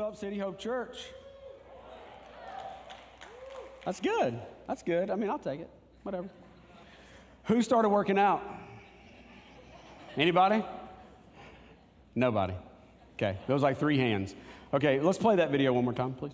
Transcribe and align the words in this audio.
up, 0.00 0.16
City 0.16 0.38
Hope 0.38 0.58
Church? 0.58 1.06
That's 3.84 4.00
good. 4.00 4.38
That's 4.66 4.82
good. 4.82 5.10
I 5.10 5.16
mean, 5.16 5.30
I'll 5.30 5.38
take 5.38 5.60
it. 5.60 5.70
Whatever. 6.02 6.28
Who 7.44 7.62
started 7.62 7.88
working 7.88 8.18
out? 8.18 8.42
Anybody? 10.16 10.64
Nobody. 12.14 12.54
Okay, 13.16 13.38
those 13.46 13.62
like 13.62 13.78
three 13.78 13.98
hands. 13.98 14.34
Okay, 14.74 15.00
let's 15.00 15.18
play 15.18 15.36
that 15.36 15.50
video 15.50 15.72
one 15.72 15.84
more 15.84 15.92
time, 15.92 16.12
please. 16.12 16.32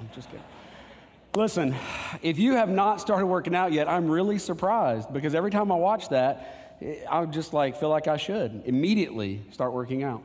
I'm 0.00 0.08
just 0.14 0.28
kidding. 0.28 0.44
Listen, 1.36 1.74
if 2.22 2.38
you 2.38 2.54
have 2.54 2.68
not 2.68 3.00
started 3.00 3.26
working 3.26 3.54
out 3.54 3.72
yet, 3.72 3.88
I'm 3.88 4.08
really 4.08 4.38
surprised 4.38 5.12
because 5.12 5.34
every 5.34 5.50
time 5.50 5.72
I 5.72 5.74
watch 5.74 6.08
that, 6.10 6.76
I 7.10 7.24
just 7.26 7.52
like 7.52 7.78
feel 7.78 7.88
like 7.88 8.08
I 8.08 8.16
should 8.16 8.62
immediately 8.66 9.42
start 9.50 9.72
working 9.72 10.02
out. 10.02 10.22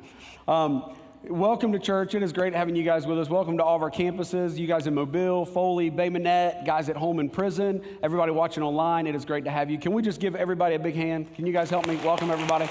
Um, 0.48 0.96
welcome 1.28 1.72
to 1.74 1.80
church. 1.80 2.16
It 2.16 2.24
is 2.24 2.32
great 2.32 2.54
having 2.54 2.76
you 2.76 2.84
guys 2.84 3.06
with 3.06 3.20
us. 3.20 3.30
Welcome 3.30 3.58
to 3.58 3.64
all 3.64 3.76
of 3.76 3.82
our 3.82 3.92
campuses. 3.92 4.58
You 4.58 4.68
guys 4.68 4.88
in 4.88 4.94
Mobile, 4.94 5.46
Foley, 5.46 5.90
Bay 5.90 6.10
guys 6.10 6.90
at 6.90 6.96
home 6.96 7.20
in 7.20 7.30
prison, 7.30 7.84
everybody 8.02 8.32
watching 8.32 8.64
online. 8.64 9.06
It 9.08 9.16
is 9.16 9.26
great 9.26 9.44
to 9.46 9.52
have 9.52 9.70
you. 9.70 9.78
Can 9.78 9.94
we 9.94 10.02
just 10.02 10.20
give 10.20 10.36
everybody 10.36 10.76
a 10.76 10.80
big 10.80 10.96
hand? 10.96 11.34
Can 11.36 11.46
you 11.46 11.54
guys 11.54 11.70
help 11.70 11.88
me? 11.88 11.98
Welcome 11.98 12.32
everybody. 12.32 12.70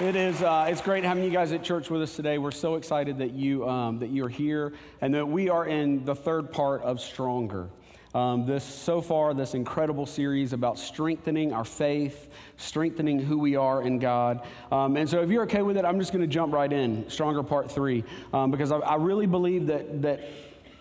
It 0.00 0.16
is. 0.16 0.42
Uh, 0.42 0.66
it's 0.68 0.80
great 0.80 1.04
having 1.04 1.24
you 1.24 1.30
guys 1.30 1.52
at 1.52 1.62
church 1.62 1.88
with 1.88 2.02
us 2.02 2.16
today. 2.16 2.38
We're 2.38 2.50
so 2.50 2.74
excited 2.74 3.18
that 3.18 3.32
you 3.32 3.68
um, 3.68 4.00
that 4.00 4.10
you're 4.10 4.28
here 4.28 4.72
and 5.00 5.14
that 5.14 5.26
we 5.26 5.48
are 5.48 5.66
in 5.66 6.04
the 6.04 6.14
third 6.14 6.50
part 6.52 6.82
of 6.82 7.00
Stronger. 7.00 7.70
Um, 8.14 8.46
this 8.46 8.62
so 8.62 9.00
far, 9.00 9.34
this 9.34 9.54
incredible 9.54 10.06
series 10.06 10.52
about 10.52 10.78
strengthening 10.78 11.52
our 11.52 11.64
faith, 11.64 12.28
strengthening 12.56 13.18
who 13.18 13.38
we 13.38 13.56
are 13.56 13.82
in 13.82 13.98
God. 13.98 14.46
Um, 14.70 14.96
and 14.96 15.10
so, 15.10 15.20
if 15.20 15.30
you're 15.30 15.42
okay 15.44 15.62
with 15.62 15.76
it, 15.76 15.84
I'm 15.84 15.98
just 15.98 16.12
going 16.12 16.22
to 16.22 16.28
jump 16.28 16.52
right 16.52 16.72
in, 16.72 17.08
Stronger 17.10 17.42
Part 17.42 17.70
Three, 17.70 18.04
um, 18.32 18.52
because 18.52 18.70
I, 18.70 18.78
I 18.78 18.94
really 18.94 19.26
believe 19.26 19.66
that 19.66 20.02
that 20.02 20.20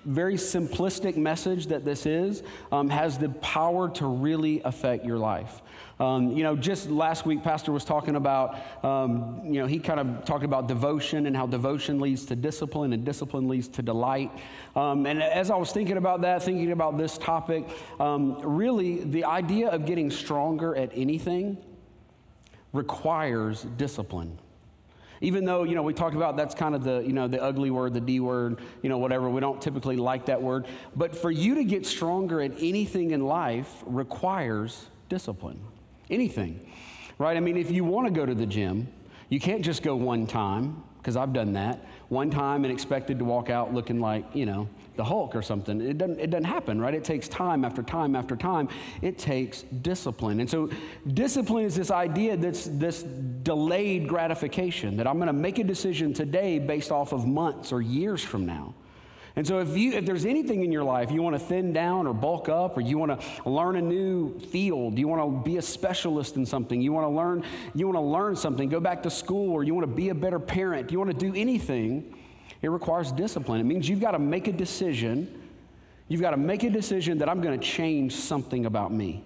very 0.06 0.36
simplistic 0.36 1.16
message 1.16 1.68
that 1.68 1.86
this 1.86 2.06
is 2.06 2.44
um, 2.72 2.90
has 2.90 3.18
the 3.18 3.30
power 3.30 3.90
to 3.90 4.06
really 4.06 4.62
affect 4.64 5.06
your 5.06 5.18
life. 5.18 5.62
Um, 6.00 6.32
you 6.32 6.44
know, 6.44 6.56
just 6.56 6.90
last 6.90 7.25
week, 7.25 7.44
Pastor 7.44 7.72
was 7.72 7.86
talking 7.86 8.16
about, 8.16 8.58
um, 8.84 9.42
you 9.46 9.62
know, 9.62 9.68
he 9.68 9.80
kind 9.80 10.00
of 10.00 10.25
talked 10.25 10.44
about 10.44 10.68
devotion 10.68 11.28
and 11.28 11.38
how 11.38 11.46
devotion 11.46 12.00
leads 12.00 12.25
to 12.25 12.36
discipline 12.36 12.94
and 12.94 13.06
discipline 13.06 13.47
leads 13.47 13.68
to 13.69 13.81
delight. 13.81 14.31
Um, 14.75 15.06
and 15.06 15.22
as 15.22 15.52
I 15.52 15.56
was 15.56 15.72
thinking 15.72 15.97
about 15.97 16.22
that, 16.22 16.44
thinking 16.44 16.72
about 16.72 16.97
this 16.97 17.18
topic, 17.18 17.66
um, 18.00 18.40
really 18.42 19.03
the 19.03 19.25
idea 19.25 19.69
of 19.69 19.86
getting 19.86 20.09
stronger 20.09 20.75
at 20.75 20.92
anything 20.94 21.58
requires 22.74 23.63
discipline 23.78 24.40
even 25.23 25.45
though 25.45 25.63
you 25.63 25.73
know 25.73 25.81
we 25.81 25.94
talked 25.94 26.16
about 26.16 26.38
that's 26.38 26.53
kind 26.53 26.75
of 26.75 26.84
the 26.84 27.01
you 27.01 27.13
know 27.13 27.28
the 27.28 27.41
ugly 27.41 27.72
word 27.72 27.94
the 27.94 28.01
d 28.01 28.19
word 28.19 28.59
you 28.81 28.89
know 28.89 28.97
whatever 28.97 29.29
we 29.29 29.39
don't 29.39 29.61
typically 29.61 29.95
like 29.95 30.25
that 30.28 30.39
word. 30.39 30.67
But 30.95 31.16
for 31.16 31.31
you 31.31 31.56
to 31.56 31.63
get 31.63 31.85
stronger 31.88 32.41
at 32.41 32.51
anything 32.59 33.11
in 33.11 33.25
life 33.25 33.83
requires 33.85 34.85
discipline. 35.09 35.59
Anything, 36.09 36.69
right? 37.17 37.38
I 37.38 37.39
mean, 37.39 37.57
if 37.57 37.72
you 37.72 37.85
want 37.85 38.07
to 38.07 38.13
go 38.13 38.25
to 38.25 38.35
the 38.35 38.45
gym, 38.45 38.89
you 39.29 39.39
can't 39.39 39.63
just 39.63 39.81
go 39.81 39.95
one 39.95 40.28
time, 40.28 40.83
because 41.03 41.18
I've 41.18 41.34
done 41.34 41.52
that, 41.53 41.86
one 42.08 42.30
time 42.30 42.64
and 42.64 42.72
expected 42.72 43.19
to 43.19 43.25
walk 43.25 43.50
out 43.50 43.74
looking 43.74 44.00
like, 44.00 44.24
you 44.34 44.46
know, 44.46 44.69
the 44.96 45.03
Hulk 45.03 45.36
or 45.36 45.41
something. 45.41 45.81
It 45.81 45.97
doesn't, 45.97 46.18
it 46.18 46.30
doesn't 46.30 46.46
happen, 46.46 46.80
right? 46.80 46.94
It 46.94 47.03
takes 47.03 47.28
time 47.28 47.66
after 47.66 47.84
time 47.84 48.16
after 48.16 48.38
time. 48.38 48.69
It 49.02 49.18
takes 49.18 49.63
discipline. 49.63 50.40
And 50.40 50.50
so, 50.50 50.69
discipline 51.13 51.66
is 51.66 51.75
this 51.75 51.92
idea 51.92 52.38
that's 52.38 52.68
this 52.68 53.03
delayed 53.03 54.08
gratification 54.08 54.96
that 54.96 55.06
I'm 55.06 55.18
going 55.18 55.28
to 55.28 55.34
make 55.34 55.59
a 55.59 55.63
decision 55.66 56.13
today 56.13 56.58
based 56.58 56.90
off 56.90 57.12
of 57.12 57.28
months 57.28 57.74
or 57.74 57.81
years 57.81 58.24
from 58.24 58.46
now. 58.46 58.74
And 59.35 59.47
so, 59.47 59.59
if, 59.59 59.75
you, 59.75 59.94
if 59.94 60.05
there's 60.05 60.25
anything 60.25 60.63
in 60.63 60.71
your 60.71 60.83
life 60.83 61.09
you 61.11 61.23
want 61.23 61.35
to 61.35 61.39
thin 61.39 61.73
down 61.73 62.05
or 62.05 62.13
bulk 62.13 62.49
up, 62.49 62.77
or 62.77 62.81
you 62.81 62.99
want 62.99 63.19
to 63.19 63.49
learn 63.49 63.75
a 63.77 63.81
new 63.81 64.38
field, 64.39 64.99
you 64.99 65.07
want 65.07 65.21
to 65.23 65.44
be 65.44 65.57
a 65.57 65.61
specialist 65.61 66.35
in 66.35 66.45
something, 66.45 66.79
you 66.79 66.94
want 66.94 67.05
to 67.05 67.09
learn, 67.09 67.44
you 67.73 67.88
want 67.88 67.97
to 67.97 68.01
learn 68.01 68.35
something, 68.35 68.69
go 68.69 68.79
back 68.79 69.01
to 69.03 69.09
school, 69.09 69.51
or 69.51 69.63
you 69.63 69.73
want 69.73 69.88
to 69.88 69.95
be 69.95 70.09
a 70.09 70.16
better 70.16 70.39
parent, 70.39 70.91
you 70.91 70.99
want 70.99 71.09
to 71.09 71.17
do 71.17 71.33
anything, 71.35 72.16
it 72.61 72.69
requires 72.69 73.11
discipline. 73.11 73.59
It 73.59 73.66
means 73.66 73.89
you've 73.89 74.01
got 74.01 74.11
to 74.11 74.19
make 74.19 74.47
a 74.47 74.53
decision. 74.53 75.41
You've 76.07 76.21
got 76.21 76.31
to 76.31 76.38
make 76.38 76.63
a 76.63 76.69
decision 76.69 77.17
that 77.17 77.29
I'm 77.29 77.41
going 77.41 77.59
to 77.59 77.65
change 77.65 78.15
something 78.15 78.65
about 78.65 78.94
me. 78.94 79.23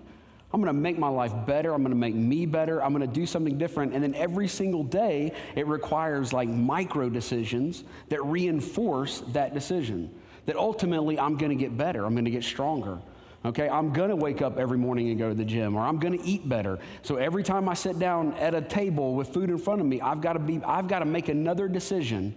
I'm 0.53 0.62
going 0.62 0.74
to 0.74 0.80
make 0.80 0.97
my 0.97 1.09
life 1.09 1.34
better. 1.46 1.74
I'm 1.74 1.81
going 1.81 1.91
to 1.91 2.00
make 2.00 2.16
me 2.16 2.46
better. 2.46 2.81
I'm 2.81 2.94
going 2.94 3.06
to 3.06 3.13
do 3.13 3.25
something 3.25 3.58
different. 3.58 3.94
And 3.94 4.02
then 4.02 4.16
every 4.16 4.47
single 4.47 4.84
day, 4.84 5.34
it 5.56 5.68
requires 5.68 6.31
like 6.31 6.47
micro 6.47 7.09
decisions 7.09 7.84
that 8.09 8.24
reinforce 8.24 9.22
that 9.34 9.53
decision. 9.53 10.13
That 10.46 10.56
ultimately, 10.56 11.19
I'm 11.19 11.38
going 11.38 11.50
to 11.50 11.62
get 11.62 11.78
better. 11.78 12.06
I'm 12.06 12.13
going 12.13 12.25
to 12.25 12.31
get 12.31 12.46
stronger. 12.46 13.00
Okay, 13.46 13.69
I'm 13.69 13.94
to 14.09 14.16
wake 14.16 14.41
up 14.41 14.57
every 14.57 14.78
morning 14.78 15.09
and 15.09 15.19
go 15.19 15.30
to 15.30 15.36
the 15.36 15.46
gym, 15.46 15.75
or 15.75 15.81
I'm 15.81 16.00
to 16.18 16.25
eat 16.25 16.47
better. 16.47 16.80
So 17.03 17.18
every 17.18 17.44
time 17.44 17.69
I 17.69 17.75
sit 17.75 18.00
down 18.00 18.34
at 18.36 18.53
a 18.53 18.62
table 18.62 19.13
with 19.13 19.34
food 19.34 19.50
in 19.50 19.57
front 19.57 19.80
of 19.80 19.88
me, 19.88 20.02
I've 20.02 20.22
got 20.22 20.34
to 20.34 20.40
be, 20.40 20.62
I've 20.63 20.88
got 20.88 21.00
to 21.00 21.06
make 21.06 21.30
another 21.30 21.68
decision 21.68 22.34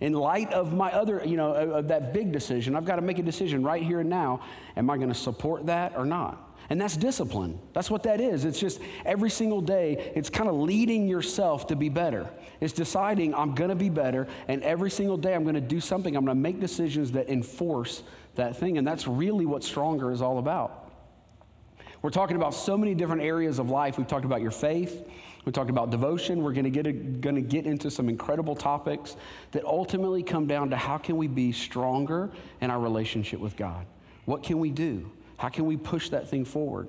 in 0.00 0.14
light 0.14 0.52
of 0.52 0.72
my 0.72 0.90
other, 0.90 1.22
you 1.24 1.36
know, 1.36 1.52
of 1.54 1.88
that 1.88 2.12
big 2.12 2.32
decision. 2.32 2.74
I've 2.74 2.84
got 2.84 2.96
to 2.96 3.02
make 3.02 3.18
a 3.18 3.22
decision 3.22 3.62
right 3.62 3.82
here 3.82 4.00
and 4.00 4.10
now. 4.10 4.40
Am 4.76 4.90
I 4.90 4.96
to 5.10 5.14
support 5.14 5.66
that 5.66 5.96
or 5.96 6.04
not? 6.04 6.51
And 6.72 6.80
that's 6.80 6.96
discipline. 6.96 7.58
That's 7.74 7.90
what 7.90 8.02
that 8.04 8.18
is. 8.18 8.46
It's 8.46 8.58
just 8.58 8.80
every 9.04 9.28
single 9.28 9.60
day, 9.60 10.10
it's 10.16 10.30
kind 10.30 10.48
of 10.48 10.54
leading 10.54 11.06
yourself 11.06 11.66
to 11.66 11.76
be 11.76 11.90
better. 11.90 12.30
It's 12.62 12.72
deciding 12.72 13.34
I'm 13.34 13.54
going 13.54 13.68
to 13.68 13.76
be 13.76 13.90
better, 13.90 14.26
and 14.48 14.62
every 14.62 14.90
single 14.90 15.18
day 15.18 15.34
I'm 15.34 15.42
going 15.42 15.54
to 15.54 15.60
do 15.60 15.82
something. 15.82 16.16
I'm 16.16 16.24
going 16.24 16.34
to 16.34 16.42
make 16.42 16.60
decisions 16.60 17.12
that 17.12 17.28
enforce 17.28 18.02
that 18.36 18.56
thing. 18.56 18.78
And 18.78 18.88
that's 18.88 19.06
really 19.06 19.44
what 19.44 19.62
Stronger 19.62 20.10
is 20.12 20.22
all 20.22 20.38
about. 20.38 20.90
We're 22.00 22.08
talking 22.08 22.36
about 22.36 22.54
so 22.54 22.78
many 22.78 22.94
different 22.94 23.20
areas 23.20 23.58
of 23.58 23.68
life. 23.68 23.98
We've 23.98 24.06
talked 24.06 24.24
about 24.24 24.40
your 24.40 24.50
faith. 24.50 25.06
We 25.44 25.52
talked 25.52 25.68
about 25.68 25.90
devotion. 25.90 26.42
We're 26.42 26.54
going 26.54 26.64
to 26.64 26.70
get 26.70 27.20
going 27.20 27.36
to 27.36 27.42
get 27.42 27.66
into 27.66 27.90
some 27.90 28.08
incredible 28.08 28.56
topics 28.56 29.16
that 29.50 29.66
ultimately 29.66 30.22
come 30.22 30.46
down 30.46 30.70
to 30.70 30.78
how 30.78 30.96
can 30.96 31.18
we 31.18 31.26
be 31.26 31.52
stronger 31.52 32.30
in 32.62 32.70
our 32.70 32.80
relationship 32.80 33.40
with 33.40 33.58
God? 33.58 33.84
What 34.24 34.42
can 34.42 34.58
we 34.58 34.70
do? 34.70 35.10
How 35.42 35.48
can 35.48 35.66
we 35.66 35.76
push 35.76 36.08
that 36.10 36.28
thing 36.28 36.44
forward? 36.44 36.86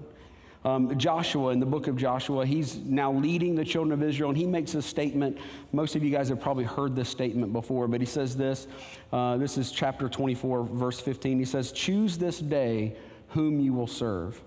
Um, 0.63 0.95
Joshua, 0.95 1.53
in 1.53 1.59
the 1.59 1.65
book 1.65 1.87
of 1.87 1.97
Joshua, 1.97 2.45
he's 2.45 2.75
now 2.75 3.11
leading 3.11 3.55
the 3.55 3.65
children 3.65 3.91
of 3.91 4.07
Israel, 4.07 4.29
and 4.29 4.37
he 4.37 4.45
makes 4.45 4.75
a 4.75 4.81
statement. 4.83 5.39
Most 5.71 5.95
of 5.95 6.03
you 6.03 6.11
guys 6.11 6.29
have 6.29 6.39
probably 6.39 6.63
heard 6.63 6.95
this 6.95 7.09
statement 7.09 7.51
before, 7.51 7.87
but 7.87 7.99
he 7.99 8.05
says 8.05 8.37
this. 8.37 8.67
Uh, 9.11 9.37
this 9.37 9.57
is 9.57 9.71
chapter 9.71 10.07
24, 10.07 10.65
verse 10.65 10.99
15. 10.99 11.39
He 11.39 11.45
says, 11.45 11.71
Choose 11.71 12.19
this 12.19 12.37
day 12.37 12.95
whom 13.29 13.59
you 13.59 13.73
will 13.73 13.87
serve. 13.87 14.39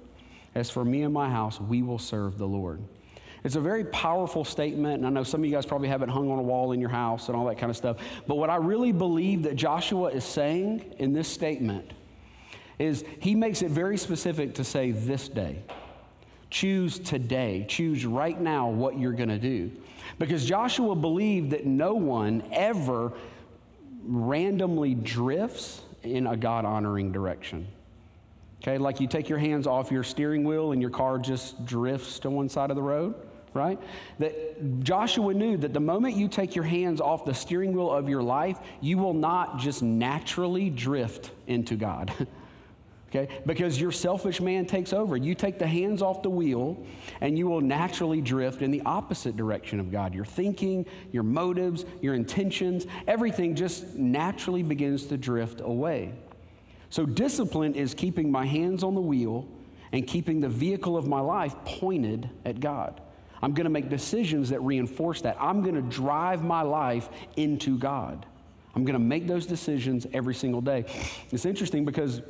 As 0.55 0.70
for 0.70 0.85
me 0.85 1.03
and 1.03 1.12
my 1.12 1.29
house, 1.29 1.61
we 1.61 1.82
will 1.82 1.99
serve 1.99 2.38
the 2.38 2.47
Lord. 2.47 2.81
It's 3.43 3.56
a 3.56 3.61
very 3.61 3.87
powerful 3.87 4.44
statement, 4.44 4.99
and 4.99 5.06
I 5.08 5.11
know 5.11 5.25
some 5.25 5.41
of 5.41 5.47
you 5.47 5.53
guys 5.53 5.67
probably 5.67 5.88
have 5.88 6.03
it 6.03 6.08
hung 6.08 6.31
on 6.31 6.38
a 6.38 6.43
wall 6.43 6.70
in 6.70 6.81
your 6.81 6.91
house 6.91 7.26
and 7.26 7.37
all 7.37 7.47
that 7.47 7.58
kind 7.58 7.70
of 7.70 7.76
stuff. 7.76 7.97
But 8.29 8.37
what 8.37 8.50
I 8.50 8.56
really 8.56 8.93
believe 8.93 9.43
that 9.43 9.56
Joshua 9.56 10.11
is 10.11 10.23
saying 10.23 10.94
in 10.99 11.12
this 11.12 11.26
statement 11.26 11.93
is 12.78 13.05
he 13.20 13.34
makes 13.34 13.62
it 13.62 13.70
very 13.70 13.96
specific 13.96 14.55
to 14.55 14.64
say 14.64 14.90
this 14.90 15.28
day. 15.28 15.62
Choose 16.50 16.99
today. 16.99 17.64
Choose 17.69 18.06
right 18.06 18.40
now 18.40 18.69
what 18.69 18.99
you're 18.99 19.12
going 19.12 19.28
to 19.28 19.38
do. 19.38 19.70
Because 20.19 20.44
Joshua 20.44 20.94
believed 20.94 21.50
that 21.50 21.67
no 21.67 21.94
one 21.94 22.43
ever 22.52 23.12
randomly 24.05 24.94
drifts 24.94 25.82
in 26.02 26.26
a 26.26 26.37
God 26.37 26.64
honoring 26.64 27.12
direction. 27.12 27.67
Okay, 28.62 28.79
like 28.79 29.00
you 29.00 29.06
take 29.06 29.29
your 29.29 29.38
hands 29.38 29.67
off 29.67 29.90
your 29.90 30.02
steering 30.02 30.44
wheel 30.44 30.72
and 30.72 30.81
your 30.81 30.90
car 30.90 31.19
just 31.19 31.64
drifts 31.67 32.19
to 32.20 32.31
one 32.31 32.49
side 32.49 32.70
of 32.70 32.76
the 32.76 32.82
road, 32.82 33.14
right? 33.52 33.79
That 34.19 34.82
Joshua 34.82 35.34
knew 35.34 35.56
that 35.58 35.72
the 35.72 35.81
moment 35.81 36.17
you 36.17 36.29
take 36.29 36.55
your 36.55 36.64
hands 36.64 37.00
off 37.00 37.25
the 37.25 37.34
steering 37.34 37.72
wheel 37.72 37.90
of 37.90 38.08
your 38.08 38.22
life, 38.22 38.58
you 38.81 38.99
will 38.99 39.14
not 39.14 39.58
just 39.58 39.82
naturally 39.82 40.70
drift 40.70 41.32
into 41.46 41.76
God. 41.76 42.12
okay? 43.08 43.41
Because 43.47 43.81
your 43.81 43.93
selfish 43.93 44.41
man 44.41 44.67
takes 44.67 44.93
over. 44.93 45.17
You 45.17 45.35
take 45.35 45.58
the 45.58 45.67
hands 45.67 46.03
off 46.03 46.23
the 46.23 46.31
wheel, 46.31 46.85
and 47.20 47.38
you 47.38 47.47
will 47.47 47.61
naturally 47.61 48.20
drift 48.20 48.62
in 48.62 48.70
the 48.70 48.82
opposite 48.82 49.37
direction 49.37 49.81
of 49.81 49.91
God. 49.91 50.14
Your 50.14 50.25
thinking, 50.25 50.87
your 51.12 51.23
motives, 51.23 51.85
your 52.00 52.14
intentions, 52.14 52.87
everything 53.06 53.55
just 53.55 53.94
naturally 53.94 54.62
begins 54.62 55.06
to 55.06 55.17
drift 55.17 55.61
away. 55.61 56.14
So, 56.91 57.05
discipline 57.05 57.75
is 57.75 57.94
keeping 57.94 58.31
my 58.31 58.47
hands 58.47 58.82
on 58.82 58.94
the 58.94 59.00
wheel 59.00 59.49
and 59.93 60.06
keeping 60.06 60.41
the 60.41 60.49
vehicle 60.49 60.97
of 60.97 61.06
my 61.06 61.20
life 61.20 61.55
pointed 61.64 62.31
at 62.44 62.61
God. 62.61 63.00
I'm 63.43 63.53
going 63.53 63.64
to 63.64 63.70
make 63.70 63.88
decisions 63.88 64.50
that 64.50 64.61
reinforce 64.61 65.20
that. 65.23 65.37
I'm 65.41 65.62
going 65.62 65.75
to 65.75 65.82
drive 65.82 66.43
my 66.43 66.62
life 66.62 67.08
into 67.37 67.79
God. 67.79 68.26
I'm 68.75 68.85
going 68.85 68.94
to 68.94 68.99
make 68.99 69.26
those 69.26 69.47
decisions 69.47 70.06
every 70.12 70.35
single 70.35 70.61
day. 70.61 70.85
It's 71.31 71.44
interesting 71.44 71.85
because 71.85 72.23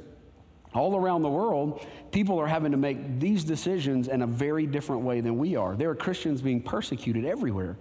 all 0.77 0.97
around 0.97 1.23
the 1.23 1.29
world, 1.29 1.85
people 2.13 2.39
are 2.39 2.47
having 2.47 2.73
to 2.73 2.79
make 2.79 3.19
these 3.19 3.45
decisions 3.45 4.09
in 4.09 4.23
a 4.23 4.27
very 4.27 4.67
different 4.67 5.03
way 5.03 5.21
than 5.21 5.39
we 5.39 5.57
are. 5.57 5.75
There 5.75 5.91
are 5.91 5.95
Christians 5.95 6.43
being 6.43 6.61
persecuted 6.63 7.25
everywhere. 7.25 7.77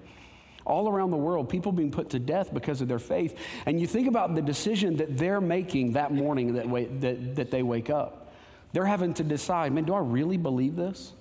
all 0.66 0.90
around 0.90 1.12
the 1.12 1.18
world, 1.18 1.48
people 1.48 1.72
being 1.72 1.92
put 1.92 2.10
to 2.10 2.20
death 2.20 2.54
because 2.54 2.82
of 2.82 2.88
their 2.88 3.00
faith. 3.00 3.38
And 3.66 3.80
you 3.80 3.86
think 3.88 4.08
about 4.08 4.34
the 4.34 4.42
decision 4.42 4.98
that 4.98 5.18
they're 5.18 5.42
making 5.42 5.94
that 5.94 6.12
morning 6.12 6.54
that, 6.54 7.02
that, 7.02 7.36
that 7.36 7.52
they 7.52 7.64
wake 7.64 7.90
up. 7.90 8.34
They're 8.74 8.86
having 8.86 9.14
to 9.16 9.24
decide, 9.24 9.72
man, 9.74 9.86
do 9.86 9.94
I 9.94 10.00
really 10.00 10.38
believe 10.38 10.76
this? 10.76 11.14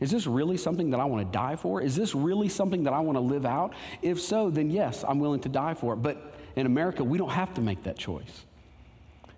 Is 0.00 0.10
this 0.10 0.26
really 0.26 0.56
something 0.56 0.90
that 0.90 1.00
I 1.00 1.04
want 1.04 1.26
to 1.26 1.32
die 1.32 1.56
for? 1.56 1.80
Is 1.80 1.94
this 1.94 2.14
really 2.14 2.48
something 2.48 2.84
that 2.84 2.92
I 2.92 3.00
want 3.00 3.16
to 3.16 3.20
live 3.20 3.46
out? 3.46 3.74
If 4.02 4.20
so, 4.20 4.50
then 4.50 4.70
yes, 4.70 5.04
I'm 5.06 5.20
willing 5.20 5.40
to 5.40 5.48
die 5.48 5.74
for 5.74 5.94
it. 5.94 5.96
But 5.96 6.34
in 6.56 6.66
America, 6.66 7.04
we 7.04 7.16
don't 7.18 7.30
have 7.30 7.54
to 7.54 7.60
make 7.60 7.82
that 7.84 7.98
choice. 7.98 8.44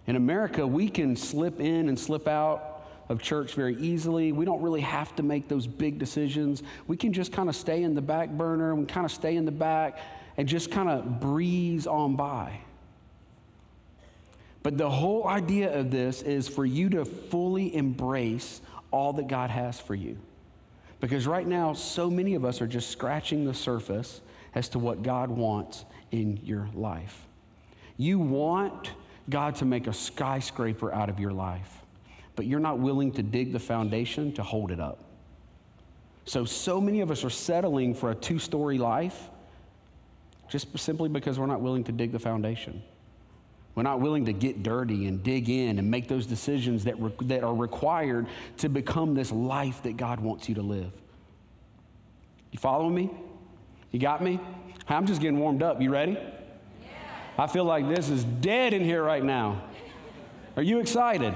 In 0.09 0.17
America, 0.17 0.67
we 0.67 0.89
can 0.89 1.15
slip 1.15 1.61
in 1.61 1.91
and 1.91 1.99
slip 1.99 2.27
out 2.27 2.89
of 3.11 3.21
church 3.21 3.53
very 3.53 3.77
easily. 3.77 4.33
We 4.33 4.47
don't 4.47 4.63
really 4.63 4.81
have 4.81 5.15
to 5.17 5.23
make 5.23 5.49
those 5.49 5.67
big 5.67 5.99
decisions. 5.99 6.63
We 6.87 6.97
can 6.97 7.13
just 7.13 7.31
kind 7.31 7.49
of 7.51 7.55
stay 7.55 7.83
in 7.83 7.95
the 7.95 8.01
back 8.01 8.31
burner 8.31 8.73
and 8.73 8.89
kind 8.89 9.05
of 9.05 9.13
stay 9.13 9.37
in 9.37 9.45
the 9.45 9.53
back 9.53 9.99
and 10.39 10.49
just 10.49 10.71
kind 10.71 10.89
of 10.89 11.21
breeze 11.21 11.87
on 11.87 12.17
by. 12.17 12.59
But 14.63 14.79
the 14.79 14.89
whole 14.89 15.27
idea 15.27 15.79
of 15.79 15.91
this 15.91 16.23
is 16.23 16.49
for 16.49 16.65
you 16.65 16.89
to 16.91 17.05
fully 17.05 17.75
embrace 17.77 18.63
all 18.91 19.13
that 19.13 19.29
God 19.29 19.51
has 19.51 19.79
for 19.79 19.95
you. 19.95 20.17
Because 21.01 21.27
right 21.27 21.47
now, 21.47 21.75
so 21.75 22.09
many 22.09 22.35
of 22.35 22.47
us 22.47 22.63
are 22.63 22.67
just 22.67 22.91
scratching 22.91 23.45
the 23.45 23.55
surface 23.55 24.23
as 24.55 24.71
to 24.71 24.79
what 24.79 25.03
God 25.03 25.29
wants 25.29 25.85
in 26.11 26.41
your 26.43 26.71
life. 26.75 27.27
You 27.99 28.19
want 28.19 28.93
God 29.31 29.57
to 29.57 29.65
make 29.65 29.87
a 29.87 29.93
skyscraper 29.93 30.93
out 30.93 31.09
of 31.09 31.19
your 31.21 31.33
life, 31.33 31.83
but 32.37 32.47
you're 32.47 32.61
not 32.61 32.79
willing 32.79 33.13
to 33.13 33.23
dig 33.23 33.53
the 33.53 33.59
foundation 33.59 34.33
to 34.35 34.43
hold 34.43 34.71
it 34.71 34.81
up. 34.81 35.05
So, 36.25 36.45
so 36.45 36.81
many 36.81 37.01
of 37.01 37.11
us 37.11 37.25
are 37.25 37.31
settling 37.31 37.95
for 37.95 38.11
a 38.11 38.15
two 38.15 38.39
story 38.39 38.79
life 38.79 39.31
just 40.49 40.79
simply 40.79 41.09
because 41.09 41.39
we're 41.39 41.47
not 41.47 41.61
willing 41.61 41.85
to 41.85 41.93
dig 41.93 42.13
the 42.13 42.19
foundation. 42.19 42.83
We're 43.75 43.83
not 43.83 44.01
willing 44.01 44.25
to 44.25 44.33
get 44.33 44.63
dirty 44.63 45.07
and 45.07 45.23
dig 45.23 45.49
in 45.49 45.79
and 45.79 45.91
make 45.91 46.09
those 46.09 46.27
decisions 46.27 46.85
that, 46.85 47.01
re- 47.01 47.13
that 47.23 47.45
are 47.45 47.55
required 47.55 48.27
to 48.59 48.69
become 48.69 49.15
this 49.15 49.31
life 49.31 49.83
that 49.85 49.97
God 49.97 50.21
wants 50.21 50.49
you 50.49 50.57
to 50.57 50.63
live. 50.63 50.91
You 52.51 52.59
following 52.59 52.95
me? 52.95 53.11
You 53.93 54.01
got 54.01 54.23
me? 54.23 54.41
I'm 54.89 55.07
just 55.07 55.21
getting 55.21 55.39
warmed 55.39 55.63
up. 55.63 55.81
You 55.81 55.91
ready? 55.91 56.19
I 57.39 57.47
feel 57.47 57.65
like 57.65 57.89
this 57.89 58.09
is 58.09 58.25
dead 58.25 58.75
in 58.75 58.83
here 58.83 59.03
right 59.03 59.23
now. 59.23 59.63
Are 60.57 60.63
you 60.63 60.81
excited? 60.81 61.33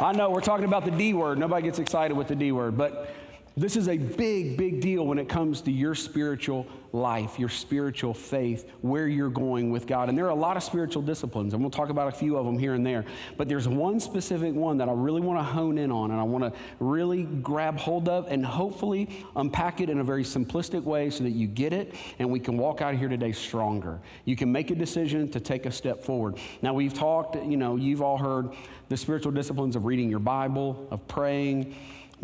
I 0.00 0.12
know 0.12 0.30
we're 0.30 0.40
talking 0.40 0.64
about 0.64 0.84
the 0.84 0.90
D 0.90 1.14
word. 1.14 1.38
Nobody 1.38 1.62
gets 1.62 1.78
excited 1.78 2.16
with 2.16 2.26
the 2.26 2.34
D 2.34 2.50
word, 2.50 2.76
but 2.76 3.14
this 3.56 3.76
is 3.76 3.88
a 3.88 3.96
big, 3.96 4.56
big 4.56 4.80
deal 4.80 5.06
when 5.06 5.18
it 5.18 5.28
comes 5.28 5.60
to 5.62 5.70
your 5.70 5.94
spiritual 5.94 6.66
life, 6.92 7.38
your 7.38 7.48
spiritual 7.48 8.12
faith, 8.12 8.68
where 8.80 9.06
you're 9.06 9.28
going 9.28 9.70
with 9.70 9.86
God. 9.86 10.08
And 10.08 10.18
there 10.18 10.26
are 10.26 10.30
a 10.30 10.34
lot 10.34 10.56
of 10.56 10.64
spiritual 10.64 11.02
disciplines, 11.02 11.54
and 11.54 11.62
we'll 11.62 11.70
talk 11.70 11.88
about 11.88 12.08
a 12.08 12.16
few 12.16 12.36
of 12.36 12.46
them 12.46 12.58
here 12.58 12.74
and 12.74 12.84
there. 12.84 13.04
But 13.36 13.48
there's 13.48 13.68
one 13.68 14.00
specific 14.00 14.54
one 14.54 14.78
that 14.78 14.88
I 14.88 14.92
really 14.92 15.20
want 15.20 15.38
to 15.38 15.44
hone 15.44 15.78
in 15.78 15.92
on, 15.92 16.10
and 16.10 16.18
I 16.18 16.24
want 16.24 16.44
to 16.44 16.60
really 16.80 17.24
grab 17.24 17.78
hold 17.78 18.08
of 18.08 18.26
and 18.28 18.44
hopefully 18.44 19.24
unpack 19.36 19.80
it 19.80 19.88
in 19.88 20.00
a 20.00 20.04
very 20.04 20.24
simplistic 20.24 20.82
way 20.82 21.10
so 21.10 21.22
that 21.22 21.30
you 21.30 21.46
get 21.46 21.72
it 21.72 21.94
and 22.18 22.28
we 22.30 22.40
can 22.40 22.56
walk 22.56 22.80
out 22.80 22.94
of 22.94 22.98
here 22.98 23.08
today 23.08 23.30
stronger. 23.30 24.00
You 24.24 24.34
can 24.34 24.50
make 24.50 24.72
a 24.72 24.74
decision 24.74 25.30
to 25.30 25.38
take 25.38 25.66
a 25.66 25.70
step 25.70 26.02
forward. 26.02 26.38
Now, 26.60 26.74
we've 26.74 26.94
talked, 26.94 27.36
you 27.36 27.56
know, 27.56 27.76
you've 27.76 28.02
all 28.02 28.18
heard 28.18 28.50
the 28.88 28.96
spiritual 28.96 29.32
disciplines 29.32 29.76
of 29.76 29.84
reading 29.84 30.10
your 30.10 30.18
Bible, 30.18 30.88
of 30.90 31.06
praying 31.06 31.74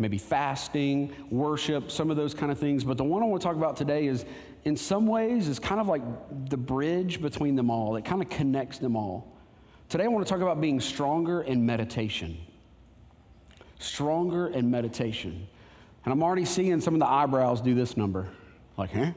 maybe 0.01 0.17
fasting, 0.17 1.13
worship, 1.29 1.91
some 1.91 2.09
of 2.11 2.17
those 2.17 2.33
kind 2.33 2.51
of 2.51 2.57
things. 2.57 2.83
But 2.83 2.97
the 2.97 3.03
one 3.03 3.21
I 3.23 3.25
want 3.25 3.41
to 3.41 3.47
talk 3.47 3.55
about 3.55 3.77
today 3.77 4.07
is, 4.07 4.25
in 4.65 4.75
some 4.75 5.07
ways, 5.07 5.47
is 5.47 5.59
kind 5.59 5.79
of 5.79 5.87
like 5.87 6.01
the 6.49 6.57
bridge 6.57 7.21
between 7.21 7.55
them 7.55 7.69
all. 7.69 7.95
It 7.95 8.05
kind 8.05 8.21
of 8.21 8.29
connects 8.29 8.79
them 8.79 8.95
all. 8.95 9.37
Today 9.89 10.05
I 10.05 10.07
want 10.07 10.25
to 10.25 10.29
talk 10.29 10.41
about 10.41 10.59
being 10.59 10.79
stronger 10.79 11.41
in 11.41 11.65
meditation. 11.65 12.37
Stronger 13.79 14.47
in 14.47 14.69
meditation. 14.71 15.47
And 16.03 16.11
I'm 16.11 16.23
already 16.23 16.45
seeing 16.45 16.81
some 16.81 16.93
of 16.93 16.99
the 16.99 17.07
eyebrows 17.07 17.61
do 17.61 17.75
this 17.75 17.97
number. 17.97 18.27
Like, 18.77 18.91
huh? 18.91 19.11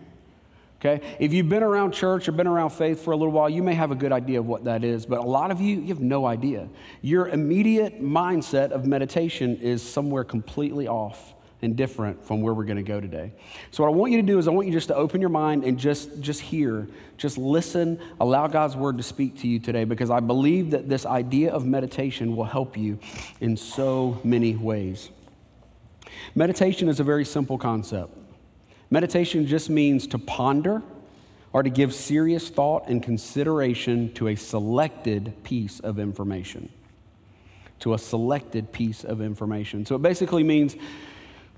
Okay? 0.85 1.17
If 1.19 1.33
you've 1.33 1.49
been 1.49 1.63
around 1.63 1.93
church 1.93 2.29
or 2.29 2.33
been 2.33 2.47
around 2.47 2.71
faith 2.71 3.03
for 3.03 3.13
a 3.13 3.17
little 3.17 3.33
while, 3.33 3.49
you 3.49 3.63
may 3.63 3.75
have 3.75 3.91
a 3.91 3.95
good 3.95 4.13
idea 4.13 4.39
of 4.39 4.47
what 4.47 4.65
that 4.65 4.85
is, 4.85 5.07
but 5.07 5.19
a 5.19 5.23
lot 5.23 5.51
of 5.51 5.61
you, 5.61 5.81
you 5.81 5.89
have 5.89 6.01
no 6.01 6.27
idea. 6.27 6.69
Your 7.01 7.29
immediate 7.29 8.03
mindset 8.03 8.71
of 8.71 8.85
meditation 8.85 9.57
is 9.57 9.83
somewhere 9.83 10.25
completely 10.25 10.87
off 10.87 11.33
and 11.63 11.75
different 11.75 12.23
from 12.23 12.43
where 12.43 12.53
we're 12.53 12.65
going 12.65 12.77
to 12.77 12.83
go 12.83 13.01
today. 13.01 13.33
So 13.71 13.83
what 13.83 13.89
I 13.89 13.97
want 13.97 14.13
you 14.13 14.21
to 14.21 14.27
do 14.27 14.39
is 14.39 14.47
I 14.47 14.51
want 14.51 14.67
you 14.67 14.75
just 14.75 14.89
to 14.89 14.95
open 14.95 15.23
your 15.23 15.31
mind 15.31 15.65
and 15.65 15.79
just 15.79 16.21
just 16.21 16.43
hear, 16.43 16.87
just 17.17 17.39
listen, 17.39 17.99
allow 18.21 18.47
God's 18.47 18.77
word 18.77 18.99
to 18.99 19.03
speak 19.03 19.39
to 19.41 19.49
you 19.49 19.59
today 19.59 19.85
because 19.85 20.11
I 20.11 20.21
believe 20.21 20.73
that 20.73 20.91
this 20.91 21.07
idea 21.07 21.51
of 21.51 21.65
meditation 21.65 22.37
will 22.37 22.45
help 22.45 22.77
you 22.77 22.99
in 23.41 23.57
so 23.57 24.21
many 24.23 24.55
ways. 24.57 25.09
Meditation 26.35 26.91
is 26.91 27.01
a 27.01 27.05
very 27.05 27.25
simple 27.25 27.57
concept. 27.57 28.19
Meditation 28.95 29.45
just 29.45 29.71
means 29.71 30.07
to 30.07 30.21
ponder 30.21 30.81
or 31.53 31.65
to 31.65 31.69
give 31.69 31.93
serious 31.93 32.49
thought 32.49 32.87
and 32.87 33.03
consideration 33.03 34.13
to 34.15 34.29
a 34.29 34.37
selected 34.37 35.35
piece 35.43 35.81
of 35.81 35.99
information. 35.99 36.69
To 37.81 37.95
a 37.95 37.99
selected 37.99 38.71
piece 38.71 39.03
of 39.03 39.21
information. 39.21 39.85
So 39.85 39.97
it 39.97 40.03
basically 40.03 40.45
means 40.45 40.77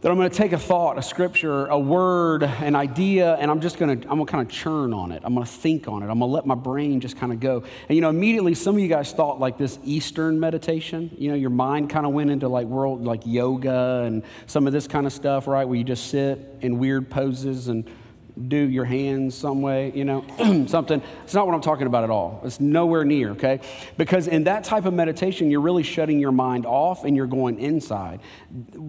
that 0.02 0.10
I'm 0.10 0.18
going 0.18 0.28
to 0.28 0.36
take 0.36 0.52
a 0.52 0.58
thought, 0.58 0.98
a 0.98 1.02
scripture, 1.02 1.66
a 1.66 1.78
word, 1.78 2.42
an 2.42 2.76
idea, 2.76 3.34
and 3.36 3.50
I'm 3.50 3.60
just 3.60 3.78
going 3.78 4.00
to, 4.00 4.08
I'm 4.08 4.16
going 4.16 4.26
to 4.26 4.30
kind 4.30 4.46
of 4.46 4.52
churn 4.52 4.92
on 4.92 5.10
it. 5.10 5.22
I'm 5.24 5.34
going 5.34 5.46
to 5.46 5.50
think 5.50 5.88
on 5.88 6.02
it. 6.02 6.06
I'm 6.10 6.18
going 6.18 6.30
to 6.30 6.34
let 6.34 6.44
my 6.44 6.54
brain 6.54 7.00
just 7.00 7.16
kind 7.16 7.32
of 7.32 7.40
go. 7.40 7.64
And, 7.88 7.96
you 7.96 8.02
know, 8.02 8.10
immediately 8.10 8.54
some 8.54 8.74
of 8.74 8.80
you 8.80 8.88
guys 8.88 9.12
thought 9.12 9.40
like 9.40 9.56
this 9.56 9.78
Eastern 9.84 10.38
meditation. 10.38 11.10
You 11.16 11.30
know, 11.30 11.36
your 11.36 11.50
mind 11.50 11.88
kind 11.88 12.04
of 12.04 12.12
went 12.12 12.30
into 12.30 12.46
like 12.46 12.66
world, 12.66 13.04
like 13.04 13.22
yoga 13.24 14.02
and 14.04 14.22
some 14.46 14.66
of 14.66 14.74
this 14.74 14.86
kind 14.86 15.06
of 15.06 15.14
stuff, 15.14 15.46
right? 15.46 15.64
Where 15.64 15.78
you 15.78 15.84
just 15.84 16.08
sit 16.08 16.38
in 16.60 16.78
weird 16.78 17.08
poses 17.08 17.68
and 17.68 17.88
do 18.48 18.56
your 18.56 18.84
hands 18.84 19.34
some 19.34 19.62
way, 19.62 19.92
you 19.94 20.04
know, 20.04 20.24
something. 20.66 21.02
It's 21.24 21.34
not 21.34 21.46
what 21.46 21.54
I'm 21.54 21.60
talking 21.60 21.86
about 21.86 22.04
at 22.04 22.10
all. 22.10 22.42
It's 22.44 22.60
nowhere 22.60 23.04
near, 23.04 23.30
okay? 23.30 23.60
Because 23.96 24.28
in 24.28 24.44
that 24.44 24.64
type 24.64 24.84
of 24.84 24.94
meditation, 24.94 25.50
you're 25.50 25.60
really 25.60 25.82
shutting 25.82 26.18
your 26.18 26.32
mind 26.32 26.66
off 26.66 27.04
and 27.04 27.16
you're 27.16 27.26
going 27.26 27.58
inside. 27.58 28.20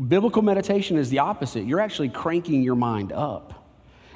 Biblical 0.07 0.41
meditation 0.41 0.97
is 0.97 1.09
the 1.09 1.19
opposite. 1.19 1.65
You're 1.65 1.79
actually 1.79 2.09
cranking 2.09 2.61
your 2.61 2.75
mind 2.75 3.11
up. 3.11 3.56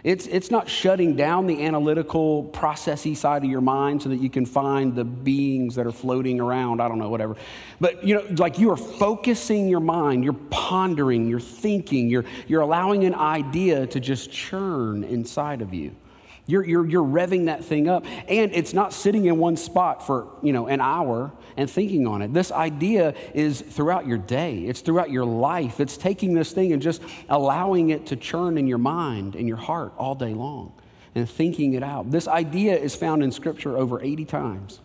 It's, 0.03 0.25
it's 0.27 0.49
not 0.49 0.67
shutting 0.67 1.15
down 1.15 1.45
the 1.45 1.63
analytical, 1.63 2.45
processy 2.45 3.15
side 3.15 3.43
of 3.43 3.49
your 3.49 3.61
mind 3.61 4.01
so 4.01 4.09
that 4.09 4.17
you 4.17 4.29
can 4.29 4.45
find 4.45 4.95
the 4.95 5.03
beings 5.03 5.75
that 5.75 5.85
are 5.85 5.91
floating 5.91 6.39
around. 6.39 6.81
I 6.81 6.87
don't 6.87 6.97
know, 6.97 7.09
whatever. 7.09 7.35
But, 7.79 8.03
you 8.03 8.15
know, 8.15 8.25
like 8.37 8.57
you 8.57 8.71
are 8.71 8.77
focusing 8.77 9.67
your 9.67 9.79
mind, 9.79 10.23
you're 10.23 10.33
pondering, 10.33 11.27
you're 11.27 11.39
thinking, 11.39 12.09
you're, 12.09 12.25
you're 12.47 12.61
allowing 12.61 13.03
an 13.03 13.13
idea 13.13 13.85
to 13.87 13.99
just 13.99 14.31
churn 14.31 15.03
inside 15.03 15.61
of 15.61 15.73
you. 15.73 15.95
You're, 16.47 16.65
you're, 16.65 16.85
you're 16.85 17.03
revving 17.03 17.45
that 17.45 17.63
thing 17.63 17.87
up. 17.87 18.05
And 18.27 18.53
it's 18.53 18.73
not 18.73 18.93
sitting 18.93 19.25
in 19.25 19.37
one 19.37 19.57
spot 19.57 20.05
for, 20.05 20.27
you 20.41 20.53
know, 20.53 20.67
an 20.67 20.81
hour 20.81 21.31
and 21.55 21.69
thinking 21.69 22.07
on 22.07 22.21
it. 22.21 22.33
This 22.33 22.51
idea 22.51 23.13
is 23.33 23.61
throughout 23.61 24.07
your 24.07 24.17
day. 24.17 24.59
It's 24.59 24.81
throughout 24.81 25.11
your 25.11 25.25
life. 25.25 25.79
It's 25.79 25.97
taking 25.97 26.33
this 26.33 26.51
thing 26.51 26.73
and 26.73 26.81
just 26.81 27.01
allowing 27.29 27.89
it 27.89 28.07
to 28.07 28.15
churn 28.15 28.57
in 28.57 28.67
your 28.67 28.77
mind 28.79 29.35
and 29.35 29.47
your 29.47 29.57
heart 29.57 29.93
all 29.97 30.15
day 30.15 30.33
long 30.33 30.73
and 31.15 31.29
thinking 31.29 31.73
it 31.73 31.83
out. 31.83 32.11
This 32.11 32.27
idea 32.27 32.75
is 32.77 32.95
found 32.95 33.23
in 33.23 33.31
Scripture 33.31 33.77
over 33.77 34.01
80 34.01 34.25
times. 34.25 34.79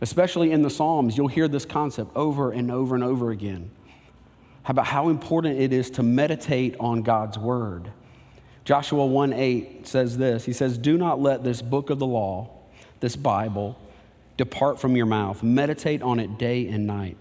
Especially 0.00 0.52
in 0.52 0.62
the 0.62 0.70
Psalms, 0.70 1.16
you'll 1.16 1.28
hear 1.28 1.48
this 1.48 1.64
concept 1.64 2.14
over 2.14 2.52
and 2.52 2.70
over 2.70 2.94
and 2.94 3.02
over 3.02 3.30
again 3.30 3.70
about 4.64 4.86
how 4.86 5.08
important 5.08 5.58
it 5.58 5.72
is 5.72 5.90
to 5.90 6.02
meditate 6.02 6.76
on 6.78 7.02
God's 7.02 7.38
Word. 7.38 7.90
Joshua 8.68 9.06
1 9.06 9.32
8 9.32 9.86
says 9.86 10.18
this 10.18 10.44
He 10.44 10.52
says, 10.52 10.76
Do 10.76 10.98
not 10.98 11.22
let 11.22 11.42
this 11.42 11.62
book 11.62 11.88
of 11.88 11.98
the 11.98 12.06
law, 12.06 12.50
this 13.00 13.16
Bible, 13.16 13.78
depart 14.36 14.78
from 14.78 14.94
your 14.94 15.06
mouth. 15.06 15.42
Meditate 15.42 16.02
on 16.02 16.20
it 16.20 16.36
day 16.36 16.68
and 16.68 16.86
night, 16.86 17.16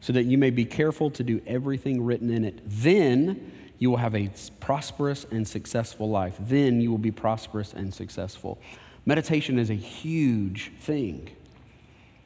so 0.00 0.14
that 0.14 0.22
you 0.22 0.38
may 0.38 0.48
be 0.48 0.64
careful 0.64 1.10
to 1.10 1.22
do 1.22 1.42
everything 1.46 2.02
written 2.02 2.30
in 2.30 2.42
it. 2.42 2.62
Then 2.64 3.52
you 3.78 3.90
will 3.90 3.98
have 3.98 4.14
a 4.14 4.30
prosperous 4.60 5.26
and 5.30 5.46
successful 5.46 6.08
life. 6.08 6.36
Then 6.40 6.80
you 6.80 6.90
will 6.90 6.96
be 6.96 7.10
prosperous 7.10 7.74
and 7.74 7.92
successful. 7.92 8.58
Meditation 9.04 9.58
is 9.58 9.68
a 9.68 9.74
huge 9.74 10.72
thing. 10.80 11.28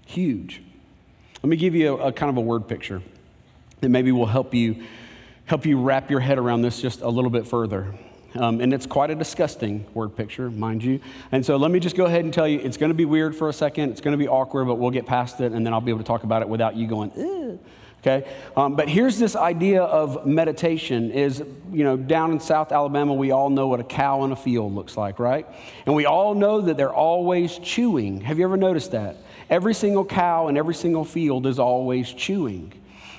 Huge. 0.06 0.62
Let 1.42 1.48
me 1.48 1.56
give 1.56 1.74
you 1.74 1.98
a, 1.98 2.06
a 2.06 2.12
kind 2.12 2.30
of 2.30 2.36
a 2.36 2.40
word 2.40 2.68
picture 2.68 3.02
that 3.80 3.88
maybe 3.88 4.12
will 4.12 4.24
help 4.26 4.54
you 4.54 4.84
help 5.46 5.66
you 5.66 5.80
wrap 5.80 6.12
your 6.12 6.20
head 6.20 6.38
around 6.38 6.62
this 6.62 6.80
just 6.80 7.00
a 7.00 7.08
little 7.08 7.28
bit 7.28 7.44
further. 7.44 7.92
Um, 8.34 8.60
and 8.60 8.72
it's 8.72 8.86
quite 8.86 9.10
a 9.10 9.14
disgusting 9.14 9.86
word 9.94 10.16
picture, 10.16 10.50
mind 10.50 10.82
you. 10.82 11.00
And 11.32 11.44
so 11.44 11.56
let 11.56 11.70
me 11.70 11.80
just 11.80 11.96
go 11.96 12.06
ahead 12.06 12.24
and 12.24 12.32
tell 12.32 12.48
you 12.48 12.58
it's 12.60 12.76
going 12.76 12.90
to 12.90 12.94
be 12.94 13.04
weird 13.04 13.36
for 13.36 13.48
a 13.48 13.52
second. 13.52 13.90
It's 13.90 14.00
going 14.00 14.12
to 14.12 14.18
be 14.18 14.28
awkward, 14.28 14.66
but 14.66 14.76
we'll 14.76 14.90
get 14.90 15.06
past 15.06 15.40
it, 15.40 15.52
and 15.52 15.66
then 15.66 15.72
I'll 15.72 15.80
be 15.80 15.90
able 15.90 16.00
to 16.00 16.06
talk 16.06 16.24
about 16.24 16.42
it 16.42 16.48
without 16.48 16.76
you 16.76 16.86
going, 16.86 17.12
Ew. 17.16 17.60
Okay, 18.04 18.28
um, 18.56 18.74
but 18.74 18.88
here's 18.88 19.16
this 19.16 19.36
idea 19.36 19.80
of 19.80 20.26
meditation 20.26 21.12
is, 21.12 21.38
you 21.70 21.84
know, 21.84 21.96
down 21.96 22.32
in 22.32 22.40
South 22.40 22.72
Alabama, 22.72 23.14
we 23.14 23.30
all 23.30 23.48
know 23.48 23.68
what 23.68 23.78
a 23.78 23.84
cow 23.84 24.24
in 24.24 24.32
a 24.32 24.36
field 24.36 24.74
looks 24.74 24.96
like, 24.96 25.20
right? 25.20 25.46
And 25.86 25.94
we 25.94 26.04
all 26.04 26.34
know 26.34 26.60
that 26.62 26.76
they're 26.76 26.92
always 26.92 27.58
chewing. 27.58 28.20
Have 28.22 28.40
you 28.40 28.44
ever 28.44 28.56
noticed 28.56 28.90
that? 28.90 29.18
Every 29.48 29.72
single 29.72 30.04
cow 30.04 30.48
in 30.48 30.56
every 30.56 30.74
single 30.74 31.04
field 31.04 31.46
is 31.46 31.60
always 31.60 32.12
chewing. 32.12 32.72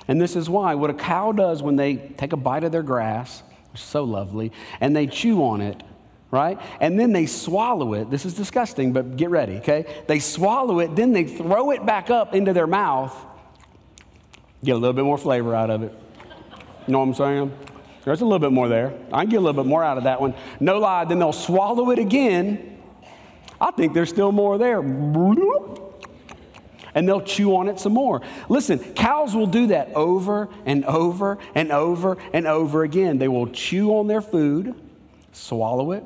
And 0.06 0.20
this 0.20 0.36
is 0.36 0.50
why 0.50 0.74
what 0.74 0.90
a 0.90 0.94
cow 0.94 1.32
does 1.32 1.62
when 1.62 1.76
they 1.76 1.96
take 1.96 2.34
a 2.34 2.36
bite 2.36 2.64
of 2.64 2.70
their 2.70 2.82
grass, 2.82 3.42
so 3.74 4.04
lovely, 4.04 4.52
and 4.80 4.94
they 4.94 5.06
chew 5.06 5.42
on 5.44 5.60
it, 5.60 5.82
right? 6.30 6.58
And 6.80 6.98
then 6.98 7.12
they 7.12 7.26
swallow 7.26 7.94
it. 7.94 8.10
This 8.10 8.24
is 8.24 8.34
disgusting, 8.34 8.92
but 8.92 9.16
get 9.16 9.30
ready, 9.30 9.56
okay? 9.56 10.02
They 10.06 10.18
swallow 10.18 10.80
it, 10.80 10.96
then 10.96 11.12
they 11.12 11.24
throw 11.24 11.70
it 11.70 11.84
back 11.84 12.10
up 12.10 12.34
into 12.34 12.52
their 12.52 12.66
mouth 12.66 13.14
Get 14.64 14.72
a 14.72 14.78
little 14.78 14.94
bit 14.94 15.04
more 15.04 15.18
flavor 15.18 15.54
out 15.54 15.68
of 15.68 15.82
it. 15.82 15.92
You 16.86 16.92
know 16.92 17.00
what 17.00 17.08
I'm 17.08 17.14
saying? 17.14 17.52
There's 18.04 18.22
a 18.22 18.24
little 18.24 18.38
bit 18.38 18.52
more 18.52 18.68
there. 18.68 18.94
I 19.12 19.22
can 19.22 19.30
get 19.30 19.36
a 19.36 19.40
little 19.40 19.62
bit 19.62 19.68
more 19.68 19.84
out 19.84 19.98
of 19.98 20.04
that 20.04 20.20
one. 20.20 20.34
No 20.58 20.78
lie, 20.78 21.04
then 21.04 21.18
they'll 21.18 21.32
swallow 21.32 21.90
it 21.90 21.98
again. 21.98 22.80
I 23.60 23.70
think 23.72 23.92
there's 23.92 24.08
still 24.08 24.32
more 24.32 24.56
there. 24.56 24.80
And 26.94 27.08
they'll 27.08 27.20
chew 27.20 27.56
on 27.56 27.68
it 27.68 27.80
some 27.80 27.92
more. 27.92 28.22
Listen, 28.48 28.78
cows 28.94 29.34
will 29.34 29.46
do 29.48 29.68
that 29.68 29.92
over 29.94 30.48
and 30.64 30.84
over 30.84 31.38
and 31.54 31.72
over 31.72 32.16
and 32.32 32.46
over 32.46 32.84
again. 32.84 33.18
They 33.18 33.28
will 33.28 33.48
chew 33.48 33.90
on 33.96 34.06
their 34.06 34.20
food, 34.20 34.74
swallow 35.32 35.92
it, 35.92 36.04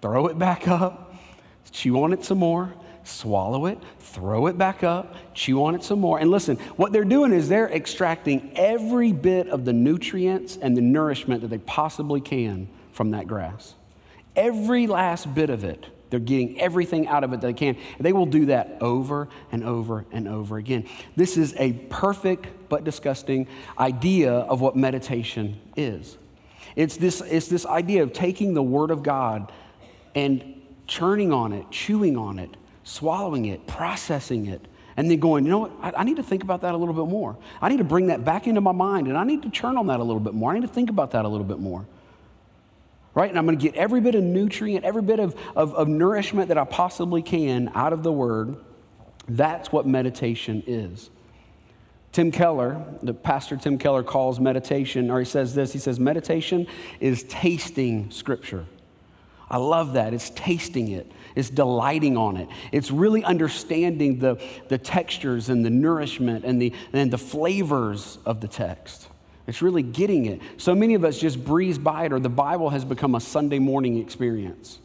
throw 0.00 0.26
it 0.28 0.38
back 0.38 0.68
up, 0.68 1.14
chew 1.70 2.02
on 2.02 2.12
it 2.12 2.24
some 2.24 2.38
more, 2.38 2.72
swallow 3.04 3.66
it, 3.66 3.78
throw 4.00 4.46
it 4.46 4.56
back 4.56 4.82
up, 4.82 5.14
chew 5.34 5.64
on 5.64 5.74
it 5.74 5.82
some 5.82 6.00
more. 6.00 6.18
And 6.18 6.30
listen, 6.30 6.56
what 6.76 6.92
they're 6.92 7.04
doing 7.04 7.32
is 7.32 7.48
they're 7.48 7.70
extracting 7.70 8.52
every 8.54 9.12
bit 9.12 9.48
of 9.48 9.64
the 9.64 9.72
nutrients 9.72 10.56
and 10.56 10.76
the 10.76 10.80
nourishment 10.80 11.42
that 11.42 11.48
they 11.48 11.58
possibly 11.58 12.20
can 12.20 12.68
from 12.92 13.10
that 13.12 13.26
grass. 13.26 13.74
Every 14.34 14.86
last 14.86 15.34
bit 15.34 15.50
of 15.50 15.64
it. 15.64 15.86
They're 16.10 16.20
getting 16.20 16.60
everything 16.60 17.06
out 17.06 17.24
of 17.24 17.32
it 17.32 17.40
they 17.40 17.52
can. 17.52 17.76
They 18.00 18.12
will 18.12 18.26
do 18.26 18.46
that 18.46 18.78
over 18.80 19.28
and 19.52 19.62
over 19.64 20.04
and 20.10 20.26
over 20.26 20.56
again. 20.56 20.88
This 21.16 21.36
is 21.36 21.54
a 21.58 21.72
perfect 21.90 22.46
but 22.68 22.84
disgusting 22.84 23.46
idea 23.78 24.32
of 24.32 24.60
what 24.60 24.76
meditation 24.76 25.60
is. 25.76 26.16
It's 26.76 26.96
this, 26.96 27.20
it's 27.20 27.48
this 27.48 27.66
idea 27.66 28.02
of 28.02 28.12
taking 28.12 28.54
the 28.54 28.62
Word 28.62 28.90
of 28.90 29.02
God 29.02 29.52
and 30.14 30.62
churning 30.86 31.32
on 31.32 31.52
it, 31.52 31.70
chewing 31.70 32.16
on 32.16 32.38
it, 32.38 32.56
swallowing 32.84 33.46
it, 33.46 33.66
processing 33.66 34.46
it, 34.46 34.64
and 34.96 35.10
then 35.10 35.18
going, 35.20 35.44
you 35.44 35.50
know 35.50 35.58
what, 35.58 35.72
I, 35.80 35.92
I, 36.00 36.04
need 36.04 36.16
to 36.16 36.22
think 36.22 36.42
about 36.42 36.62
that 36.62 36.74
a 36.74 36.76
little 36.76 36.94
bit 36.94 37.08
more. 37.08 37.36
I 37.62 37.68
need 37.68 37.76
to 37.76 37.84
bring 37.84 38.08
that 38.08 38.24
back 38.24 38.48
into 38.48 38.60
my 38.60 38.72
mind, 38.72 39.06
and 39.06 39.16
I 39.16 39.24
need 39.24 39.42
to 39.42 39.50
churn 39.50 39.76
on 39.76 39.86
that 39.88 40.00
a 40.00 40.02
little 40.02 40.20
bit 40.20 40.34
more. 40.34 40.50
I 40.50 40.54
need 40.54 40.66
to 40.66 40.72
think 40.72 40.90
about 40.90 41.12
that 41.12 41.24
a 41.24 41.28
little 41.28 41.46
bit 41.46 41.60
more. 41.60 41.86
Right? 43.18 43.30
And 43.30 43.36
I'm 43.36 43.46
going 43.46 43.58
to 43.58 43.62
get 43.62 43.74
every 43.74 44.00
bit 44.00 44.14
of 44.14 44.22
nutrient, 44.22 44.84
every 44.84 45.02
bit 45.02 45.18
of, 45.18 45.34
of, 45.56 45.74
of 45.74 45.88
nourishment 45.88 46.50
that 46.50 46.56
I 46.56 46.62
possibly 46.62 47.20
can 47.20 47.68
out 47.74 47.92
of 47.92 48.04
the 48.04 48.12
Word. 48.12 48.58
That's 49.26 49.72
what 49.72 49.88
meditation 49.88 50.62
is. 50.68 51.10
Tim 52.12 52.30
Keller, 52.30 52.80
the 53.02 53.12
pastor 53.12 53.56
Tim 53.56 53.76
Keller 53.76 54.04
calls 54.04 54.38
meditation, 54.38 55.10
or 55.10 55.18
he 55.18 55.24
says 55.24 55.52
this 55.52 55.72
he 55.72 55.80
says, 55.80 55.98
meditation 55.98 56.68
is 57.00 57.24
tasting 57.24 58.08
Scripture. 58.12 58.66
I 59.50 59.56
love 59.56 59.94
that. 59.94 60.14
It's 60.14 60.30
tasting 60.30 60.92
it, 60.92 61.10
it's 61.34 61.50
delighting 61.50 62.16
on 62.16 62.36
it. 62.36 62.48
It's 62.70 62.92
really 62.92 63.24
understanding 63.24 64.20
the, 64.20 64.40
the 64.68 64.78
textures 64.78 65.48
and 65.48 65.64
the 65.64 65.70
nourishment 65.70 66.44
and 66.44 66.62
the, 66.62 66.72
and 66.92 67.10
the 67.10 67.18
flavors 67.18 68.18
of 68.24 68.40
the 68.40 68.46
text. 68.46 69.08
It's 69.48 69.62
really 69.62 69.82
getting 69.82 70.26
it. 70.26 70.42
So 70.58 70.74
many 70.74 70.94
of 70.94 71.04
us 71.04 71.18
just 71.18 71.42
breeze 71.42 71.78
by 71.78 72.04
it, 72.04 72.12
or 72.12 72.20
the 72.20 72.28
Bible 72.28 72.68
has 72.68 72.84
become 72.84 73.14
a 73.14 73.20
Sunday 73.20 73.58
morning 73.58 73.98
experience. 73.98 74.78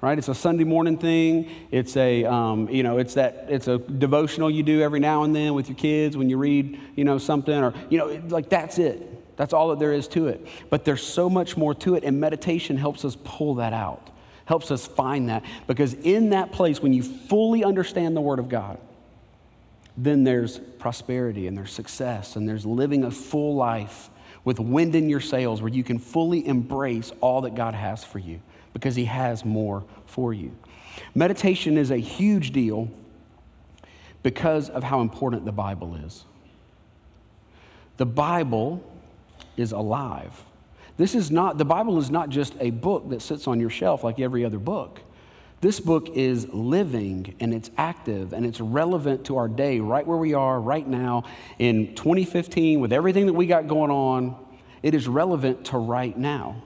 Right? 0.00 0.16
It's 0.16 0.28
a 0.28 0.34
Sunday 0.34 0.64
morning 0.64 0.96
thing. 0.96 1.50
It's 1.70 1.96
a, 1.96 2.24
um, 2.24 2.70
you 2.70 2.82
know, 2.82 2.96
it's 2.96 3.14
that, 3.14 3.46
it's 3.48 3.68
a 3.68 3.76
devotional 3.78 4.50
you 4.50 4.62
do 4.62 4.80
every 4.80 5.00
now 5.00 5.24
and 5.24 5.36
then 5.36 5.54
with 5.54 5.68
your 5.68 5.76
kids 5.76 6.16
when 6.16 6.30
you 6.30 6.38
read, 6.38 6.80
you 6.96 7.04
know, 7.04 7.18
something, 7.18 7.54
or, 7.54 7.74
you 7.90 7.98
know, 7.98 8.22
like 8.28 8.48
that's 8.48 8.78
it. 8.78 9.36
That's 9.36 9.52
all 9.52 9.68
that 9.70 9.78
there 9.78 9.92
is 9.92 10.06
to 10.08 10.28
it. 10.28 10.46
But 10.70 10.84
there's 10.84 11.02
so 11.02 11.28
much 11.28 11.56
more 11.56 11.74
to 11.74 11.96
it, 11.96 12.04
and 12.04 12.20
meditation 12.20 12.76
helps 12.76 13.04
us 13.04 13.16
pull 13.24 13.56
that 13.56 13.72
out, 13.72 14.08
helps 14.44 14.70
us 14.70 14.86
find 14.86 15.28
that. 15.28 15.44
Because 15.66 15.94
in 15.94 16.30
that 16.30 16.52
place, 16.52 16.80
when 16.80 16.92
you 16.92 17.02
fully 17.02 17.64
understand 17.64 18.16
the 18.16 18.20
Word 18.20 18.38
of 18.38 18.48
God, 18.48 18.78
then 20.04 20.24
there's 20.24 20.58
prosperity 20.78 21.46
and 21.46 21.56
there's 21.56 21.72
success 21.72 22.36
and 22.36 22.48
there's 22.48 22.64
living 22.64 23.04
a 23.04 23.10
full 23.10 23.54
life 23.54 24.08
with 24.44 24.58
wind 24.58 24.94
in 24.94 25.10
your 25.10 25.20
sails 25.20 25.60
where 25.60 25.70
you 25.70 25.84
can 25.84 25.98
fully 25.98 26.46
embrace 26.46 27.12
all 27.20 27.42
that 27.42 27.54
God 27.54 27.74
has 27.74 28.02
for 28.02 28.18
you 28.18 28.40
because 28.72 28.96
He 28.96 29.04
has 29.04 29.44
more 29.44 29.84
for 30.06 30.32
you. 30.32 30.56
Meditation 31.14 31.76
is 31.76 31.90
a 31.90 31.98
huge 31.98 32.52
deal 32.52 32.88
because 34.22 34.70
of 34.70 34.82
how 34.82 35.02
important 35.02 35.44
the 35.44 35.52
Bible 35.52 35.94
is. 35.96 36.24
The 37.98 38.06
Bible 38.06 38.82
is 39.56 39.72
alive. 39.72 40.44
This 40.96 41.14
is 41.14 41.30
not, 41.30 41.58
the 41.58 41.64
Bible 41.64 41.98
is 41.98 42.10
not 42.10 42.30
just 42.30 42.54
a 42.60 42.70
book 42.70 43.10
that 43.10 43.20
sits 43.20 43.46
on 43.46 43.60
your 43.60 43.70
shelf 43.70 44.02
like 44.02 44.18
every 44.18 44.44
other 44.44 44.58
book. 44.58 45.00
This 45.60 45.78
book 45.78 46.08
is 46.14 46.48
living 46.48 47.34
and 47.38 47.52
it's 47.52 47.70
active 47.76 48.32
and 48.32 48.46
it's 48.46 48.60
relevant 48.60 49.26
to 49.26 49.36
our 49.36 49.48
day, 49.48 49.80
right 49.80 50.06
where 50.06 50.16
we 50.16 50.32
are 50.32 50.58
right 50.58 50.86
now 50.86 51.24
in 51.58 51.94
2015 51.94 52.80
with 52.80 52.94
everything 52.94 53.26
that 53.26 53.34
we 53.34 53.46
got 53.46 53.68
going 53.68 53.90
on. 53.90 54.36
It 54.82 54.94
is 54.94 55.06
relevant 55.06 55.66
to 55.66 55.76
right 55.76 56.16
now. 56.16 56.62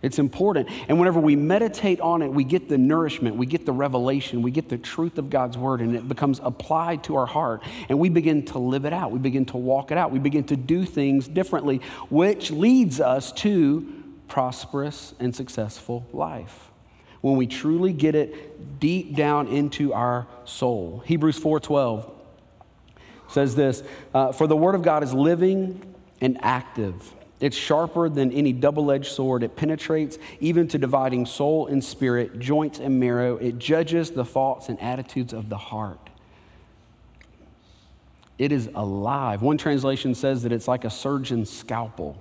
It's 0.00 0.18
important. 0.18 0.70
And 0.88 0.98
whenever 0.98 1.20
we 1.20 1.36
meditate 1.36 2.00
on 2.00 2.22
it, 2.22 2.28
we 2.28 2.42
get 2.42 2.70
the 2.70 2.78
nourishment, 2.78 3.36
we 3.36 3.44
get 3.44 3.66
the 3.66 3.72
revelation, 3.72 4.40
we 4.40 4.50
get 4.50 4.70
the 4.70 4.78
truth 4.78 5.18
of 5.18 5.28
God's 5.28 5.58
word, 5.58 5.82
and 5.82 5.94
it 5.94 6.08
becomes 6.08 6.40
applied 6.42 7.04
to 7.04 7.16
our 7.16 7.26
heart. 7.26 7.62
And 7.90 7.98
we 7.98 8.08
begin 8.08 8.46
to 8.46 8.58
live 8.58 8.86
it 8.86 8.94
out. 8.94 9.10
We 9.10 9.18
begin 9.18 9.44
to 9.46 9.58
walk 9.58 9.92
it 9.92 9.98
out. 9.98 10.10
We 10.10 10.18
begin 10.18 10.44
to 10.44 10.56
do 10.56 10.86
things 10.86 11.28
differently, 11.28 11.82
which 12.08 12.50
leads 12.50 13.02
us 13.02 13.32
to 13.32 13.86
prosperous 14.28 15.12
and 15.20 15.36
successful 15.36 16.06
life. 16.14 16.69
When 17.20 17.36
we 17.36 17.46
truly 17.46 17.92
get 17.92 18.14
it 18.14 18.80
deep 18.80 19.14
down 19.14 19.48
into 19.48 19.92
our 19.92 20.26
soul. 20.44 21.02
Hebrews 21.06 21.38
4:12 21.38 22.10
says 23.28 23.54
this, 23.54 23.82
uh, 24.14 24.32
"For 24.32 24.46
the 24.46 24.56
word 24.56 24.74
of 24.74 24.82
God 24.82 25.02
is 25.02 25.12
living 25.12 25.82
and 26.20 26.38
active." 26.40 27.14
It's 27.40 27.56
sharper 27.56 28.08
than 28.10 28.32
any 28.32 28.52
double 28.52 28.90
edged 28.90 29.12
sword. 29.12 29.42
It 29.42 29.56
penetrates 29.56 30.18
even 30.40 30.68
to 30.68 30.78
dividing 30.78 31.24
soul 31.24 31.66
and 31.66 31.82
spirit, 31.82 32.38
joints 32.38 32.78
and 32.78 33.00
marrow. 33.00 33.36
It 33.36 33.58
judges 33.58 34.10
the 34.10 34.24
thoughts 34.24 34.68
and 34.68 34.80
attitudes 34.80 35.32
of 35.32 35.48
the 35.48 35.56
heart. 35.56 36.10
It 38.38 38.52
is 38.52 38.70
alive. 38.74 39.42
One 39.42 39.58
translation 39.58 40.14
says 40.14 40.42
that 40.42 40.52
it's 40.52 40.68
like 40.68 40.84
a 40.84 40.90
surgeon's 40.90 41.50
scalpel. 41.50 42.16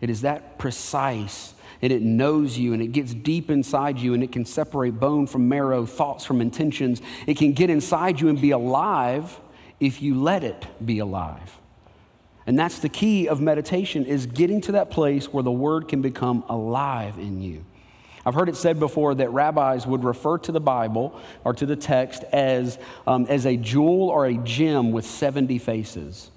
It 0.00 0.10
is 0.10 0.20
that 0.22 0.58
precise 0.58 1.54
and 1.82 1.92
it 1.92 2.02
knows 2.02 2.58
you 2.58 2.72
and 2.72 2.82
it 2.82 2.92
gets 2.92 3.14
deep 3.14 3.50
inside 3.50 3.98
you 3.98 4.14
and 4.14 4.22
it 4.22 4.32
can 4.32 4.44
separate 4.44 4.98
bone 4.98 5.26
from 5.26 5.48
marrow, 5.48 5.86
thoughts 5.86 6.24
from 6.24 6.40
intentions. 6.40 7.02
It 7.26 7.36
can 7.36 7.52
get 7.52 7.70
inside 7.70 8.20
you 8.20 8.28
and 8.28 8.40
be 8.40 8.50
alive 8.50 9.40
if 9.80 10.00
you 10.00 10.20
let 10.20 10.44
it 10.44 10.66
be 10.84 10.98
alive. 10.98 11.58
And 12.46 12.58
that's 12.58 12.78
the 12.78 12.88
key 12.88 13.28
of 13.28 13.40
meditation 13.40 14.06
is 14.06 14.26
getting 14.26 14.60
to 14.62 14.72
that 14.72 14.90
place 14.90 15.32
where 15.32 15.42
the 15.42 15.50
word 15.50 15.88
can 15.88 16.00
become 16.00 16.44
alive 16.48 17.18
in 17.18 17.42
you. 17.42 17.64
I've 18.24 18.34
heard 18.34 18.48
it 18.48 18.56
said 18.56 18.80
before 18.80 19.14
that 19.16 19.30
rabbis 19.30 19.86
would 19.86 20.02
refer 20.02 20.38
to 20.38 20.52
the 20.52 20.60
Bible 20.60 21.20
or 21.44 21.54
to 21.54 21.66
the 21.66 21.76
text 21.76 22.24
as, 22.24 22.78
um, 23.06 23.26
as 23.28 23.46
a 23.46 23.56
jewel 23.56 24.08
or 24.08 24.26
a 24.26 24.34
gem 24.34 24.90
with 24.90 25.06
70 25.06 25.58
faces. 25.58 26.30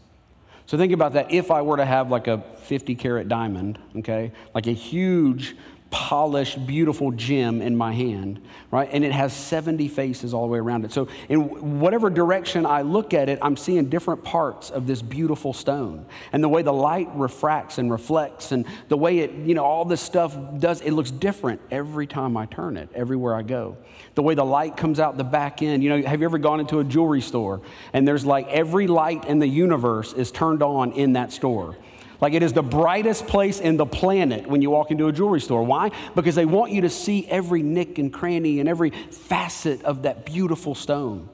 So 0.69 0.77
think 0.77 0.93
about 0.93 1.13
that. 1.13 1.31
If 1.31 1.49
I 1.49 1.63
were 1.63 1.77
to 1.77 1.85
have 1.85 2.11
like 2.11 2.27
a 2.27 2.43
50 2.57 2.93
carat 2.93 3.27
diamond, 3.27 3.79
okay, 3.97 4.31
like 4.53 4.67
a 4.67 4.71
huge 4.71 5.55
polished, 5.91 6.67
beautiful 6.67 7.11
gem 7.11 7.61
in 7.61 7.75
my 7.75 7.91
hand, 7.91 8.39
right? 8.69 8.87
And 8.91 9.03
it 9.03 9.11
has 9.11 9.33
70 9.33 9.87
faces 9.87 10.33
all 10.33 10.43
the 10.43 10.51
way 10.51 10.59
around 10.59 10.85
it. 10.85 10.91
So, 10.91 11.07
in 11.29 11.79
whatever 11.79 12.09
direction 12.09 12.65
I 12.65 12.83
look 12.83 13.13
at 13.13 13.27
it, 13.27 13.39
I'm 13.41 13.57
seeing 13.57 13.89
different 13.89 14.23
parts 14.23 14.69
of 14.69 14.85
this 14.85 15.01
beautiful 15.01 15.51
stone. 15.51 16.05
And 16.31 16.43
the 16.43 16.49
way 16.49 16.61
the 16.61 16.73
light 16.73 17.09
refracts 17.15 17.79
and 17.79 17.91
reflects, 17.91 18.51
and 18.51 18.65
the 18.87 18.97
way 18.97 19.19
it, 19.19 19.31
you 19.31 19.55
know, 19.55 19.63
all 19.63 19.83
this 19.83 20.01
stuff 20.01 20.37
does, 20.59 20.81
it 20.81 20.91
looks 20.91 21.11
different 21.11 21.59
every 21.71 22.05
time 22.05 22.37
I 22.37 22.45
turn 22.45 22.77
it, 22.77 22.89
everywhere 22.93 23.35
I 23.35 23.41
go. 23.41 23.77
The 24.13 24.23
way 24.23 24.35
the 24.35 24.45
light 24.45 24.77
comes 24.77 24.99
out 24.99 25.17
the 25.17 25.23
back 25.23 25.61
end. 25.61 25.83
You 25.83 25.89
know, 25.89 26.07
have 26.07 26.19
you 26.21 26.25
ever 26.25 26.37
gone 26.37 26.59
into 26.59 26.79
a 26.79 26.83
jewelry 26.83 27.21
store 27.21 27.61
and 27.93 28.07
there's 28.07 28.25
like 28.25 28.47
every 28.47 28.87
light 28.87 29.25
in 29.25 29.39
the 29.39 29.47
universe 29.47 30.13
is 30.13 30.31
turned 30.31 30.61
on 30.61 30.91
in 30.91 31.13
that 31.13 31.31
store? 31.31 31.77
Like 32.21 32.33
it 32.33 32.43
is 32.43 32.53
the 32.53 32.63
brightest 32.63 33.27
place 33.27 33.59
in 33.59 33.77
the 33.77 33.85
planet 33.85 34.47
when 34.47 34.61
you 34.61 34.69
walk 34.69 34.91
into 34.91 35.07
a 35.07 35.13
jewelry 35.13 35.39
store. 35.39 35.63
Why? 35.63 35.91
Because 36.15 36.35
they 36.35 36.45
want 36.45 36.71
you 36.71 36.81
to 36.81 36.89
see 36.89 37.25
every 37.27 37.63
nick 37.63 37.97
and 37.97 38.11
cranny 38.11 38.59
and 38.59 38.67
every 38.67 38.89
facet 38.89 39.83
of 39.83 40.03
that 40.03 40.25
beautiful 40.25 40.75
stone. 40.75 41.29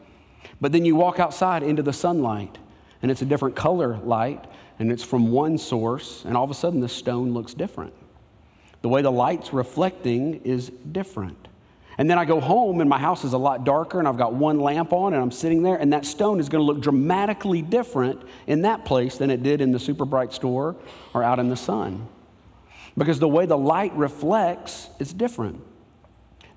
But 0.62 0.72
then 0.72 0.86
you 0.86 0.96
walk 0.96 1.20
outside 1.20 1.64
into 1.64 1.82
the 1.82 1.94
sunlight 1.94 2.58
and 3.06 3.12
it's 3.12 3.22
a 3.22 3.26
different 3.26 3.56
color 3.56 4.00
light, 4.04 4.46
and 4.80 4.92
it's 4.92 5.04
from 5.04 5.32
one 5.32 5.60
source, 5.60 6.24
and 6.26 6.36
all 6.36 6.44
of 6.44 6.50
a 6.50 6.56
sudden 6.56 6.80
the 6.80 6.90
stone 6.90 7.34
looks 7.34 7.54
different. 7.54 7.94
The 8.82 8.90
way 8.90 9.04
the 9.04 9.12
light's 9.12 9.54
reflecting 9.54 10.42
is 10.44 10.72
different. 10.92 11.45
And 11.98 12.10
then 12.10 12.18
I 12.18 12.26
go 12.26 12.40
home 12.40 12.82
and 12.82 12.90
my 12.90 13.00
house 13.00 13.24
is 13.24 13.34
a 13.34 13.38
lot 13.38 13.64
darker 13.64 14.00
and 14.00 14.08
I've 14.08 14.18
got 14.18 14.34
one 14.34 14.60
lamp 14.60 14.92
on 14.92 15.14
and 15.14 15.22
I'm 15.22 15.32
sitting 15.32 15.64
there 15.64 15.78
and 15.78 15.94
that 15.94 16.06
stone 16.06 16.40
is 16.40 16.50
going 16.50 16.62
to 16.62 16.66
look 16.66 16.82
dramatically 16.82 17.62
different 17.62 18.22
in 18.48 18.64
that 18.64 18.84
place 18.86 19.18
than 19.18 19.30
it 19.30 19.44
did 19.44 19.62
in 19.62 19.72
the 19.72 19.80
super 19.80 20.06
bright 20.06 20.34
store 20.34 20.76
or 21.14 21.24
out 21.24 21.40
in 21.40 21.50
the 21.50 21.56
sun. 21.56 22.08
Because 22.98 23.20
the 23.20 23.28
way 23.28 23.46
the 23.46 23.58
light 23.58 23.94
reflects 23.96 24.90
is 25.00 25.14
different. 25.14 25.62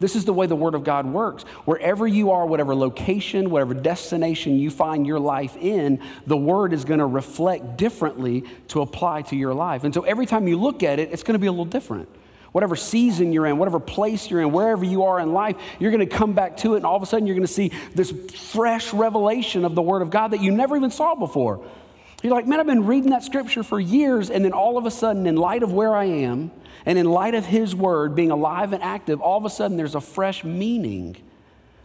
This 0.00 0.14
is 0.14 0.25
the 0.25 0.33
way 0.33 0.47
the 0.47 0.57
Word 0.57 0.75
of 0.75 0.85
God 0.85 1.07
works. 1.07 1.42
Wherever 1.64 2.07
you 2.07 2.30
are, 2.30 2.47
whatever 2.47 2.75
location, 2.75 3.50
whatever 3.50 3.75
destination 3.75 4.57
you 4.57 4.71
find 4.71 5.07
your 5.07 5.18
life 5.18 5.57
in, 5.57 6.00
the 6.26 6.37
Word 6.37 6.73
is 6.73 6.85
going 6.85 7.00
to 7.00 7.07
reflect 7.07 7.76
differently 7.76 8.45
to 8.68 8.80
apply 8.80 9.23
to 9.23 9.37
your 9.37 9.54
life. 9.54 9.83
And 9.83 9.92
so 9.92 10.02
every 10.02 10.26
time 10.26 10.47
you 10.47 10.57
look 10.57 10.85
at 10.85 11.00
it, 11.00 11.12
it's 11.12 11.25
going 11.25 11.35
to 11.35 11.40
be 11.40 11.49
a 11.49 11.50
little 11.50 11.64
different. 11.64 12.09
Whatever 12.52 12.76
season 12.76 13.33
you're 13.33 13.47
in, 13.47 13.59
whatever 13.59 13.78
place 13.78 14.31
you're 14.31 14.40
in, 14.40 14.52
wherever 14.52 14.85
you 14.85 15.05
are 15.05 15.21
in 15.21 15.33
life, 15.33 15.57
you're 15.78 15.90
going 15.90 16.07
to 16.07 16.17
come 16.17 16.33
back 16.33 16.57
to 16.59 16.75
it, 16.75 16.78
and 16.78 16.87
all 16.87 16.97
of 16.97 17.02
a 17.02 17.07
sudden 17.07 17.26
you're 17.26 17.37
going 17.37 17.47
to 17.47 17.52
see 17.52 17.73
this 17.95 18.11
fresh 18.52 18.93
revelation 18.95 19.64
of 19.64 19.75
the 19.75 19.83
Word 19.83 20.02
of 20.02 20.11
God 20.11 20.28
that 20.28 20.40
you 20.40 20.50
never 20.50 20.76
even 20.76 20.90
saw 20.90 21.14
before. 21.14 21.64
You're 22.23 22.33
like, 22.33 22.47
man, 22.47 22.59
I've 22.59 22.67
been 22.67 22.87
reading 22.87 23.11
that 23.11 23.23
scripture 23.23 23.62
for 23.62 23.78
years, 23.78 24.31
and 24.31 24.45
then 24.45 24.52
all 24.52 24.78
of 24.78 24.87
a 24.87 24.90
sudden, 24.90 25.26
in 25.26 25.37
light 25.37 25.62
of 25.62 25.73
where 25.73 25.95
I 25.95 26.05
am, 26.05 26.50
and 26.87 26.99
in 26.99 27.07
light 27.07 27.35
of 27.35 27.45
His 27.45 27.76
Word 27.76 28.14
being 28.14 28.31
alive 28.31 28.73
and 28.73 28.83
active, 28.83 29.21
all 29.21 29.37
of 29.37 29.45
a 29.45 29.50
sudden 29.50 29.76
there's 29.76 29.95
a 29.95 30.00
fresh 30.00 30.43
meaning, 30.43 31.17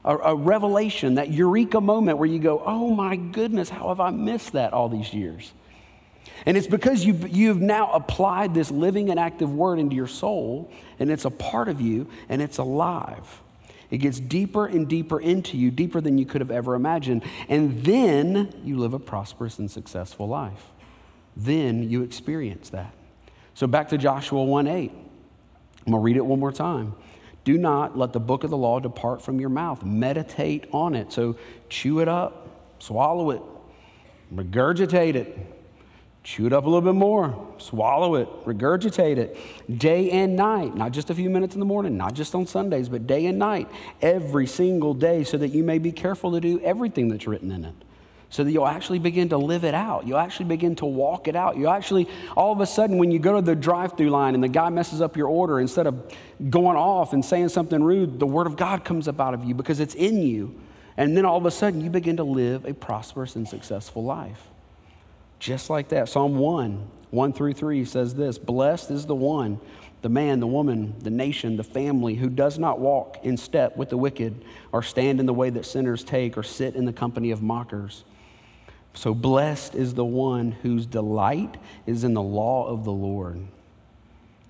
a, 0.05 0.17
a 0.17 0.35
revelation, 0.35 1.15
that 1.15 1.29
eureka 1.29 1.81
moment 1.81 2.17
where 2.17 2.27
you 2.27 2.39
go, 2.39 2.63
oh 2.65 2.89
my 2.95 3.15
goodness, 3.15 3.69
how 3.69 3.89
have 3.89 3.99
I 3.99 4.11
missed 4.11 4.53
that 4.53 4.73
all 4.73 4.89
these 4.89 5.13
years? 5.13 5.51
And 6.45 6.57
it's 6.57 6.67
because 6.67 7.05
you, 7.05 7.13
you've 7.29 7.61
now 7.61 7.91
applied 7.91 8.53
this 8.53 8.71
living 8.71 9.09
and 9.09 9.19
active 9.19 9.53
word 9.53 9.79
into 9.79 9.95
your 9.95 10.07
soul, 10.07 10.71
and 10.99 11.09
it's 11.09 11.25
a 11.25 11.31
part 11.31 11.69
of 11.69 11.79
you, 11.79 12.07
and 12.29 12.41
it's 12.41 12.57
alive. 12.57 13.41
It 13.89 13.99
gets 13.99 14.19
deeper 14.19 14.65
and 14.65 14.87
deeper 14.87 15.19
into 15.19 15.57
you, 15.57 15.69
deeper 15.71 16.01
than 16.01 16.17
you 16.17 16.25
could 16.25 16.41
have 16.41 16.51
ever 16.51 16.75
imagined. 16.75 17.23
And 17.47 17.83
then 17.83 18.53
you 18.63 18.77
live 18.77 18.93
a 18.93 18.99
prosperous 18.99 19.59
and 19.59 19.69
successful 19.69 20.27
life. 20.27 20.65
Then 21.37 21.89
you 21.89 22.01
experience 22.01 22.69
that. 22.71 22.93
So 23.53 23.67
back 23.67 23.89
to 23.89 23.97
Joshua 23.97 24.43
1 24.43 24.67
8. 24.67 24.91
I'm 24.91 25.91
going 25.91 25.91
to 25.91 25.97
read 25.99 26.17
it 26.17 26.25
one 26.25 26.39
more 26.39 26.51
time. 26.51 26.95
Do 27.43 27.57
not 27.57 27.97
let 27.97 28.13
the 28.13 28.19
book 28.19 28.43
of 28.43 28.49
the 28.49 28.57
law 28.57 28.79
depart 28.79 29.21
from 29.21 29.39
your 29.39 29.49
mouth. 29.49 29.83
Meditate 29.83 30.65
on 30.71 30.95
it. 30.95 31.11
So 31.11 31.35
chew 31.69 31.99
it 31.99 32.07
up, 32.07 32.47
swallow 32.79 33.31
it, 33.31 33.41
regurgitate 34.33 35.15
it 35.15 35.37
Chew 36.23 36.47
it 36.47 36.53
up 36.53 36.63
a 36.63 36.69
little 36.69 36.81
bit 36.81 36.97
more, 36.97 37.53
swallow 37.57 38.15
it, 38.15 38.29
regurgitate 38.45 39.17
it, 39.17 39.37
day 39.77 40.09
and 40.09 40.37
night, 40.37 40.73
not 40.73 40.93
just 40.93 41.09
a 41.09 41.15
few 41.15 41.29
minutes 41.29 41.53
in 41.53 41.59
the 41.59 41.65
morning, 41.65 41.97
not 41.97 42.13
just 42.13 42.33
on 42.33 42.47
Sundays, 42.47 42.87
but 42.87 43.05
day 43.05 43.25
and 43.25 43.37
night, 43.37 43.67
every 44.01 44.47
single 44.47 44.93
day, 44.93 45.25
so 45.25 45.37
that 45.37 45.49
you 45.49 45.65
may 45.65 45.79
be 45.79 45.91
careful 45.91 46.31
to 46.31 46.39
do 46.39 46.61
everything 46.61 47.09
that's 47.09 47.27
written 47.27 47.51
in 47.51 47.65
it. 47.65 47.75
So 48.29 48.45
that 48.45 48.51
you'll 48.51 48.65
actually 48.65 48.99
begin 48.99 49.29
to 49.29 49.37
live 49.37 49.65
it 49.65 49.75
out. 49.75 50.07
You'll 50.07 50.17
actually 50.17 50.45
begin 50.45 50.77
to 50.77 50.85
walk 50.85 51.27
it 51.27 51.35
out. 51.35 51.57
You'll 51.57 51.69
actually, 51.69 52.07
all 52.37 52.53
of 52.53 52.61
a 52.61 52.65
sudden, 52.65 52.97
when 52.97 53.11
you 53.11 53.19
go 53.19 53.35
to 53.35 53.41
the 53.41 53.53
drive 53.53 53.97
through 53.97 54.09
line 54.09 54.33
and 54.33 54.43
the 54.43 54.47
guy 54.47 54.69
messes 54.69 55.01
up 55.01 55.17
your 55.17 55.27
order, 55.27 55.59
instead 55.59 55.87
of 55.87 56.15
going 56.49 56.77
off 56.77 57.11
and 57.11 57.23
saying 57.23 57.49
something 57.49 57.83
rude, 57.83 58.17
the 58.17 58.25
Word 58.25 58.47
of 58.47 58.55
God 58.55 58.85
comes 58.85 59.09
up 59.09 59.19
out 59.19 59.33
of 59.33 59.43
you 59.43 59.53
because 59.53 59.81
it's 59.81 59.93
in 59.93 60.21
you. 60.21 60.59
And 60.95 61.17
then 61.17 61.25
all 61.25 61.37
of 61.37 61.45
a 61.45 61.51
sudden, 61.51 61.81
you 61.81 61.89
begin 61.89 62.15
to 62.17 62.23
live 62.23 62.63
a 62.63 62.73
prosperous 62.73 63.35
and 63.35 63.47
successful 63.47 64.05
life. 64.05 64.52
Just 65.43 65.69
like 65.69 65.89
that. 65.89 66.07
Psalm 66.07 66.37
1, 66.37 66.87
1 67.09 67.33
through 67.33 67.51
3 67.51 67.83
says 67.83 68.15
this 68.15 68.37
Blessed 68.37 68.89
is 68.91 69.05
the 69.05 69.13
one, 69.13 69.59
the 70.01 70.07
man, 70.07 70.39
the 70.39 70.47
woman, 70.47 70.95
the 70.99 71.09
nation, 71.09 71.57
the 71.57 71.65
family 71.65 72.15
who 72.15 72.29
does 72.29 72.57
not 72.57 72.79
walk 72.79 73.17
in 73.23 73.35
step 73.35 73.75
with 73.75 73.89
the 73.89 73.97
wicked, 73.97 74.45
or 74.71 74.81
stand 74.81 75.19
in 75.19 75.25
the 75.25 75.33
way 75.33 75.49
that 75.49 75.65
sinners 75.65 76.01
take, 76.05 76.37
or 76.37 76.43
sit 76.43 76.75
in 76.75 76.85
the 76.85 76.93
company 76.93 77.29
of 77.29 77.41
mockers. 77.41 78.05
So 78.93 79.13
blessed 79.13 79.75
is 79.75 79.95
the 79.95 80.05
one 80.05 80.53
whose 80.53 80.85
delight 80.85 81.57
is 81.85 82.05
in 82.05 82.13
the 82.13 82.21
law 82.21 82.65
of 82.65 82.85
the 82.85 82.93
Lord, 82.93 83.45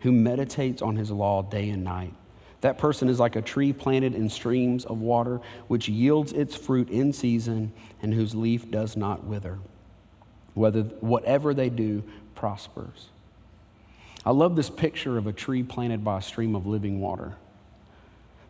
who 0.02 0.12
meditates 0.12 0.84
on 0.84 0.96
his 0.96 1.10
law 1.10 1.42
day 1.42 1.72
and 1.72 1.84
night. 1.84 2.14
That 2.62 2.78
person 2.78 3.10
is 3.10 3.20
like 3.20 3.36
a 3.36 3.42
tree 3.42 3.74
planted 3.74 4.14
in 4.14 4.30
streams 4.30 4.86
of 4.86 5.00
water, 5.00 5.42
which 5.68 5.90
yields 5.90 6.34
its 6.34 6.56
fruit 6.56 6.92
in 6.92 7.14
season 7.14 7.74
and 8.04 8.14
whose 8.14 8.36
leaf 8.36 8.70
does 8.70 8.96
not 8.96 9.24
wither 9.24 9.58
whether 10.54 10.82
whatever 10.82 11.54
they 11.54 11.70
do 11.70 12.04
prospers. 12.36 13.08
I 14.26 14.32
love 14.32 14.56
this 14.56 14.70
picture 14.70 15.18
of 15.18 15.28
a 15.28 15.34
tree 15.34 15.64
planted 15.64 16.04
by 16.04 16.20
a 16.20 16.22
stream 16.22 16.56
of 16.56 16.66
living 16.66 17.02
water. 17.02 17.36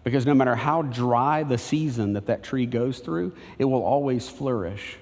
Because 0.04 0.26
no 0.26 0.34
matter 0.34 0.56
how 0.56 0.82
dry 0.82 1.44
the 1.44 1.58
season 1.58 2.13
that 2.13 2.26
that 2.26 2.44
tree 2.44 2.66
goes 2.66 3.00
through, 3.00 3.34
it 3.58 3.66
will 3.66 3.84
always 3.84 4.28
flourish 4.28 4.98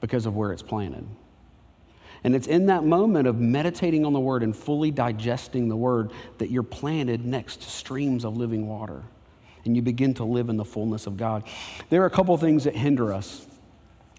because 0.00 0.26
of 0.26 0.36
where 0.36 0.52
it's 0.52 0.62
planted. 0.62 1.06
And 2.22 2.34
it's 2.34 2.46
in 2.46 2.66
that 2.66 2.84
moment 2.84 3.26
of 3.26 3.40
meditating 3.40 4.04
on 4.04 4.12
the 4.12 4.20
word 4.20 4.42
and 4.42 4.54
fully 4.54 4.90
digesting 4.90 5.68
the 5.68 5.76
word 5.76 6.12
that 6.38 6.50
you're 6.50 6.62
planted 6.62 7.24
next 7.24 7.62
to 7.62 7.70
streams 7.70 8.24
of 8.24 8.36
living 8.36 8.68
water. 8.68 9.02
And 9.64 9.74
you 9.74 9.82
begin 9.82 10.14
to 10.14 10.24
live 10.24 10.48
in 10.48 10.56
the 10.56 10.64
fullness 10.64 11.06
of 11.06 11.16
God. 11.16 11.44
There 11.88 12.02
are 12.02 12.06
a 12.06 12.10
couple 12.10 12.36
things 12.36 12.64
that 12.64 12.76
hinder 12.76 13.12
us 13.12 13.46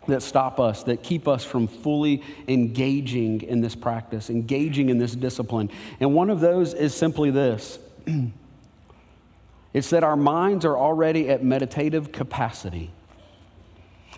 that 0.07 0.21
stop 0.21 0.59
us, 0.59 0.83
that 0.83 1.03
keep 1.03 1.27
us 1.27 1.43
from 1.43 1.67
fully 1.67 2.23
engaging 2.47 3.41
in 3.41 3.61
this 3.61 3.75
practice, 3.75 4.29
engaging 4.29 4.89
in 4.89 4.97
this 4.97 5.15
discipline. 5.15 5.69
And 5.99 6.13
one 6.13 6.29
of 6.29 6.39
those 6.39 6.73
is 6.73 6.93
simply 6.93 7.31
this 7.31 7.79
it's 9.73 9.89
that 9.91 10.03
our 10.03 10.17
minds 10.17 10.65
are 10.65 10.77
already 10.77 11.29
at 11.29 11.43
meditative 11.43 12.11
capacity. 12.11 12.91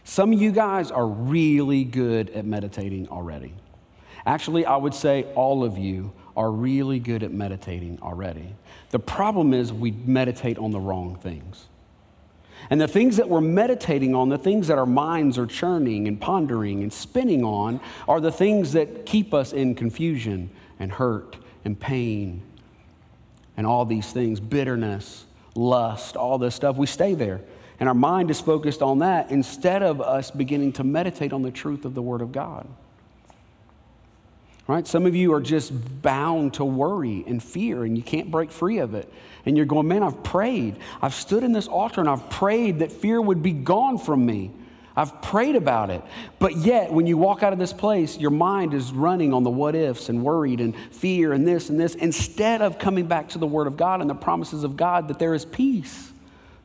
Some 0.03 0.33
of 0.33 0.41
you 0.41 0.51
guys 0.51 0.89
are 0.89 1.05
really 1.05 1.83
good 1.83 2.31
at 2.31 2.45
meditating 2.45 3.09
already. 3.09 3.53
Actually, 4.25 4.65
I 4.65 4.75
would 4.75 4.93
say 4.93 5.23
all 5.35 5.63
of 5.63 5.77
you 5.77 6.11
are 6.35 6.51
really 6.51 6.99
good 6.99 7.23
at 7.23 7.31
meditating 7.31 7.99
already. 8.01 8.55
The 8.89 8.99
problem 8.99 9.53
is 9.53 9.71
we 9.71 9.91
meditate 9.91 10.57
on 10.57 10.71
the 10.71 10.79
wrong 10.79 11.15
things. 11.15 11.68
And 12.69 12.79
the 12.79 12.87
things 12.87 13.17
that 13.17 13.27
we're 13.27 13.41
meditating 13.41 14.13
on, 14.13 14.29
the 14.29 14.37
things 14.37 14.67
that 14.67 14.77
our 14.77 14.85
minds 14.85 15.37
are 15.37 15.47
churning 15.47 16.07
and 16.07 16.21
pondering 16.21 16.83
and 16.83 16.93
spinning 16.93 17.43
on, 17.43 17.79
are 18.07 18.21
the 18.21 18.31
things 18.31 18.73
that 18.73 19.05
keep 19.05 19.33
us 19.33 19.53
in 19.53 19.73
confusion 19.73 20.51
and 20.79 20.91
hurt 20.91 21.35
and 21.65 21.79
pain 21.79 22.41
and 23.57 23.65
all 23.65 23.85
these 23.85 24.11
things 24.11 24.39
bitterness, 24.39 25.25
lust, 25.55 26.15
all 26.15 26.37
this 26.37 26.55
stuff. 26.55 26.77
We 26.77 26.85
stay 26.85 27.15
there. 27.15 27.41
And 27.79 27.89
our 27.89 27.95
mind 27.95 28.29
is 28.29 28.39
focused 28.39 28.81
on 28.81 28.99
that 28.99 29.31
instead 29.31 29.83
of 29.83 30.01
us 30.01 30.31
beginning 30.31 30.73
to 30.73 30.83
meditate 30.83 31.33
on 31.33 31.41
the 31.41 31.51
truth 31.51 31.85
of 31.85 31.95
the 31.95 32.01
Word 32.01 32.21
of 32.21 32.31
God. 32.31 32.67
Right? 34.69 34.85
Some 34.85 35.07
of 35.07 35.15
you 35.15 35.33
are 35.33 35.41
just 35.41 35.73
bound 36.03 36.53
to 36.53 36.63
worry 36.63 37.23
and 37.25 37.41
fear, 37.41 37.85
and 37.85 37.97
you 37.97 38.03
can't 38.03 38.29
break 38.29 38.51
free 38.51 38.77
of 38.77 38.93
it. 38.93 39.11
And 39.47 39.57
you're 39.57 39.65
going, 39.65 39.87
man, 39.87 40.03
I've 40.03 40.21
prayed. 40.21 40.75
I've 41.01 41.15
stood 41.15 41.41
in 41.43 41.53
this 41.53 41.67
altar 41.67 42.01
and 42.01 42.07
I've 42.07 42.29
prayed 42.29 42.77
that 42.77 42.91
fear 42.91 43.19
would 43.19 43.41
be 43.41 43.51
gone 43.51 43.97
from 43.97 44.23
me. 44.23 44.51
I've 44.95 45.23
prayed 45.23 45.55
about 45.55 45.89
it. 45.89 46.03
But 46.37 46.55
yet, 46.57 46.93
when 46.93 47.07
you 47.07 47.17
walk 47.17 47.41
out 47.41 47.51
of 47.51 47.57
this 47.57 47.73
place, 47.73 48.19
your 48.19 48.29
mind 48.29 48.75
is 48.75 48.91
running 48.91 49.33
on 49.33 49.41
the 49.41 49.49
what 49.49 49.73
ifs 49.73 50.07
and 50.07 50.23
worried 50.23 50.61
and 50.61 50.75
fear 50.91 51.33
and 51.33 51.47
this 51.47 51.71
and 51.71 51.79
this, 51.79 51.95
instead 51.95 52.61
of 52.61 52.77
coming 52.77 53.07
back 53.07 53.29
to 53.29 53.39
the 53.39 53.47
Word 53.47 53.65
of 53.65 53.75
God 53.75 54.01
and 54.01 54.09
the 54.09 54.13
promises 54.13 54.63
of 54.63 54.77
God 54.77 55.07
that 55.07 55.17
there 55.17 55.33
is 55.33 55.45
peace 55.45 56.11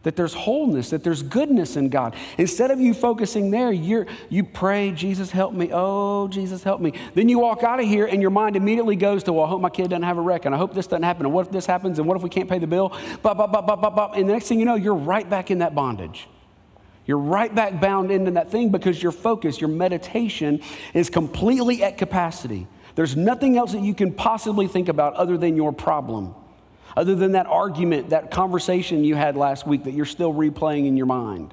that 0.04 0.16
there's 0.16 0.32
wholeness, 0.32 0.90
that 0.90 1.02
there's 1.02 1.22
goodness 1.22 1.76
in 1.76 1.88
God. 1.88 2.14
Instead 2.38 2.70
of 2.70 2.80
you 2.80 2.94
focusing 2.94 3.50
there, 3.50 3.72
you 3.72 4.06
you 4.28 4.44
pray, 4.44 4.92
Jesus, 4.92 5.30
help 5.30 5.52
me. 5.52 5.70
Oh, 5.72 6.28
Jesus, 6.28 6.62
help 6.62 6.80
me. 6.80 6.92
Then 7.14 7.28
you 7.28 7.40
walk 7.40 7.62
out 7.62 7.80
of 7.80 7.86
here 7.86 8.06
and 8.06 8.22
your 8.22 8.30
mind 8.30 8.56
immediately 8.56 8.96
goes 8.96 9.24
to, 9.24 9.32
well, 9.32 9.44
I 9.44 9.48
hope 9.48 9.60
my 9.60 9.70
kid 9.70 9.90
doesn't 9.90 10.02
have 10.02 10.18
a 10.18 10.20
wreck, 10.20 10.44
and 10.44 10.54
I 10.54 10.58
hope 10.58 10.72
this 10.72 10.86
doesn't 10.86 11.02
happen, 11.02 11.26
and 11.26 11.34
what 11.34 11.46
if 11.46 11.52
this 11.52 11.66
happens, 11.66 11.98
and 11.98 12.06
what 12.06 12.16
if 12.16 12.22
we 12.22 12.30
can't 12.30 12.48
pay 12.48 12.58
the 12.58 12.66
bill? 12.66 12.90
Bop, 13.22 13.36
bop, 13.38 13.50
bop, 13.50 13.66
bop, 13.66 13.80
bop, 13.80 13.96
bop. 13.96 14.16
And 14.16 14.28
the 14.28 14.32
next 14.32 14.48
thing 14.48 14.58
you 14.58 14.64
know, 14.64 14.76
you're 14.76 14.94
right 14.94 15.28
back 15.28 15.50
in 15.50 15.58
that 15.58 15.74
bondage. 15.74 16.28
You're 17.06 17.18
right 17.18 17.54
back 17.54 17.80
bound 17.80 18.10
into 18.10 18.30
that 18.32 18.50
thing 18.50 18.70
because 18.70 19.02
your 19.02 19.12
focus, 19.12 19.60
your 19.60 19.68
meditation 19.68 20.62
is 20.94 21.10
completely 21.10 21.82
at 21.82 21.98
capacity. 21.98 22.66
There's 22.94 23.16
nothing 23.16 23.58
else 23.58 23.72
that 23.72 23.82
you 23.82 23.94
can 23.94 24.12
possibly 24.12 24.68
think 24.68 24.88
about 24.88 25.14
other 25.14 25.36
than 25.36 25.56
your 25.56 25.72
problem 25.72 26.34
other 26.96 27.14
than 27.14 27.32
that 27.32 27.46
argument, 27.46 28.10
that 28.10 28.30
conversation 28.30 29.04
you 29.04 29.14
had 29.14 29.36
last 29.36 29.66
week 29.66 29.84
that 29.84 29.92
you're 29.92 30.04
still 30.04 30.32
replaying 30.32 30.86
in 30.86 30.96
your 30.96 31.06
mind. 31.06 31.52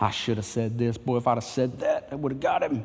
I 0.00 0.10
should 0.10 0.36
have 0.36 0.46
said 0.46 0.78
this. 0.78 0.98
Boy, 0.98 1.16
if 1.16 1.26
I'd 1.26 1.36
have 1.36 1.44
said 1.44 1.80
that, 1.80 2.08
I 2.12 2.14
would 2.14 2.32
have 2.32 2.40
got 2.40 2.62
him. 2.62 2.84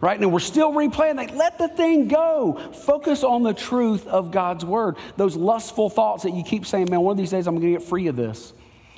Right? 0.00 0.18
And 0.18 0.32
we're 0.32 0.40
still 0.40 0.72
replaying 0.72 1.16
that. 1.16 1.36
Let 1.36 1.58
the 1.58 1.68
thing 1.68 2.08
go. 2.08 2.58
Focus 2.72 3.22
on 3.22 3.42
the 3.42 3.54
truth 3.54 4.06
of 4.06 4.32
God's 4.32 4.64
word. 4.64 4.96
Those 5.16 5.36
lustful 5.36 5.90
thoughts 5.90 6.24
that 6.24 6.32
you 6.32 6.42
keep 6.42 6.66
saying, 6.66 6.90
man, 6.90 7.02
one 7.02 7.12
of 7.12 7.18
these 7.18 7.30
days 7.30 7.46
I'm 7.46 7.54
going 7.54 7.72
to 7.72 7.78
get 7.78 7.88
free 7.88 8.08
of 8.08 8.16
this. 8.16 8.52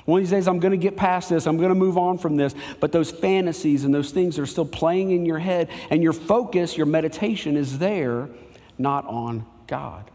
One 0.05 0.19
of 0.19 0.27
these 0.27 0.31
days, 0.31 0.47
I'm 0.47 0.59
going 0.59 0.71
to 0.71 0.77
get 0.77 0.95
past 0.95 1.29
this. 1.29 1.47
I'm 1.47 1.57
going 1.57 1.69
to 1.69 1.75
move 1.75 1.97
on 1.97 2.19
from 2.19 2.37
this. 2.37 2.53
But 2.79 2.91
those 2.91 3.09
fantasies 3.09 3.85
and 3.85 3.93
those 3.93 4.11
things 4.11 4.37
are 4.37 4.45
still 4.45 4.65
playing 4.65 5.09
in 5.11 5.25
your 5.25 5.39
head, 5.39 5.69
and 5.89 6.03
your 6.03 6.13
focus, 6.13 6.77
your 6.77 6.85
meditation 6.85 7.57
is 7.57 7.79
there, 7.79 8.29
not 8.77 9.05
on 9.07 9.45
God. 9.65 10.11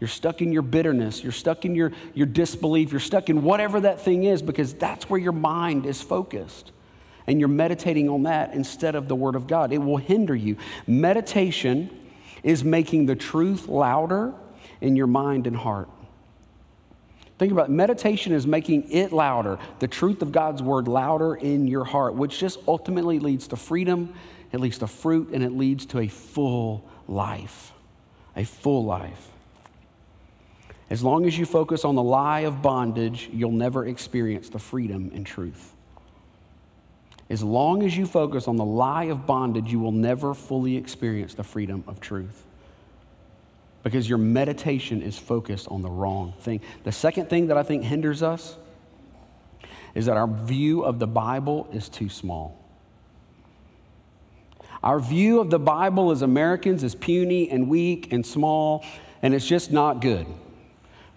You're 0.00 0.08
stuck 0.08 0.42
in 0.42 0.52
your 0.52 0.62
bitterness. 0.62 1.22
You're 1.22 1.32
stuck 1.32 1.64
in 1.64 1.74
your, 1.74 1.92
your 2.14 2.26
disbelief. 2.26 2.92
You're 2.92 3.00
stuck 3.00 3.28
in 3.28 3.42
whatever 3.42 3.80
that 3.80 4.00
thing 4.00 4.24
is 4.24 4.42
because 4.42 4.74
that's 4.74 5.10
where 5.10 5.18
your 5.18 5.32
mind 5.32 5.86
is 5.86 6.00
focused. 6.00 6.72
And 7.26 7.40
you're 7.40 7.48
meditating 7.48 8.08
on 8.08 8.22
that 8.22 8.54
instead 8.54 8.94
of 8.94 9.08
the 9.08 9.16
Word 9.16 9.34
of 9.34 9.46
God. 9.46 9.72
It 9.72 9.78
will 9.78 9.96
hinder 9.96 10.34
you. 10.34 10.56
Meditation 10.86 11.90
is 12.42 12.62
making 12.64 13.06
the 13.06 13.16
truth 13.16 13.68
louder 13.68 14.32
in 14.80 14.96
your 14.96 15.08
mind 15.08 15.46
and 15.46 15.56
heart. 15.56 15.88
Think 17.38 17.52
about 17.52 17.68
it. 17.68 17.72
Meditation 17.72 18.32
is 18.32 18.46
making 18.46 18.90
it 18.90 19.12
louder, 19.12 19.58
the 19.78 19.86
truth 19.86 20.22
of 20.22 20.32
God's 20.32 20.60
word 20.60 20.88
louder 20.88 21.36
in 21.36 21.68
your 21.68 21.84
heart, 21.84 22.14
which 22.14 22.38
just 22.38 22.58
ultimately 22.66 23.20
leads 23.20 23.48
to 23.48 23.56
freedom, 23.56 24.12
it 24.50 24.58
leads 24.58 24.78
to 24.78 24.88
fruit, 24.88 25.30
and 25.32 25.44
it 25.44 25.52
leads 25.52 25.86
to 25.86 26.00
a 26.00 26.08
full 26.08 26.88
life. 27.06 27.72
A 28.34 28.44
full 28.44 28.84
life. 28.84 29.28
As 30.90 31.02
long 31.02 31.26
as 31.26 31.36
you 31.36 31.44
focus 31.44 31.84
on 31.84 31.94
the 31.94 32.02
lie 32.02 32.40
of 32.40 32.62
bondage, 32.62 33.28
you'll 33.32 33.52
never 33.52 33.86
experience 33.86 34.48
the 34.48 34.58
freedom 34.58 35.10
and 35.14 35.26
truth. 35.26 35.74
As 37.28 37.42
long 37.42 37.82
as 37.82 37.94
you 37.94 38.06
focus 38.06 38.48
on 38.48 38.56
the 38.56 38.64
lie 38.64 39.04
of 39.04 39.26
bondage, 39.26 39.70
you 39.70 39.80
will 39.80 39.92
never 39.92 40.32
fully 40.32 40.76
experience 40.76 41.34
the 41.34 41.44
freedom 41.44 41.84
of 41.86 42.00
truth 42.00 42.44
because 43.82 44.08
your 44.08 44.18
meditation 44.18 45.02
is 45.02 45.18
focused 45.18 45.68
on 45.68 45.82
the 45.82 45.90
wrong 45.90 46.32
thing. 46.40 46.60
The 46.84 46.92
second 46.92 47.28
thing 47.28 47.48
that 47.48 47.58
I 47.58 47.62
think 47.62 47.84
hinders 47.84 48.22
us 48.22 48.56
is 49.94 50.06
that 50.06 50.16
our 50.16 50.26
view 50.26 50.84
of 50.84 50.98
the 50.98 51.06
Bible 51.06 51.68
is 51.72 51.88
too 51.88 52.08
small. 52.08 52.56
Our 54.82 55.00
view 55.00 55.40
of 55.40 55.50
the 55.50 55.58
Bible 55.58 56.10
as 56.12 56.22
Americans 56.22 56.82
is 56.82 56.94
puny 56.94 57.50
and 57.50 57.68
weak 57.68 58.12
and 58.12 58.24
small, 58.24 58.84
and 59.22 59.34
it's 59.34 59.46
just 59.46 59.70
not 59.70 60.00
good 60.00 60.26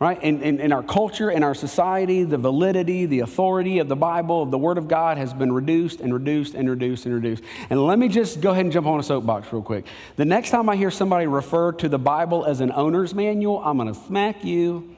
right? 0.01 0.21
In, 0.23 0.41
in, 0.41 0.59
in, 0.59 0.73
our 0.73 0.81
culture, 0.81 1.29
in 1.29 1.43
our 1.43 1.53
society, 1.53 2.23
the 2.23 2.39
validity, 2.39 3.05
the 3.05 3.19
authority 3.19 3.77
of 3.77 3.87
the 3.87 3.95
Bible, 3.95 4.41
of 4.41 4.49
the 4.49 4.57
Word 4.57 4.79
of 4.79 4.87
God 4.87 5.19
has 5.19 5.31
been 5.31 5.51
reduced 5.51 6.01
and 6.01 6.11
reduced 6.11 6.55
and 6.55 6.67
reduced 6.67 7.05
and 7.05 7.13
reduced. 7.13 7.43
And 7.69 7.85
let 7.85 7.99
me 7.99 8.07
just 8.07 8.41
go 8.41 8.49
ahead 8.49 8.65
and 8.65 8.73
jump 8.73 8.87
on 8.87 8.99
a 8.99 9.03
soapbox 9.03 9.53
real 9.53 9.61
quick. 9.61 9.85
The 10.15 10.25
next 10.25 10.49
time 10.49 10.69
I 10.69 10.75
hear 10.75 10.89
somebody 10.89 11.27
refer 11.27 11.73
to 11.73 11.87
the 11.87 11.99
Bible 11.99 12.45
as 12.45 12.61
an 12.61 12.71
owner's 12.71 13.13
manual, 13.13 13.61
I'm 13.63 13.77
going 13.77 13.93
to 13.93 13.99
smack 14.07 14.43
you. 14.43 14.95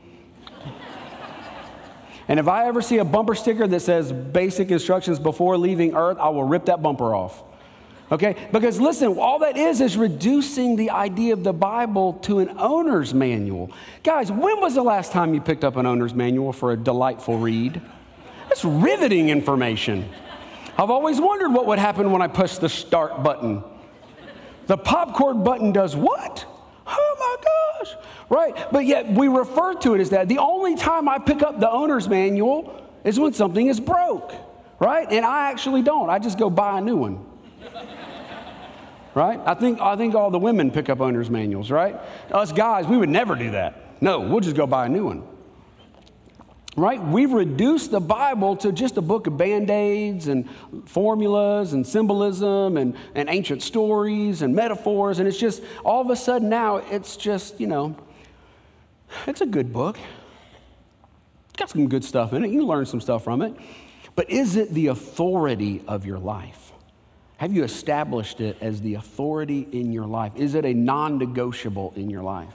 and 2.30 2.40
if 2.40 2.48
I 2.48 2.68
ever 2.68 2.82
see 2.82 3.00
a 3.00 3.06
bumper 3.06 3.36
sticker 3.36 3.68
that 3.68 3.82
says 3.82 4.10
basic 4.14 4.72
instructions 4.72 5.20
before 5.20 5.58
leaving 5.58 5.96
earth, 5.96 6.18
I 6.18 6.30
will 6.30 6.46
rip 6.46 6.68
that 6.68 6.82
bumper 6.82 7.14
off. 7.14 7.44
Okay? 8.14 8.48
Because 8.52 8.80
listen, 8.80 9.18
all 9.18 9.40
that 9.40 9.58
is 9.58 9.82
is 9.82 9.98
reducing 9.98 10.76
the 10.76 10.92
idea 10.92 11.34
of 11.34 11.44
the 11.44 11.52
Bible 11.52 12.14
to 12.22 12.40
an 12.40 12.56
owner's 12.60 13.12
manual. 13.12 13.72
Guys, 14.04 14.32
when 14.32 14.62
was 14.62 14.76
the 14.76 14.84
last 14.84 15.12
time 15.12 15.34
you 15.34 15.42
picked 15.42 15.64
up 15.64 15.78
an 15.78 15.88
owner's 15.88 16.14
manual 16.14 16.54
for 16.54 16.74
a 16.74 16.78
delightful 16.78 17.40
read? 17.40 17.82
That's 18.50 18.64
riveting 18.64 19.30
information. 19.30 20.08
I've 20.78 20.92
always 20.92 21.20
wondered 21.20 21.50
what 21.50 21.66
would 21.66 21.80
happen 21.80 22.12
when 22.12 22.22
I 22.22 22.28
push 22.28 22.58
the 22.60 22.70
start 22.70 23.24
button. 23.24 23.64
The 24.68 24.78
popcorn 24.78 25.44
button 25.44 25.72
does 25.72 25.96
what? 25.96 26.46
Oh 26.86 27.16
my 27.20 27.84
gosh. 27.84 27.96
Right? 28.30 28.72
But 28.72 28.86
yet 28.86 29.10
we 29.10 29.28
refer 29.28 29.74
to 29.74 29.96
it 29.96 30.02
as 30.02 30.12
that. 30.12 30.28
The 30.28 30.38
only 30.38 30.76
time 30.76 31.10
I 31.10 31.18
pick 31.18 31.42
up 31.42 31.60
the 31.60 31.70
owner's 31.70 32.08
manual 32.08 32.80
is 33.04 33.20
when 33.20 33.34
something 33.34 33.66
is 33.66 33.80
broke. 33.80 34.34
Right? 34.78 35.12
And 35.12 35.26
I 35.26 35.50
actually 35.50 35.82
don't. 35.82 36.12
I 36.12 36.20
just 36.20 36.38
go 36.38 36.52
buy 36.52 36.78
a 36.78 36.82
new 36.82 36.98
one 36.98 37.33
right? 39.16 39.40
I 39.46 39.54
think, 39.54 39.80
I 39.80 39.96
think 39.96 40.16
all 40.16 40.32
the 40.32 40.40
women 40.40 40.72
pick 40.72 40.90
up 40.90 41.02
owner's 41.02 41.30
manuals, 41.30 41.72
right? 41.72 41.96
Us 42.32 42.52
guys, 42.52 42.88
we 42.88 42.98
would 42.98 43.10
never 43.10 43.36
do 43.36 43.52
that. 43.52 44.02
No, 44.02 44.20
we'll 44.20 44.40
just 44.40 44.56
go 44.56 44.68
buy 44.68 44.86
a 44.86 44.90
new 44.90 45.06
one. 45.06 45.24
Right? 46.76 47.02
We've 47.02 47.32
reduced 47.32 47.92
the 47.92 48.00
Bible 48.00 48.56
to 48.58 48.72
just 48.72 48.98
a 48.98 49.02
book 49.02 49.28
of 49.28 49.38
band 49.38 49.70
aids 49.70 50.28
and 50.28 50.50
formulas 50.86 51.74
and 51.74 51.86
symbolism 51.86 52.78
and, 52.78 52.96
and 53.14 53.30
ancient 53.30 53.62
stories 53.62 54.42
and 54.42 54.56
metaphors. 54.56 55.20
And 55.20 55.28
it's 55.28 55.38
just, 55.38 55.62
all 55.86 56.02
of 56.02 56.10
a 56.10 56.16
sudden 56.16 56.50
now, 56.50 56.78
it's 56.78 57.16
just, 57.16 57.60
you 57.60 57.68
know, 57.68 57.96
it's 59.28 59.42
a 59.42 59.46
good 59.46 59.72
book. 59.72 60.00
It's 61.50 61.60
got 61.60 61.70
some 61.70 61.88
good 61.88 62.04
stuff 62.04 62.34
in 62.34 62.44
it. 62.44 62.50
You 62.50 62.62
can 62.62 62.68
learn 62.68 62.88
some 62.88 63.00
stuff 63.00 63.24
from 63.24 63.44
it. 63.44 63.54
But 64.16 64.32
is 64.32 64.56
it 64.56 64.74
the 64.74 64.88
authority 64.88 65.84
of 65.88 66.08
your 66.08 66.18
life? 66.18 66.63
Have 67.44 67.52
you 67.52 67.66
established 67.66 68.40
it 68.40 68.56
as 68.62 68.80
the 68.80 68.94
authority 68.94 69.68
in 69.74 69.92
your 69.92 70.06
life? 70.06 70.32
Is 70.38 70.56
it 70.56 70.64
a 70.64 70.74
non 70.74 71.18
negotiable 71.18 71.92
in 71.98 72.10
your 72.10 72.24
life? 72.24 72.54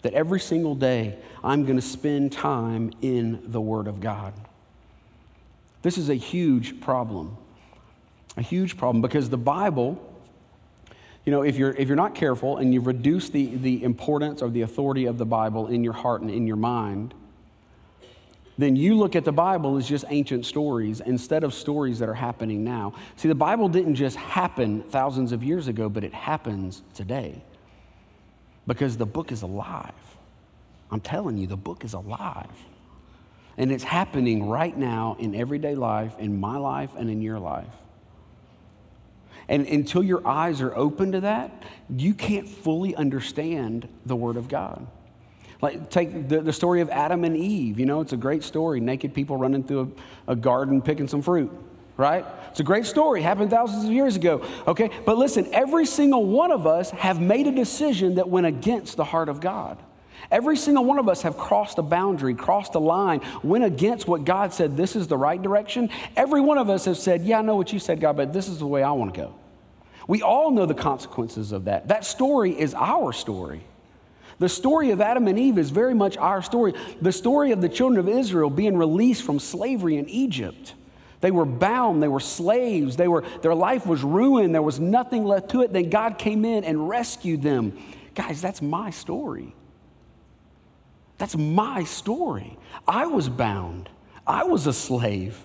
That 0.00 0.14
every 0.14 0.40
single 0.40 0.74
day 0.74 1.18
I'm 1.44 1.66
going 1.66 1.76
to 1.76 1.82
spend 1.82 2.32
time 2.32 2.90
in 3.02 3.42
the 3.44 3.60
Word 3.60 3.86
of 3.86 4.00
God. 4.00 4.32
This 5.82 5.98
is 5.98 6.08
a 6.08 6.14
huge 6.14 6.80
problem. 6.80 7.36
A 8.38 8.40
huge 8.40 8.78
problem 8.78 9.02
because 9.02 9.28
the 9.28 9.36
Bible, 9.36 10.00
you 11.26 11.32
know, 11.32 11.42
if 11.42 11.58
you're, 11.58 11.72
if 11.72 11.86
you're 11.86 11.94
not 11.94 12.14
careful 12.14 12.56
and 12.56 12.72
you 12.72 12.80
reduce 12.80 13.28
the, 13.28 13.56
the 13.56 13.84
importance 13.84 14.40
or 14.40 14.48
the 14.48 14.62
authority 14.62 15.04
of 15.04 15.18
the 15.18 15.26
Bible 15.26 15.66
in 15.66 15.84
your 15.84 15.92
heart 15.92 16.22
and 16.22 16.30
in 16.30 16.46
your 16.46 16.56
mind, 16.56 17.12
then 18.60 18.76
you 18.76 18.94
look 18.96 19.14
at 19.16 19.24
the 19.24 19.32
Bible 19.32 19.76
as 19.76 19.88
just 19.88 20.04
ancient 20.08 20.44
stories 20.44 21.00
instead 21.00 21.44
of 21.44 21.54
stories 21.54 21.98
that 22.00 22.08
are 22.08 22.14
happening 22.14 22.64
now. 22.64 22.94
See, 23.16 23.28
the 23.28 23.34
Bible 23.34 23.68
didn't 23.68 23.94
just 23.94 24.16
happen 24.16 24.82
thousands 24.82 25.32
of 25.32 25.42
years 25.44 25.68
ago, 25.68 25.88
but 25.88 26.04
it 26.04 26.12
happens 26.12 26.82
today 26.94 27.42
because 28.66 28.96
the 28.96 29.06
book 29.06 29.32
is 29.32 29.42
alive. 29.42 29.92
I'm 30.90 31.00
telling 31.00 31.38
you, 31.38 31.46
the 31.46 31.56
book 31.56 31.84
is 31.84 31.92
alive. 31.92 32.50
And 33.56 33.70
it's 33.70 33.84
happening 33.84 34.48
right 34.48 34.76
now 34.76 35.16
in 35.18 35.34
everyday 35.34 35.74
life, 35.74 36.14
in 36.18 36.40
my 36.40 36.56
life, 36.56 36.90
and 36.96 37.10
in 37.10 37.20
your 37.22 37.38
life. 37.38 37.66
And 39.48 39.66
until 39.66 40.02
your 40.02 40.26
eyes 40.26 40.60
are 40.60 40.74
open 40.74 41.12
to 41.12 41.20
that, 41.20 41.64
you 41.94 42.14
can't 42.14 42.48
fully 42.48 42.94
understand 42.94 43.88
the 44.06 44.16
Word 44.16 44.36
of 44.36 44.48
God. 44.48 44.86
Like, 45.62 45.90
take 45.90 46.28
the, 46.28 46.40
the 46.40 46.52
story 46.52 46.80
of 46.80 46.88
Adam 46.88 47.24
and 47.24 47.36
Eve. 47.36 47.78
You 47.78 47.86
know, 47.86 48.00
it's 48.00 48.12
a 48.12 48.16
great 48.16 48.42
story. 48.42 48.80
Naked 48.80 49.14
people 49.14 49.36
running 49.36 49.62
through 49.62 49.94
a, 50.26 50.32
a 50.32 50.36
garden 50.36 50.80
picking 50.80 51.06
some 51.06 51.20
fruit, 51.20 51.52
right? 51.96 52.24
It's 52.50 52.60
a 52.60 52.64
great 52.64 52.86
story. 52.86 53.20
Happened 53.20 53.50
thousands 53.50 53.84
of 53.84 53.92
years 53.92 54.16
ago, 54.16 54.44
okay? 54.66 54.90
But 55.04 55.18
listen, 55.18 55.46
every 55.52 55.86
single 55.86 56.24
one 56.24 56.50
of 56.50 56.66
us 56.66 56.90
have 56.90 57.20
made 57.20 57.46
a 57.46 57.52
decision 57.52 58.14
that 58.14 58.28
went 58.28 58.46
against 58.46 58.96
the 58.96 59.04
heart 59.04 59.28
of 59.28 59.40
God. 59.40 59.78
Every 60.30 60.56
single 60.56 60.84
one 60.84 60.98
of 60.98 61.08
us 61.08 61.22
have 61.22 61.36
crossed 61.36 61.78
a 61.78 61.82
boundary, 61.82 62.34
crossed 62.34 62.74
a 62.74 62.78
line, 62.78 63.20
went 63.42 63.64
against 63.64 64.06
what 64.06 64.24
God 64.24 64.54
said, 64.54 64.76
this 64.76 64.94
is 64.94 65.08
the 65.08 65.16
right 65.16 65.40
direction. 65.40 65.90
Every 66.16 66.40
one 66.40 66.58
of 66.58 66.70
us 66.70 66.84
have 66.84 66.98
said, 66.98 67.22
Yeah, 67.22 67.40
I 67.40 67.42
know 67.42 67.56
what 67.56 67.72
you 67.72 67.78
said, 67.78 68.00
God, 68.00 68.16
but 68.16 68.32
this 68.32 68.48
is 68.48 68.58
the 68.58 68.66
way 68.66 68.82
I 68.82 68.92
want 68.92 69.14
to 69.14 69.20
go. 69.20 69.34
We 70.06 70.22
all 70.22 70.50
know 70.50 70.66
the 70.66 70.74
consequences 70.74 71.52
of 71.52 71.64
that. 71.66 71.88
That 71.88 72.04
story 72.04 72.58
is 72.58 72.74
our 72.74 73.12
story. 73.12 73.62
The 74.40 74.48
story 74.48 74.90
of 74.90 75.02
Adam 75.02 75.28
and 75.28 75.38
Eve 75.38 75.58
is 75.58 75.68
very 75.68 75.94
much 75.94 76.16
our 76.16 76.42
story. 76.42 76.72
The 77.00 77.12
story 77.12 77.52
of 77.52 77.60
the 77.60 77.68
children 77.68 78.00
of 78.00 78.08
Israel 78.08 78.48
being 78.48 78.76
released 78.76 79.22
from 79.22 79.38
slavery 79.38 79.98
in 79.98 80.08
Egypt. 80.08 80.74
They 81.20 81.30
were 81.30 81.44
bound, 81.44 82.02
they 82.02 82.08
were 82.08 82.20
slaves, 82.20 82.96
they 82.96 83.06
were, 83.06 83.22
their 83.42 83.54
life 83.54 83.86
was 83.86 84.02
ruined, 84.02 84.54
there 84.54 84.62
was 84.62 84.80
nothing 84.80 85.24
left 85.24 85.50
to 85.50 85.60
it. 85.60 85.74
Then 85.74 85.90
God 85.90 86.16
came 86.16 86.46
in 86.46 86.64
and 86.64 86.88
rescued 86.88 87.42
them. 87.42 87.78
Guys, 88.14 88.40
that's 88.40 88.62
my 88.62 88.88
story. 88.88 89.54
That's 91.18 91.36
my 91.36 91.84
story. 91.84 92.58
I 92.88 93.06
was 93.06 93.28
bound, 93.28 93.90
I 94.26 94.44
was 94.44 94.66
a 94.66 94.72
slave. 94.72 95.38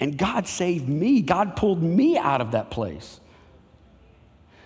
And 0.00 0.16
God 0.16 0.48
saved 0.48 0.88
me. 0.88 1.20
God 1.20 1.54
pulled 1.54 1.80
me 1.80 2.18
out 2.18 2.40
of 2.40 2.52
that 2.52 2.70
place. 2.70 3.20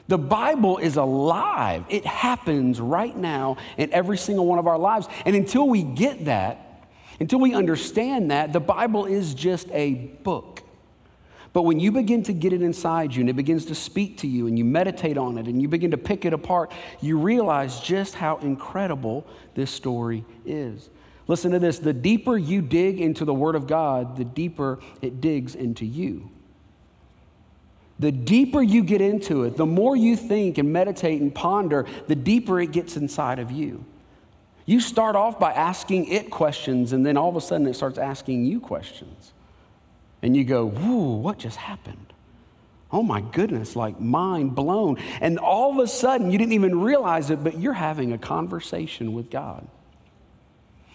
The 0.09 0.19
Bible 0.19 0.79
is 0.79 0.97
alive. 0.97 1.85
It 1.89 2.07
happens 2.07 2.81
right 2.81 3.17
now 3.17 3.57
in 3.77 3.93
every 3.93 4.19
single 4.19 4.47
one 4.47 4.59
of 4.59 4.67
our 4.67 4.79
lives. 4.79 5.09
And 5.25 5.35
until 5.35 5.69
we 5.69 5.83
get 5.83 6.27
that, 6.27 6.89
until 7.19 7.41
we 7.41 7.55
understand 7.55 8.31
that, 8.31 8.53
the 8.53 8.61
Bible 8.61 9.07
is 9.07 9.35
just 9.35 9.69
a 9.73 9.95
book. 9.95 10.63
But 11.53 11.63
when 11.63 11.81
you 11.81 11.91
begin 11.91 12.23
to 12.25 12.35
get 12.35 12.53
it 12.53 12.61
inside 12.61 13.15
you 13.15 13.23
and 13.23 13.31
it 13.31 13.37
begins 13.37 13.65
to 13.67 13.75
speak 13.75 14.19
to 14.19 14.27
you 14.27 14.47
and 14.47 14.59
you 14.59 14.65
meditate 14.65 15.17
on 15.17 15.39
it 15.39 15.47
and 15.47 15.63
you 15.63 15.69
begin 15.69 15.91
to 15.93 15.97
pick 15.97 16.27
it 16.27 16.35
apart, 16.35 16.71
you 17.01 17.19
realize 17.19 17.81
just 17.81 18.15
how 18.15 18.37
incredible 18.37 19.27
this 19.55 19.71
story 19.71 20.25
is. 20.45 20.91
Listen 21.29 21.51
to 21.53 21.59
this 21.59 21.79
the 21.79 21.95
deeper 21.95 22.37
you 22.37 22.61
dig 22.61 23.01
into 23.01 23.25
the 23.25 23.33
Word 23.33 23.55
of 23.55 23.67
God, 23.67 24.17
the 24.17 24.25
deeper 24.25 24.81
it 25.01 25.23
digs 25.23 25.55
into 25.55 25.87
you. 25.87 26.31
The 27.99 28.13
deeper 28.13 28.63
you 28.63 28.83
get 28.83 29.01
into 29.01 29.45
it, 29.45 29.57
the 29.57 29.67
more 29.67 29.97
you 29.97 30.17
think 30.17 30.59
and 30.59 30.73
meditate 30.73 31.21
and 31.21 31.35
ponder, 31.35 31.87
the 32.09 32.15
deeper 32.15 32.61
it 32.61 32.73
gets 32.73 32.97
inside 32.97 33.39
of 33.39 33.51
you. 33.51 33.85
You 34.67 34.81
start 34.81 35.17
off 35.17 35.39
by 35.39 35.53
asking 35.53 36.09
it 36.09 36.31
questions, 36.31 36.93
and 36.93 37.07
then 37.07 37.17
all 37.17 37.29
of 37.29 37.37
a 37.37 37.41
sudden 37.41 37.67
it 37.67 37.75
starts 37.75 37.99
asking 37.99 38.45
you 38.45 38.61
questions. 38.61 39.33
And 40.23 40.37
you 40.37 40.45
go, 40.45 40.67
Whoa, 40.67 41.17
what 41.17 41.39
just 41.39 41.57
happened? 41.57 42.13
Oh 42.93 43.03
my 43.03 43.21
goodness, 43.21 43.77
like 43.77 44.01
mind 44.01 44.55
blown. 44.55 44.99
And 45.21 45.39
all 45.39 45.73
of 45.73 45.79
a 45.79 45.89
sudden, 45.89 46.31
you 46.31 46.39
didn't 46.39 46.53
even 46.53 46.81
realize 46.81 47.31
it, 47.31 47.43
but 47.43 47.59
you're 47.59 47.73
having 47.73 48.13
a 48.13 48.19
conversation 48.19 49.13
with 49.13 49.31
God. 49.31 49.67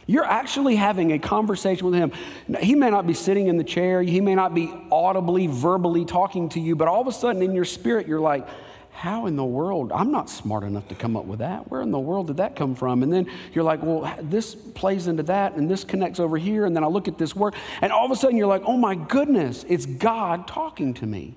You're 0.08 0.26
actually 0.26 0.76
having 0.76 1.12
a 1.14 1.20
conversation 1.20 1.86
with 1.86 1.96
Him. 1.96 2.12
He 2.60 2.76
may 2.76 2.90
not 2.90 3.08
be 3.08 3.14
sitting 3.14 3.48
in 3.48 3.58
the 3.58 3.64
chair, 3.64 4.02
He 4.02 4.22
may 4.22 4.36
not 4.36 4.54
be 4.54 4.74
audibly, 4.92 5.48
verbally 5.48 6.06
talking 6.06 6.50
to 6.50 6.60
you, 6.60 6.76
but 6.76 6.88
all 6.88 7.02
of 7.02 7.08
a 7.08 7.12
sudden 7.12 7.42
in 7.42 7.54
your 7.54 7.66
spirit, 7.66 8.08
you're 8.08 8.20
like, 8.20 8.48
how 8.92 9.26
in 9.26 9.36
the 9.36 9.44
world? 9.44 9.92
I'm 9.92 10.12
not 10.12 10.30
smart 10.30 10.64
enough 10.64 10.88
to 10.90 10.96
come 10.96 11.18
up 11.18 11.26
with 11.26 11.40
that. 11.40 11.72
Where 11.72 11.82
in 11.82 11.92
the 11.92 12.00
world 12.00 12.28
did 12.28 12.38
that 12.38 12.56
come 12.56 12.76
from? 12.76 13.02
And 13.02 13.12
then 13.12 13.32
you're 13.54 13.64
like, 13.64 13.82
well, 13.82 14.16
this 14.22 14.54
plays 14.54 15.08
into 15.08 15.24
that, 15.24 15.56
and 15.56 15.70
this 15.70 15.84
connects 15.84 16.20
over 16.20 16.38
here. 16.38 16.66
And 16.66 16.76
then 16.76 16.84
I 16.84 16.88
look 16.88 17.08
at 17.08 17.18
this 17.18 17.36
word, 17.36 17.56
and 17.82 17.92
all 17.92 18.06
of 18.06 18.12
a 18.12 18.16
sudden 18.16 18.38
you're 18.38 18.48
like, 18.48 18.64
oh 18.66 18.78
my 18.78 18.96
goodness, 18.96 19.66
it's 19.68 19.86
God 19.86 20.48
talking 20.48 20.94
to 20.96 21.06
me. 21.06 21.36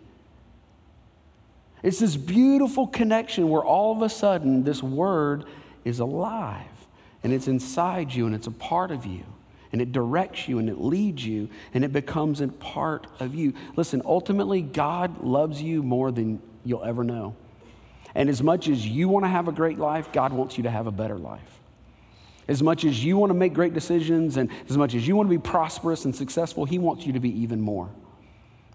It's 1.83 2.01
this 2.01 2.17
beautiful 2.17 2.87
connection 2.87 3.49
where 3.49 3.63
all 3.63 3.93
of 3.97 4.03
a 4.03 4.09
sudden 4.09 4.65
this 4.65 4.83
word 4.83 5.45
is 5.85 6.01
alive 6.01 6.74
and 7.25 7.33
it's 7.33 7.49
inside 7.49 8.13
you 8.13 8.27
and 8.27 8.35
it's 8.35 8.47
a 8.47 8.53
part 8.53 8.93
of 8.93 9.05
you 9.07 9.25
and 9.73 9.83
it 9.83 9.91
directs 9.91 10.47
you 10.47 10.61
and 10.61 10.69
it 10.69 10.81
leads 10.81 11.27
you 11.27 11.49
and 11.73 11.85
it 11.85 11.93
becomes 11.93 12.41
a 12.41 12.47
part 12.47 13.09
of 13.19 13.35
you. 13.35 13.55
Listen, 13.75 14.03
ultimately, 14.05 14.63
God 14.63 15.25
loves 15.25 15.61
you 15.61 15.83
more 15.83 16.13
than 16.13 16.41
you'll 16.65 16.85
ever 16.85 17.03
know. 17.03 17.35
And 18.15 18.29
as 18.29 18.41
much 18.41 18.69
as 18.69 18.87
you 18.87 19.09
want 19.09 19.25
to 19.25 19.29
have 19.29 19.49
a 19.49 19.53
great 19.53 19.79
life, 19.79 20.13
God 20.13 20.33
wants 20.33 20.57
you 20.57 20.63
to 20.63 20.71
have 20.71 20.87
a 20.87 20.93
better 20.93 21.19
life. 21.19 21.41
As 22.47 22.63
much 22.63 22.85
as 22.85 23.03
you 23.03 23.17
want 23.17 23.31
to 23.31 23.35
make 23.35 23.55
great 23.55 23.75
decisions 23.75 24.37
and 24.37 24.51
as 24.69 24.77
much 24.77 24.95
as 24.95 25.09
you 25.09 25.17
want 25.17 25.29
to 25.29 25.37
be 25.37 25.43
prosperous 25.43 26.05
and 26.05 26.15
successful, 26.15 26.65
He 26.65 26.79
wants 26.79 27.07
you 27.07 27.15
to 27.15 27.21
be 27.21 27.41
even 27.41 27.61
more 27.61 27.89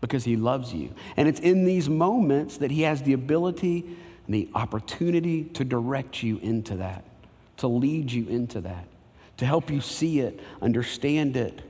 because 0.02 0.24
He 0.24 0.36
loves 0.36 0.74
you. 0.74 0.94
And 1.16 1.28
it's 1.28 1.40
in 1.40 1.66
these 1.66 1.88
moments 1.88 2.58
that 2.58 2.72
He 2.72 2.82
has 2.82 3.04
the 3.04 3.14
ability 3.14 3.86
and 4.26 4.36
the 4.36 4.50
opportunity 4.56 5.46
to 5.46 5.64
direct 5.64 6.24
you 6.24 6.40
into 6.40 6.78
that, 6.78 7.06
to 7.60 7.68
lead 7.68 8.12
you 8.12 8.28
into 8.28 8.62
that, 8.62 8.86
to 9.38 9.46
help 9.46 9.70
you 9.70 9.82
see 9.82 10.20
it, 10.20 10.40
understand 10.62 11.38
it, 11.38 11.62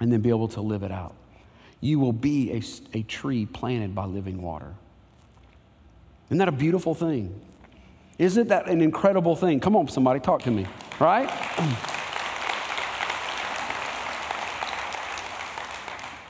and 0.00 0.12
then 0.12 0.20
be 0.20 0.30
able 0.30 0.48
to 0.48 0.60
live 0.60 0.82
it 0.82 0.92
out. 0.92 1.14
You 1.80 1.98
will 2.00 2.12
be 2.12 2.52
a, 2.52 2.98
a 2.98 3.02
tree 3.02 3.46
planted 3.46 3.94
by 3.94 4.06
living 4.06 4.42
water. 4.42 4.74
Isn't 6.28 6.38
that 6.38 6.48
a 6.48 6.52
beautiful 6.52 6.94
thing? 6.94 7.40
Isn't 8.18 8.48
that 8.48 8.68
an 8.68 8.80
incredible 8.80 9.36
thing? 9.36 9.60
Come 9.60 9.76
on, 9.76 9.88
somebody, 9.88 10.20
talk 10.20 10.42
to 10.42 10.50
me, 10.50 10.66
right? 10.98 11.30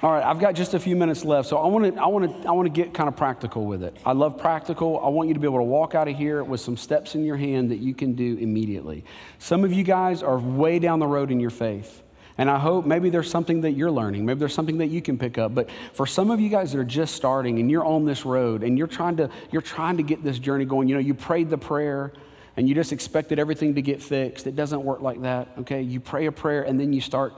All 0.00 0.12
right, 0.12 0.22
I've 0.22 0.38
got 0.38 0.54
just 0.54 0.74
a 0.74 0.78
few 0.78 0.94
minutes 0.94 1.24
left, 1.24 1.48
so 1.48 1.56
I 1.56 1.66
want 1.66 1.92
to 1.92 2.00
I 2.00 2.06
want 2.06 2.42
to 2.42 2.48
I 2.48 2.52
want 2.52 2.66
to 2.66 2.70
get 2.72 2.94
kind 2.94 3.08
of 3.08 3.16
practical 3.16 3.66
with 3.66 3.82
it. 3.82 3.96
I 4.06 4.12
love 4.12 4.38
practical. 4.38 5.00
I 5.00 5.08
want 5.08 5.26
you 5.26 5.34
to 5.34 5.40
be 5.40 5.46
able 5.48 5.58
to 5.58 5.64
walk 5.64 5.96
out 5.96 6.06
of 6.06 6.16
here 6.16 6.44
with 6.44 6.60
some 6.60 6.76
steps 6.76 7.16
in 7.16 7.24
your 7.24 7.36
hand 7.36 7.72
that 7.72 7.78
you 7.78 7.94
can 7.94 8.14
do 8.14 8.36
immediately. 8.36 9.04
Some 9.40 9.64
of 9.64 9.72
you 9.72 9.82
guys 9.82 10.22
are 10.22 10.38
way 10.38 10.78
down 10.78 11.00
the 11.00 11.06
road 11.08 11.32
in 11.32 11.40
your 11.40 11.50
faith. 11.50 12.04
And 12.40 12.48
I 12.48 12.60
hope 12.60 12.86
maybe 12.86 13.10
there's 13.10 13.28
something 13.28 13.62
that 13.62 13.72
you're 13.72 13.90
learning. 13.90 14.24
Maybe 14.24 14.38
there's 14.38 14.54
something 14.54 14.78
that 14.78 14.86
you 14.86 15.02
can 15.02 15.18
pick 15.18 15.36
up. 15.36 15.52
But 15.52 15.68
for 15.92 16.06
some 16.06 16.30
of 16.30 16.40
you 16.40 16.48
guys 16.48 16.70
that 16.70 16.78
are 16.78 16.84
just 16.84 17.16
starting 17.16 17.58
and 17.58 17.68
you're 17.68 17.84
on 17.84 18.04
this 18.04 18.24
road 18.24 18.62
and 18.62 18.78
you're 18.78 18.86
trying 18.86 19.16
to 19.16 19.28
you're 19.50 19.62
trying 19.62 19.96
to 19.96 20.04
get 20.04 20.22
this 20.22 20.38
journey 20.38 20.64
going, 20.64 20.86
you 20.86 20.94
know, 20.94 21.00
you 21.00 21.14
prayed 21.14 21.50
the 21.50 21.58
prayer 21.58 22.12
and 22.56 22.68
you 22.68 22.74
just 22.76 22.92
expected 22.92 23.40
everything 23.40 23.74
to 23.74 23.82
get 23.82 24.00
fixed. 24.00 24.46
It 24.46 24.54
doesn't 24.54 24.84
work 24.84 25.00
like 25.00 25.22
that. 25.22 25.48
Okay? 25.58 25.82
You 25.82 25.98
pray 25.98 26.26
a 26.26 26.32
prayer 26.32 26.62
and 26.62 26.78
then 26.78 26.92
you 26.92 27.00
start 27.00 27.32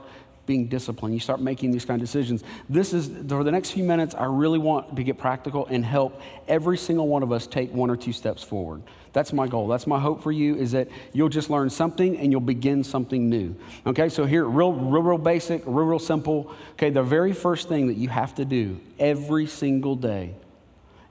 being 0.45 0.67
disciplined. 0.67 1.13
You 1.13 1.19
start 1.19 1.39
making 1.39 1.71
these 1.71 1.85
kind 1.85 2.01
of 2.01 2.05
decisions. 2.05 2.43
This 2.69 2.93
is, 2.93 3.07
for 3.07 3.43
the 3.43 3.51
next 3.51 3.71
few 3.71 3.83
minutes, 3.83 4.15
I 4.15 4.25
really 4.25 4.59
want 4.59 4.95
to 4.95 5.03
get 5.03 5.17
practical 5.17 5.65
and 5.67 5.85
help 5.85 6.21
every 6.47 6.77
single 6.77 7.07
one 7.07 7.23
of 7.23 7.31
us 7.31 7.47
take 7.47 7.73
one 7.73 7.89
or 7.89 7.95
two 7.95 8.13
steps 8.13 8.43
forward. 8.43 8.81
That's 9.13 9.33
my 9.33 9.47
goal. 9.47 9.67
That's 9.67 9.87
my 9.87 9.99
hope 9.99 10.23
for 10.23 10.31
you 10.31 10.55
is 10.55 10.71
that 10.71 10.87
you'll 11.13 11.29
just 11.29 11.49
learn 11.49 11.69
something 11.69 12.17
and 12.17 12.31
you'll 12.31 12.41
begin 12.41 12.83
something 12.83 13.29
new. 13.29 13.55
Okay, 13.85 14.09
so 14.09 14.25
here, 14.25 14.45
real, 14.45 14.71
real, 14.73 15.03
real 15.03 15.17
basic, 15.17 15.63
real, 15.65 15.85
real 15.85 15.99
simple. 15.99 16.53
Okay, 16.73 16.89
the 16.89 17.03
very 17.03 17.33
first 17.33 17.67
thing 17.67 17.87
that 17.87 17.97
you 17.97 18.09
have 18.09 18.35
to 18.35 18.45
do 18.45 18.79
every 18.99 19.47
single 19.47 19.95
day 19.95 20.33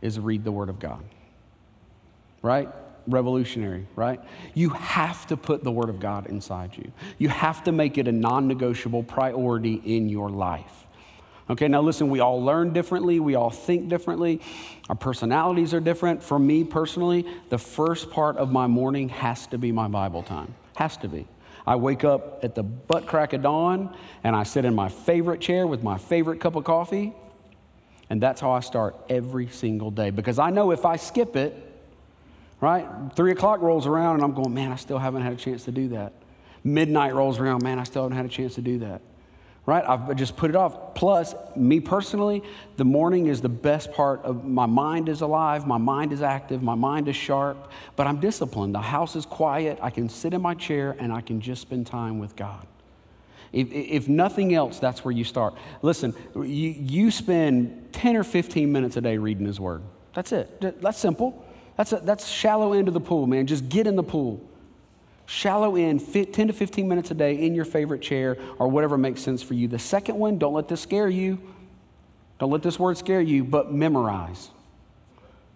is 0.01 0.19
read 0.19 0.45
the 0.45 0.53
Word 0.53 0.71
of 0.71 0.79
God. 0.79 1.05
Right? 2.43 2.69
Revolutionary, 3.11 3.87
right? 3.97 4.21
You 4.55 4.71
have 4.71 5.27
to 5.29 5.37
put 5.37 5.65
the 5.65 5.71
Word 5.71 5.89
of 5.89 6.01
God 6.01 6.27
inside 6.27 6.77
you. 6.77 6.93
You 7.19 7.29
have 7.29 7.65
to 7.65 7.73
make 7.73 7.99
it 7.99 8.09
a 8.09 8.13
non 8.13 8.49
negotiable 8.49 9.03
priority 9.03 9.75
in 9.85 10.09
your 10.09 10.31
life. 10.31 10.87
Okay, 11.51 11.67
now 11.67 11.83
listen, 11.83 12.09
we 12.11 12.21
all 12.21 12.43
learn 12.43 12.73
differently, 12.73 13.19
we 13.19 13.35
all 13.35 13.51
think 13.51 13.89
differently, 13.89 14.41
our 14.89 14.95
personalities 14.95 15.75
are 15.75 15.81
different. 15.81 16.23
For 16.23 16.39
me 16.39 16.63
personally, 16.63 17.27
the 17.49 17.59
first 17.59 18.11
part 18.11 18.37
of 18.37 18.53
my 18.53 18.69
morning 18.69 19.09
has 19.09 19.49
to 19.49 19.59
be 19.59 19.73
my 19.73 19.89
Bible 19.89 20.23
time. 20.23 20.55
Has 20.77 20.97
to 20.99 21.09
be. 21.09 21.27
I 21.67 21.77
wake 21.77 22.05
up 22.05 22.45
at 22.45 22.55
the 22.55 22.63
butt 22.63 23.07
crack 23.07 23.33
of 23.33 23.43
dawn 23.43 23.97
and 24.25 24.35
I 24.35 24.45
sit 24.45 24.65
in 24.65 24.75
my 24.75 24.89
favorite 24.89 25.41
chair 25.41 25.67
with 25.67 25.83
my 25.83 25.99
favorite 25.99 26.41
cup 26.41 26.57
of 26.57 26.65
coffee. 26.65 27.13
And 28.09 28.21
that's 28.21 28.41
how 28.41 28.51
I 28.51 28.61
start 28.61 28.97
every 29.09 29.49
single 29.49 29.91
day 29.91 30.11
because 30.11 30.39
I 30.39 30.51
know 30.51 30.73
if 30.73 30.85
I 30.85 30.97
skip 30.97 31.37
it, 31.37 31.70
right? 32.61 32.87
Three 33.15 33.33
o'clock 33.33 33.61
rolls 33.61 33.87
around 33.87 34.17
and 34.17 34.25
I'm 34.25 34.35
going, 34.35 34.53
man, 34.53 34.73
I 34.73 34.77
still 34.77 34.99
haven't 34.99 35.23
had 35.23 35.33
a 35.33 35.37
chance 35.37 35.65
to 35.65 35.73
do 35.73 35.89
that. 35.89 36.13
Midnight 36.63 37.15
rolls 37.15 37.39
around, 37.39 37.63
man, 37.63 37.79
I 37.79 37.85
still 37.85 38.03
haven't 38.03 38.17
had 38.17 38.27
a 38.27 38.31
chance 38.31 38.55
to 38.57 38.63
do 38.63 38.81
that. 38.81 39.01
Right? 39.67 39.85
I've 39.87 40.17
just 40.17 40.37
put 40.37 40.51
it 40.51 40.57
off. 40.57 40.95
Plus, 40.95 41.35
me 41.55 41.81
personally, 41.81 42.43
the 42.77 42.85
morning 42.85 43.27
is 43.27 43.41
the 43.41 43.49
best 43.49 43.93
part 43.93 44.23
of 44.23 44.45
my 44.45 44.67
mind 44.67 45.09
is 45.09 45.21
alive, 45.21 45.67
my 45.67 45.79
mind 45.79 46.13
is 46.13 46.23
active, 46.23 46.63
my 46.63 46.75
mind 46.75 47.09
is 47.09 47.17
sharp, 47.17 47.71
but 47.95 48.07
I'm 48.07 48.21
disciplined. 48.21 48.75
The 48.75 48.81
house 48.81 49.17
is 49.17 49.27
quiet. 49.27 49.79
I 49.81 49.91
can 49.91 50.09
sit 50.09 50.35
in 50.35 50.43
my 50.43 50.55
chair 50.55 50.97
and 50.99 51.13
I 51.13 51.21
can 51.21 51.41
just 51.41 51.63
spend 51.63 51.87
time 51.87 52.19
with 52.19 52.37
God. 52.37 52.67
If, 53.53 53.71
if 53.73 54.09
nothing 54.09 54.55
else, 54.55 54.79
that's 54.79 55.05
where 55.05 55.13
you 55.13 55.25
start. 55.25 55.55
Listen, 55.83 56.15
you, 56.35 56.43
you 56.43 57.11
spend 57.11 57.93
10 57.93 58.17
or 58.17 58.25
15 58.25 58.71
minutes 58.71 58.97
a 58.97 59.01
day 59.01 59.19
reading 59.19 59.47
His 59.47 59.61
Word. 59.61 59.83
That's 60.15 60.33
it. 60.33 60.81
That's 60.81 60.99
simple. 60.99 61.45
That's, 61.81 61.95
a, 61.95 61.97
that's 61.97 62.29
shallow 62.29 62.75
end 62.75 62.89
of 62.89 62.95
the 62.95 63.01
pool, 63.01 63.27
man. 63.27 63.47
Just 63.47 63.71
get 63.71 63.87
in 63.87 63.97
the 63.97 64.03
pool. 64.03 64.47
Shallow 65.25 65.77
in 65.77 65.99
10 65.99 66.49
to 66.49 66.53
15 66.53 66.87
minutes 66.87 67.11
a 67.11 67.15
day 67.15 67.37
in 67.37 67.55
your 67.55 67.65
favorite 67.65 68.03
chair 68.03 68.37
or 68.59 68.69
whatever 68.69 68.99
makes 68.99 69.23
sense 69.23 69.43
for 69.43 69.55
you. 69.55 69.67
The 69.67 69.79
second 69.79 70.19
one, 70.19 70.37
don't 70.37 70.53
let 70.53 70.69
this 70.69 70.83
scare 70.83 71.09
you. 71.09 71.41
Don't 72.39 72.51
let 72.51 72.63
this 72.63 72.79
word 72.79 72.99
scare 72.99 73.23
you, 73.23 73.45
but 73.45 73.73
memorize. 73.73 74.51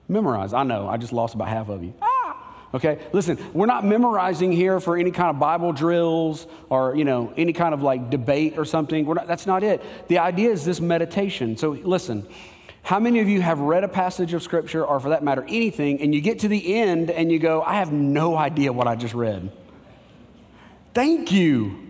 Memorize. 0.08 0.54
I 0.54 0.62
know, 0.62 0.88
I 0.88 0.96
just 0.96 1.12
lost 1.12 1.34
about 1.34 1.48
half 1.48 1.68
of 1.68 1.84
you. 1.84 1.92
Ah! 2.00 2.70
Okay, 2.72 3.00
listen, 3.12 3.36
we're 3.52 3.66
not 3.66 3.84
memorizing 3.84 4.50
here 4.50 4.80
for 4.80 4.96
any 4.96 5.10
kind 5.10 5.28
of 5.28 5.38
Bible 5.38 5.74
drills 5.74 6.46
or, 6.70 6.96
you 6.96 7.04
know, 7.04 7.34
any 7.36 7.52
kind 7.52 7.74
of 7.74 7.82
like 7.82 8.08
debate 8.08 8.56
or 8.56 8.64
something. 8.64 9.06
Not, 9.06 9.26
that's 9.26 9.46
not 9.46 9.62
it. 9.62 10.08
The 10.08 10.20
idea 10.20 10.52
is 10.52 10.64
this 10.64 10.80
meditation. 10.80 11.58
So 11.58 11.72
listen, 11.72 12.26
how 12.84 13.00
many 13.00 13.20
of 13.20 13.28
you 13.28 13.40
have 13.40 13.60
read 13.60 13.82
a 13.82 13.88
passage 13.88 14.34
of 14.34 14.42
scripture, 14.42 14.84
or 14.84 15.00
for 15.00 15.08
that 15.08 15.24
matter, 15.24 15.42
anything, 15.48 16.02
and 16.02 16.14
you 16.14 16.20
get 16.20 16.40
to 16.40 16.48
the 16.48 16.76
end 16.76 17.10
and 17.10 17.32
you 17.32 17.38
go, 17.38 17.62
I 17.62 17.76
have 17.76 17.90
no 17.90 18.36
idea 18.36 18.74
what 18.74 18.86
I 18.86 18.94
just 18.94 19.14
read? 19.14 19.50
Thank 20.92 21.32
you. 21.32 21.80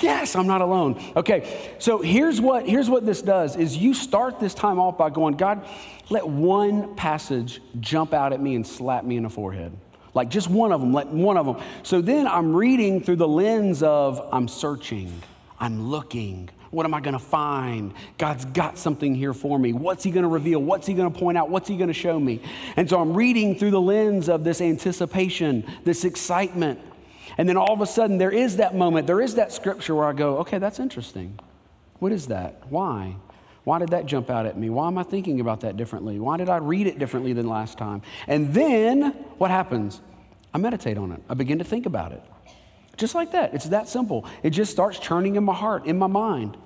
Yes, 0.00 0.34
I'm 0.34 0.48
not 0.48 0.60
alone. 0.60 1.00
Okay, 1.14 1.76
so 1.78 2.02
here's 2.02 2.40
what, 2.40 2.68
here's 2.68 2.90
what 2.90 3.06
this 3.06 3.22
does 3.22 3.54
is 3.54 3.76
you 3.76 3.94
start 3.94 4.40
this 4.40 4.54
time 4.54 4.80
off 4.80 4.98
by 4.98 5.08
going, 5.08 5.36
God, 5.36 5.64
let 6.10 6.26
one 6.26 6.96
passage 6.96 7.62
jump 7.78 8.12
out 8.12 8.32
at 8.32 8.40
me 8.40 8.56
and 8.56 8.66
slap 8.66 9.04
me 9.04 9.16
in 9.16 9.22
the 9.22 9.30
forehead. 9.30 9.72
Like 10.14 10.30
just 10.30 10.50
one 10.50 10.72
of 10.72 10.80
them, 10.80 10.92
let 10.92 11.06
one 11.06 11.36
of 11.36 11.46
them. 11.46 11.64
So 11.84 12.00
then 12.00 12.26
I'm 12.26 12.56
reading 12.56 13.00
through 13.00 13.16
the 13.16 13.28
lens 13.28 13.84
of 13.84 14.28
I'm 14.32 14.48
searching, 14.48 15.22
I'm 15.60 15.88
looking, 15.90 16.50
what 16.70 16.84
am 16.84 16.94
I 16.94 17.00
going 17.00 17.14
to 17.14 17.18
find? 17.18 17.94
God's 18.18 18.44
got 18.44 18.78
something 18.78 19.14
here 19.14 19.32
for 19.32 19.58
me. 19.58 19.72
What's 19.72 20.04
He 20.04 20.10
going 20.10 20.22
to 20.22 20.28
reveal? 20.28 20.60
What's 20.60 20.86
He 20.86 20.94
going 20.94 21.12
to 21.12 21.18
point 21.18 21.38
out? 21.38 21.50
What's 21.50 21.68
He 21.68 21.76
going 21.76 21.88
to 21.88 21.94
show 21.94 22.18
me? 22.18 22.42
And 22.76 22.88
so 22.88 23.00
I'm 23.00 23.14
reading 23.14 23.58
through 23.58 23.70
the 23.70 23.80
lens 23.80 24.28
of 24.28 24.44
this 24.44 24.60
anticipation, 24.60 25.64
this 25.84 26.04
excitement. 26.04 26.80
And 27.36 27.48
then 27.48 27.56
all 27.56 27.72
of 27.72 27.80
a 27.80 27.86
sudden, 27.86 28.18
there 28.18 28.30
is 28.30 28.56
that 28.56 28.74
moment, 28.74 29.06
there 29.06 29.20
is 29.20 29.36
that 29.36 29.52
scripture 29.52 29.94
where 29.94 30.06
I 30.06 30.12
go, 30.12 30.38
okay, 30.38 30.58
that's 30.58 30.80
interesting. 30.80 31.38
What 31.98 32.12
is 32.12 32.26
that? 32.28 32.62
Why? 32.68 33.16
Why 33.64 33.78
did 33.78 33.90
that 33.90 34.06
jump 34.06 34.30
out 34.30 34.46
at 34.46 34.56
me? 34.56 34.70
Why 34.70 34.86
am 34.86 34.96
I 34.96 35.02
thinking 35.02 35.40
about 35.40 35.60
that 35.60 35.76
differently? 35.76 36.18
Why 36.18 36.36
did 36.36 36.48
I 36.48 36.56
read 36.56 36.86
it 36.86 36.98
differently 36.98 37.34
than 37.34 37.46
last 37.46 37.76
time? 37.76 38.02
And 38.26 38.54
then 38.54 39.12
what 39.36 39.50
happens? 39.50 40.00
I 40.54 40.58
meditate 40.58 40.96
on 40.96 41.12
it, 41.12 41.22
I 41.28 41.34
begin 41.34 41.58
to 41.58 41.64
think 41.64 41.84
about 41.84 42.12
it. 42.12 42.22
Just 42.98 43.14
like 43.14 43.32
that. 43.32 43.54
It's 43.54 43.66
that 43.66 43.88
simple. 43.88 44.26
It 44.42 44.50
just 44.50 44.70
starts 44.70 44.98
churning 44.98 45.36
in 45.36 45.44
my 45.44 45.54
heart, 45.54 45.86
in 45.86 45.98
my 45.98 46.08
mind. 46.08 46.56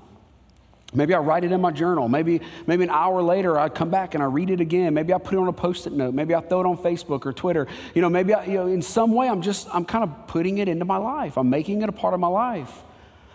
Maybe 0.95 1.15
I 1.15 1.19
write 1.19 1.45
it 1.45 1.53
in 1.53 1.61
my 1.61 1.71
journal. 1.71 2.09
Maybe, 2.09 2.41
maybe 2.67 2.85
an 2.85 2.91
hour 2.91 3.23
later 3.23 3.59
I 3.59 3.69
come 3.69 3.91
back 3.91 4.15
and 4.15 4.23
I 4.23 4.27
read 4.27 4.51
it 4.51 4.61
again. 4.61 4.93
Maybe 4.93 5.15
I 5.15 5.19
put 5.19 5.35
it 5.35 5.39
on 5.39 5.49
a 5.49 5.53
post-it 5.53 5.93
note. 5.93 6.13
Maybe 6.13 6.35
I 6.35 6.41
throw 6.41 6.61
it 6.61 6.67
on 6.67 6.77
Facebook 6.77 7.25
or 7.25 7.33
Twitter. 7.33 7.67
You 7.95 8.03
know, 8.03 8.11
maybe 8.11 8.35
I, 8.35 8.45
you 8.45 8.55
know, 8.55 8.67
in 8.67 8.83
some 8.83 9.13
way 9.13 9.29
I'm 9.29 9.41
just, 9.41 9.69
I'm 9.75 9.85
kind 9.85 10.05
of 10.05 10.27
putting 10.27 10.59
it 10.59 10.69
into 10.69 10.85
my 10.85 10.99
life. 10.99 11.39
I'm 11.39 11.49
making 11.49 11.83
it 11.83 11.89
a 11.89 11.93
part 11.93 12.13
of 12.13 12.21
my 12.21 12.29
life. 12.29 12.83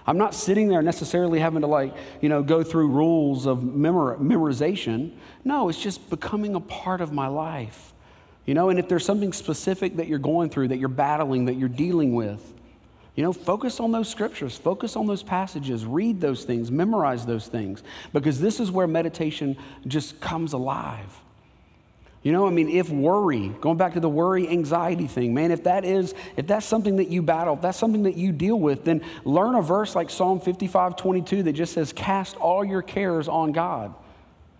I'm 0.05 0.17
not 0.17 0.33
sitting 0.33 0.67
there 0.67 0.81
necessarily 0.81 1.39
having 1.39 1.61
to 1.61 1.67
like, 1.67 1.95
you 2.21 2.29
know, 2.29 2.41
go 2.41 2.63
through 2.63 2.89
rules 2.89 3.45
of 3.45 3.63
memor- 3.63 4.17
memorization. 4.17 5.13
No, 5.43 5.67
it's 5.69 5.81
just 5.81 6.09
becoming 6.09 6.55
a 6.55 6.61
part 6.61 7.01
of 7.01 7.11
my 7.11 7.27
life. 7.27 7.93
You 8.45 8.53
know, 8.53 8.69
and 8.69 8.79
if 8.79 8.87
there's 8.87 9.05
something 9.05 9.33
specific 9.33 9.97
that 9.97 10.07
you're 10.07 10.19
going 10.19 10.49
through, 10.49 10.69
that 10.69 10.77
you're 10.77 10.89
battling, 10.89 11.45
that 11.45 11.55
you're 11.55 11.69
dealing 11.69 12.15
with, 12.15 12.53
you 13.17 13.23
know, 13.23 13.33
focus 13.33 13.79
on 13.79 13.91
those 13.91 14.07
scriptures, 14.07 14.55
focus 14.55 14.95
on 14.95 15.07
those 15.07 15.23
passages, 15.23 15.83
read 15.83 16.21
those 16.21 16.45
things, 16.45 16.69
memorize 16.69 17.25
those 17.25 17.47
things, 17.47 17.81
because 18.13 18.39
this 18.39 18.59
is 18.59 18.69
where 18.69 18.85
meditation 18.85 19.57
just 19.87 20.21
comes 20.21 20.53
alive. 20.53 21.19
You 22.21 22.31
know, 22.31 22.45
I 22.45 22.51
mean, 22.51 22.69
if 22.69 22.91
worry, 22.91 23.49
going 23.59 23.77
back 23.77 23.95
to 23.95 23.99
the 23.99 24.09
worry 24.09 24.47
anxiety 24.47 25.07
thing, 25.07 25.33
man, 25.33 25.49
if 25.49 25.63
that 25.63 25.83
is, 25.83 26.13
if 26.35 26.45
that's 26.45 26.67
something 26.67 26.97
that 26.97 27.07
you 27.07 27.23
battle, 27.23 27.55
if 27.55 27.61
that's 27.61 27.79
something 27.79 28.03
that 28.03 28.17
you 28.17 28.31
deal 28.31 28.59
with, 28.59 28.83
then 28.83 29.01
learn 29.25 29.55
a 29.55 29.63
verse 29.63 29.95
like 29.95 30.11
Psalm 30.11 30.39
55 30.39 30.95
22 30.95 31.41
that 31.43 31.53
just 31.53 31.73
says, 31.73 31.91
Cast 31.93 32.37
all 32.37 32.63
your 32.63 32.83
cares 32.83 33.27
on 33.27 33.51
God. 33.51 33.95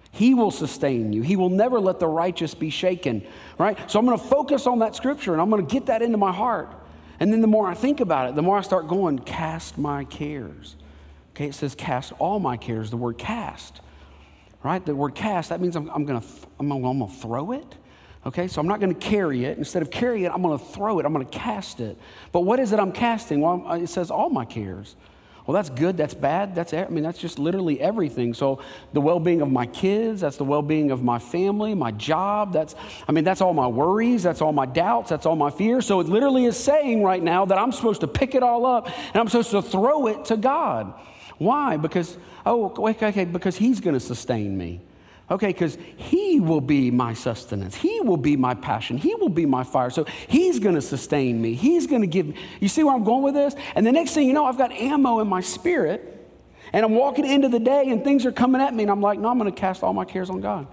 He 0.10 0.34
will 0.34 0.50
sustain 0.50 1.13
you. 1.13 1.22
He 1.22 1.36
will 1.36 1.50
never 1.50 1.80
let 1.80 2.00
the 2.00 2.08
righteous 2.08 2.56
be 2.56 2.72
shaken, 2.72 3.24
right? 3.60 3.78
So 3.91 4.00
I'm 4.00 4.06
going 4.08 4.17
to 4.17 4.26
focus 4.26 4.65
on 4.65 4.80
that 4.80 4.96
scripture 4.96 5.34
and 5.34 5.41
I'm 5.41 5.52
going 5.52 5.63
to 5.63 5.72
get 5.72 5.88
that 5.88 6.02
into 6.02 6.17
my 6.17 6.32
heart. 6.32 6.72
And 7.20 7.34
then 7.34 7.42
the 7.42 7.48
more 7.48 7.68
I 7.68 7.74
think 7.74 8.00
about 8.00 8.30
it, 8.30 8.36
the 8.36 8.42
more 8.42 8.58
I 8.58 8.62
start 8.62 8.88
going, 8.88 9.20
cast 9.20 9.78
my 9.78 10.04
cares. 10.06 10.76
Okay, 11.32 11.48
it 11.48 11.56
says 11.56 11.76
cast 11.76 12.14
all 12.20 12.40
my 12.40 12.58
cares, 12.58 12.90
the 12.90 12.98
word 12.98 13.18
cast, 13.18 13.82
right? 14.64 14.84
The 14.84 14.96
word 14.96 15.16
cast, 15.16 15.50
that 15.50 15.62
means 15.62 15.76
I'm, 15.76 15.90
I'm 15.90 16.06
to 16.22 16.28
I'm, 16.60 16.72
I'm 16.72 17.00
to 17.00 17.08
throw 17.08 17.52
it. 17.52 17.76
Okay, 18.26 18.48
so 18.48 18.60
I'm 18.60 18.68
not 18.68 18.80
to 18.94 19.00
carry 19.00 19.46
it. 19.46 19.58
Instead 19.58 19.82
of 19.82 19.90
carry 19.90 20.26
it, 20.26 20.32
I'm 20.34 20.42
to 20.58 20.64
throw 20.66 21.00
it. 21.00 21.06
I'm 21.06 21.14
to 21.26 21.32
cast 21.32 21.80
it. 21.80 21.98
But 22.32 22.42
what 22.42 22.60
is 22.60 22.72
it 22.74 22.80
I'm 22.80 22.92
casting? 22.92 23.40
Well, 23.40 23.72
it 23.74 23.88
says 23.88 24.12
all 24.12 24.30
my 24.30 24.44
cares. 24.44 24.96
Well, 25.48 25.56
that's 25.56 25.70
good, 25.70 25.96
that's 25.96 26.14
bad, 26.14 26.54
that's, 26.56 26.74
I 26.74 26.88
mean, 26.90 27.06
that's 27.06 27.20
just 27.20 27.40
literally 27.40 27.80
everything. 27.80 28.34
So 28.34 28.60
the 28.92 29.00
well-being 29.00 29.42
of 29.42 29.50
my 29.50 29.66
kids, 29.66 30.20
that's 30.20 30.36
the 30.36 30.44
well-being 30.44 30.92
of 30.92 31.04
my 31.04 31.20
family, 31.20 31.74
my 31.74 31.92
job, 31.92 32.52
that's, 32.52 32.76
I 33.08 33.14
mean, 33.14 33.24
that's 33.24 33.40
all 33.40 33.54
my 33.54 33.66
worries, 33.68 34.24
that's 34.24 34.42
all 34.42 34.52
my 34.52 34.66
doubts, 34.66 35.10
that's 35.10 35.26
all 35.26 35.38
my 35.38 35.50
fears. 35.50 35.86
So 35.86 36.02
it 36.02 36.08
literally 36.08 36.44
is 36.44 36.58
saying 36.58 37.02
right 37.02 37.24
now 37.24 37.46
that 37.46 37.58
I'm 37.58 37.72
supposed 37.72 38.02
to 38.02 38.10
pick 38.10 38.36
it 38.36 38.44
all 38.44 38.66
up 38.66 38.88
and 38.88 39.16
I'm 39.16 39.30
supposed 39.30 39.52
to 39.52 39.62
throw 39.62 40.08
it 40.08 40.26
to 40.26 40.36
God. 40.36 40.94
Why? 41.38 41.78
Because, 41.78 42.18
oh, 42.46 42.74
okay, 42.90 43.08
okay 43.08 43.24
because 43.24 43.56
He's 43.56 43.80
going 43.80 43.94
to 43.94 44.02
sustain 44.02 44.58
me. 44.58 44.82
Okay, 45.30 45.48
because 45.48 45.78
He 45.98 46.40
will 46.40 46.62
be 46.62 46.90
my 46.90 47.13
sustenance. 47.13 47.76
He 47.76 48.00
will 48.02 48.18
be 48.18 48.38
my 48.38 48.54
passion. 48.54 48.98
He 48.98 49.13
will 49.16 49.30
be 49.30 49.46
my 49.46 49.63
fire. 49.63 49.90
So 49.90 50.06
He's 50.28 50.60
going 50.60 50.76
to 50.76 50.82
sustain 50.82 51.42
me. 51.42 51.54
He's 51.54 51.86
going 51.86 52.02
to 52.02 52.08
give 52.08 52.28
me. 52.28 52.36
You 52.62 52.70
see 52.70 52.84
where 52.84 52.96
I'm 52.96 53.04
going 53.04 53.24
with 53.24 53.34
this? 53.34 53.56
And 53.76 53.86
the 53.86 53.92
next 53.92 54.13
thing 54.13 54.28
you 54.28 54.34
know, 54.34 54.46
I've 54.46 54.58
got 54.58 54.72
ammo 54.72 55.20
in 55.20 55.28
my 55.28 55.42
spirit, 55.42 56.32
and 56.72 56.86
I'm 56.86 56.96
walking 56.96 57.26
into 57.26 57.50
the 57.50 57.60
day, 57.60 57.90
and 57.90 58.04
things 58.04 58.26
are 58.26 58.32
coming 58.32 58.62
at 58.62 58.74
me, 58.74 58.84
and 58.84 58.92
I'm 58.92 59.02
like, 59.02 59.20
no, 59.20 59.30
I'm 59.30 59.38
going 59.38 59.52
to 59.52 59.60
cast 59.60 59.84
all 59.84 59.94
my 59.94 60.06
cares 60.06 60.30
on 60.30 60.40
God. 60.40 60.66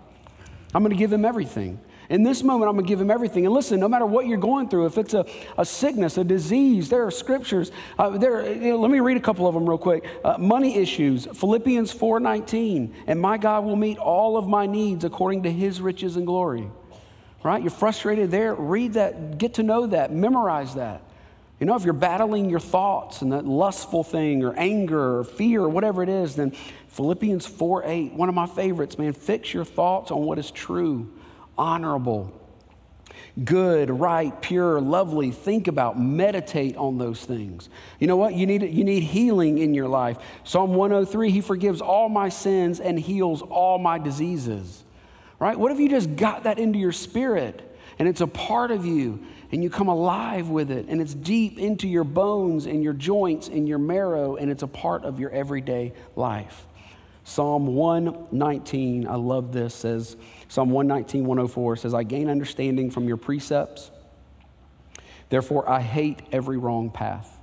I'm 0.72 0.82
going 0.82 0.92
to 0.92 0.98
give 0.98 1.12
Him 1.12 1.24
everything. 1.24 1.80
In 2.10 2.22
this 2.22 2.42
moment, 2.42 2.68
I'm 2.68 2.76
going 2.76 2.84
to 2.84 2.88
give 2.88 3.00
him 3.00 3.10
everything. 3.10 3.46
And 3.46 3.54
listen, 3.54 3.80
no 3.80 3.88
matter 3.88 4.04
what 4.04 4.26
you're 4.26 4.36
going 4.36 4.68
through, 4.68 4.86
if 4.86 4.98
it's 4.98 5.14
a, 5.14 5.24
a 5.56 5.64
sickness, 5.64 6.18
a 6.18 6.24
disease, 6.24 6.88
there 6.90 7.06
are 7.06 7.10
scriptures. 7.10 7.72
Uh, 7.98 8.10
there, 8.10 8.52
you 8.52 8.70
know, 8.70 8.76
let 8.76 8.90
me 8.90 9.00
read 9.00 9.16
a 9.16 9.20
couple 9.20 9.46
of 9.46 9.54
them 9.54 9.68
real 9.68 9.78
quick. 9.78 10.06
Uh, 10.22 10.36
money 10.38 10.76
issues, 10.76 11.26
Philippians 11.34 11.94
4.19. 11.94 12.92
And 13.06 13.20
my 13.20 13.38
God 13.38 13.64
will 13.64 13.76
meet 13.76 13.98
all 13.98 14.36
of 14.36 14.46
my 14.46 14.66
needs 14.66 15.04
according 15.04 15.44
to 15.44 15.50
his 15.50 15.80
riches 15.80 16.16
and 16.16 16.26
glory. 16.26 16.68
Right? 17.42 17.62
You're 17.62 17.70
frustrated 17.70 18.30
there. 18.30 18.54
Read 18.54 18.94
that. 18.94 19.38
Get 19.38 19.54
to 19.54 19.62
know 19.62 19.86
that. 19.86 20.12
Memorize 20.12 20.74
that. 20.74 21.02
You 21.60 21.66
know, 21.66 21.76
if 21.76 21.84
you're 21.84 21.94
battling 21.94 22.50
your 22.50 22.60
thoughts 22.60 23.22
and 23.22 23.32
that 23.32 23.46
lustful 23.46 24.02
thing 24.02 24.44
or 24.44 24.54
anger 24.54 25.18
or 25.18 25.24
fear 25.24 25.62
or 25.62 25.68
whatever 25.68 26.02
it 26.02 26.08
is, 26.08 26.36
then 26.36 26.50
Philippians 26.88 27.46
4 27.46 27.84
8, 27.86 28.12
one 28.12 28.28
of 28.28 28.34
my 28.34 28.46
favorites, 28.46 28.98
man, 28.98 29.12
fix 29.12 29.54
your 29.54 29.64
thoughts 29.64 30.10
on 30.10 30.22
what 30.22 30.38
is 30.38 30.50
true 30.50 31.10
honorable, 31.56 32.32
good, 33.44 33.90
right, 33.90 34.40
pure, 34.40 34.80
lovely. 34.80 35.30
Think 35.30 35.68
about, 35.68 35.98
meditate 35.98 36.76
on 36.76 36.98
those 36.98 37.24
things. 37.24 37.68
You 37.98 38.06
know 38.06 38.16
what? 38.16 38.34
You 38.34 38.46
need, 38.46 38.62
you 38.62 38.84
need 38.84 39.02
healing 39.02 39.58
in 39.58 39.74
your 39.74 39.88
life. 39.88 40.18
Psalm 40.44 40.74
103 40.74 41.30
He 41.30 41.40
forgives 41.40 41.80
all 41.80 42.08
my 42.08 42.28
sins 42.28 42.80
and 42.80 42.98
heals 42.98 43.42
all 43.42 43.78
my 43.78 43.98
diseases. 43.98 44.84
Right? 45.38 45.58
What 45.58 45.72
if 45.72 45.78
you 45.78 45.88
just 45.88 46.16
got 46.16 46.44
that 46.44 46.58
into 46.58 46.78
your 46.78 46.92
spirit 46.92 47.76
and 47.98 48.08
it's 48.08 48.20
a 48.20 48.26
part 48.26 48.70
of 48.70 48.86
you 48.86 49.24
and 49.52 49.62
you 49.62 49.70
come 49.70 49.88
alive 49.88 50.48
with 50.48 50.70
it 50.70 50.86
and 50.88 51.00
it's 51.00 51.14
deep 51.14 51.58
into 51.58 51.88
your 51.88 52.04
bones 52.04 52.66
and 52.66 52.82
your 52.82 52.92
joints 52.92 53.48
and 53.48 53.68
your 53.68 53.78
marrow 53.78 54.36
and 54.36 54.50
it's 54.50 54.62
a 54.62 54.68
part 54.68 55.04
of 55.04 55.18
your 55.18 55.30
everyday 55.30 55.92
life? 56.16 56.66
Psalm 57.24 57.66
119, 57.68 59.08
I 59.08 59.14
love 59.14 59.52
this, 59.52 59.74
says, 59.74 60.16
Psalm 60.48 60.70
119, 60.70 61.24
104 61.24 61.76
says, 61.76 61.94
I 61.94 62.02
gain 62.02 62.28
understanding 62.28 62.90
from 62.90 63.08
your 63.08 63.16
precepts. 63.16 63.90
Therefore, 65.30 65.68
I 65.68 65.80
hate 65.80 66.20
every 66.32 66.58
wrong 66.58 66.90
path. 66.90 67.38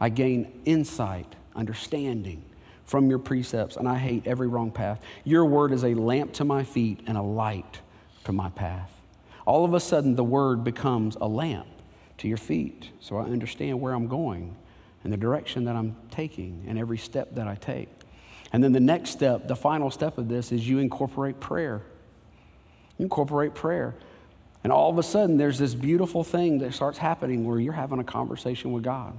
I 0.00 0.08
gain 0.08 0.60
insight, 0.64 1.34
understanding 1.54 2.42
from 2.84 3.08
your 3.08 3.20
precepts, 3.20 3.76
and 3.76 3.88
I 3.88 3.96
hate 3.96 4.26
every 4.26 4.48
wrong 4.48 4.72
path. 4.72 5.00
Your 5.24 5.44
word 5.44 5.72
is 5.72 5.84
a 5.84 5.94
lamp 5.94 6.32
to 6.34 6.44
my 6.44 6.64
feet 6.64 7.00
and 7.06 7.16
a 7.16 7.22
light 7.22 7.80
to 8.24 8.32
my 8.32 8.50
path. 8.50 8.92
All 9.46 9.64
of 9.64 9.72
a 9.72 9.80
sudden, 9.80 10.16
the 10.16 10.24
word 10.24 10.64
becomes 10.64 11.16
a 11.20 11.28
lamp 11.28 11.68
to 12.18 12.28
your 12.28 12.36
feet, 12.36 12.90
so 13.00 13.18
I 13.18 13.24
understand 13.24 13.80
where 13.80 13.92
I'm 13.92 14.08
going 14.08 14.56
and 15.04 15.12
the 15.12 15.16
direction 15.16 15.64
that 15.66 15.76
I'm 15.76 15.94
taking 16.10 16.64
and 16.66 16.78
every 16.78 16.98
step 16.98 17.36
that 17.36 17.46
I 17.46 17.54
take. 17.54 17.88
And 18.52 18.62
then 18.62 18.72
the 18.72 18.80
next 18.80 19.10
step, 19.10 19.48
the 19.48 19.56
final 19.56 19.90
step 19.90 20.18
of 20.18 20.28
this, 20.28 20.52
is 20.52 20.68
you 20.68 20.78
incorporate 20.78 21.40
prayer. 21.40 21.82
Incorporate 22.98 23.54
prayer. 23.54 23.94
And 24.64 24.72
all 24.72 24.90
of 24.90 24.98
a 24.98 25.02
sudden, 25.02 25.36
there's 25.36 25.58
this 25.58 25.74
beautiful 25.74 26.24
thing 26.24 26.58
that 26.58 26.74
starts 26.74 26.98
happening 26.98 27.46
where 27.46 27.60
you're 27.60 27.72
having 27.72 27.98
a 27.98 28.04
conversation 28.04 28.72
with 28.72 28.82
God. 28.82 29.16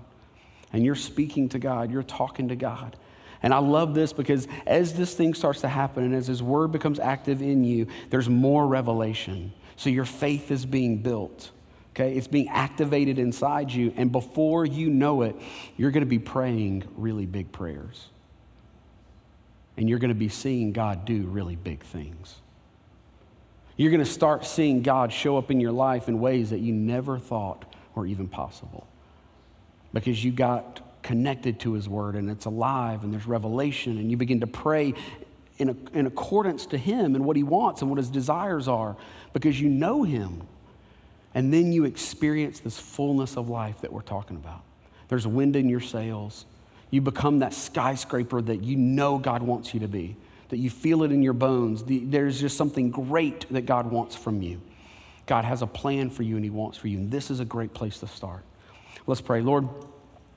And 0.73 0.83
you're 0.83 0.95
speaking 0.95 1.49
to 1.49 1.59
God, 1.59 1.91
you're 1.91 2.03
talking 2.03 2.49
to 2.49 2.55
God. 2.55 2.97
And 3.43 3.53
I 3.53 3.59
love 3.59 3.93
this 3.93 4.13
because 4.13 4.47
as 4.65 4.93
this 4.93 5.13
thing 5.13 5.33
starts 5.33 5.61
to 5.61 5.67
happen 5.67 6.03
and 6.03 6.15
as 6.15 6.27
His 6.27 6.41
Word 6.41 6.71
becomes 6.71 6.99
active 6.99 7.41
in 7.41 7.63
you, 7.63 7.87
there's 8.09 8.27
more 8.27 8.67
revelation. 8.67 9.53
So 9.75 9.89
your 9.89 10.05
faith 10.05 10.51
is 10.51 10.65
being 10.65 10.97
built. 10.97 11.51
Okay, 11.91 12.15
it's 12.15 12.27
being 12.27 12.49
activated 12.49 13.17
inside 13.17 13.71
you. 13.71 13.93
And 13.95 14.11
before 14.11 14.65
you 14.65 14.89
know 14.89 15.21
it, 15.21 15.35
you're 15.77 15.91
going 15.91 16.01
to 16.01 16.09
be 16.09 16.19
praying 16.19 16.83
really 16.95 17.25
big 17.25 17.51
prayers 17.51 18.09
and 19.77 19.87
you're 19.87 19.99
going 19.99 20.09
to 20.09 20.15
be 20.15 20.29
seeing 20.29 20.73
God 20.73 21.05
do 21.05 21.23
really 21.27 21.55
big 21.55 21.83
things. 21.83 22.35
You're 23.77 23.91
going 23.91 24.03
to 24.03 24.11
start 24.11 24.45
seeing 24.45 24.81
God 24.81 25.13
show 25.13 25.37
up 25.37 25.51
in 25.51 25.59
your 25.59 25.71
life 25.71 26.09
in 26.09 26.19
ways 26.19 26.49
that 26.49 26.59
you 26.59 26.73
never 26.73 27.19
thought 27.19 27.75
were 27.93 28.07
even 28.07 28.27
possible 28.27 28.87
because 29.93 30.23
you 30.23 30.31
got 30.31 30.81
connected 31.03 31.59
to 31.61 31.73
His 31.73 31.87
Word 31.87 32.15
and 32.15 32.29
it's 32.29 32.45
alive 32.45 33.03
and 33.03 33.13
there's 33.13 33.27
revelation 33.27 33.99
and 33.99 34.09
you 34.09 34.17
begin 34.17 34.39
to 34.39 34.47
pray 34.47 34.95
in, 35.59 35.69
a, 35.69 35.97
in 35.97 36.07
accordance 36.07 36.65
to 36.67 36.77
Him 36.77 37.15
and 37.15 37.23
what 37.23 37.37
He 37.37 37.43
wants 37.43 37.81
and 37.81 37.89
what 37.89 37.97
His 37.97 38.09
desires 38.09 38.67
are 38.67 38.97
because 39.31 39.61
you 39.61 39.69
know 39.69 40.03
Him. 40.03 40.41
And 41.35 41.53
then 41.53 41.71
you 41.71 41.85
experience 41.85 42.59
this 42.59 42.79
fullness 42.79 43.37
of 43.37 43.47
life 43.47 43.81
that 43.81 43.93
we're 43.93 44.01
talking 44.01 44.37
about. 44.37 44.63
There's 45.07 45.27
wind 45.27 45.55
in 45.55 45.69
your 45.69 45.79
sails. 45.79 46.45
You 46.89 47.01
become 47.01 47.39
that 47.39 47.53
skyscraper 47.53 48.41
that 48.41 48.63
you 48.63 48.77
know 48.77 49.17
God 49.17 49.43
wants 49.43 49.73
you 49.73 49.81
to 49.81 49.87
be, 49.87 50.15
that 50.49 50.57
you 50.57 50.69
feel 50.69 51.03
it 51.03 51.11
in 51.11 51.21
your 51.21 51.33
bones. 51.33 51.83
The, 51.83 51.99
there's 51.99 52.39
just 52.39 52.57
something 52.57 52.91
great 52.91 53.45
that 53.51 53.65
God 53.65 53.91
wants 53.91 54.15
from 54.15 54.41
you. 54.41 54.61
God 55.25 55.43
has 55.43 55.61
a 55.61 55.67
plan 55.67 56.09
for 56.09 56.23
you 56.23 56.35
and 56.35 56.45
He 56.45 56.49
wants 56.49 56.77
for 56.77 56.87
you, 56.87 56.97
and 56.97 57.11
this 57.11 57.29
is 57.29 57.39
a 57.39 57.45
great 57.45 57.73
place 57.73 57.99
to 57.99 58.07
start. 58.07 58.43
Let's 59.05 59.21
pray. 59.21 59.41
Lord, 59.41 59.67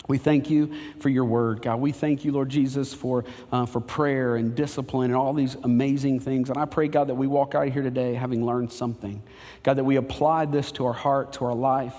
we 0.09 0.19
thank 0.19 0.51
you 0.51 0.75
for 0.99 1.09
your 1.09 1.25
word, 1.25 1.63
God. 1.63 1.79
We 1.79 1.93
thank 1.93 2.25
you, 2.25 2.33
Lord 2.33 2.49
Jesus, 2.49 2.93
for, 2.93 3.25
uh, 3.53 3.65
for 3.67 3.81
prayer 3.81 4.35
and 4.35 4.57
discipline 4.57 5.11
and 5.11 5.17
all 5.17 5.33
these 5.33 5.55
amazing 5.63 6.19
things. 6.19 6.49
And 6.49 6.59
I 6.59 6.65
pray, 6.65 6.89
God, 6.89 7.09
that 7.09 7.15
we 7.15 7.29
walk 7.29 7.55
out 7.55 7.69
of 7.69 7.73
here 7.73 7.83
today 7.83 8.15
having 8.15 8.45
learned 8.45 8.73
something. 8.73 9.23
God, 9.63 9.75
that 9.75 9.85
we 9.85 9.95
apply 9.97 10.47
this 10.47 10.73
to 10.73 10.87
our 10.87 10.93
heart, 10.93 11.35
to 11.35 11.45
our 11.45 11.55
life. 11.55 11.95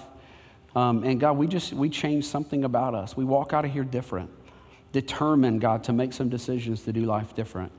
Um, 0.76 1.04
and 1.04 1.22
God, 1.22 1.38
we 1.38 1.48
just, 1.48 1.72
we 1.72 1.90
change 1.90 2.26
something 2.26 2.66
about 2.66 2.96
us. 2.96 3.16
We 3.16 3.24
walk 3.24 3.54
out 3.54 3.64
of 3.64 3.72
here 3.72 3.86
different. 3.86 4.30
Determine, 4.92 5.60
God, 5.60 5.84
to 5.86 5.94
make 5.94 6.14
some 6.14 6.30
decisions 6.30 6.84
to 6.84 6.94
do 6.94 7.06
life 7.06 7.36
different. 7.36 7.72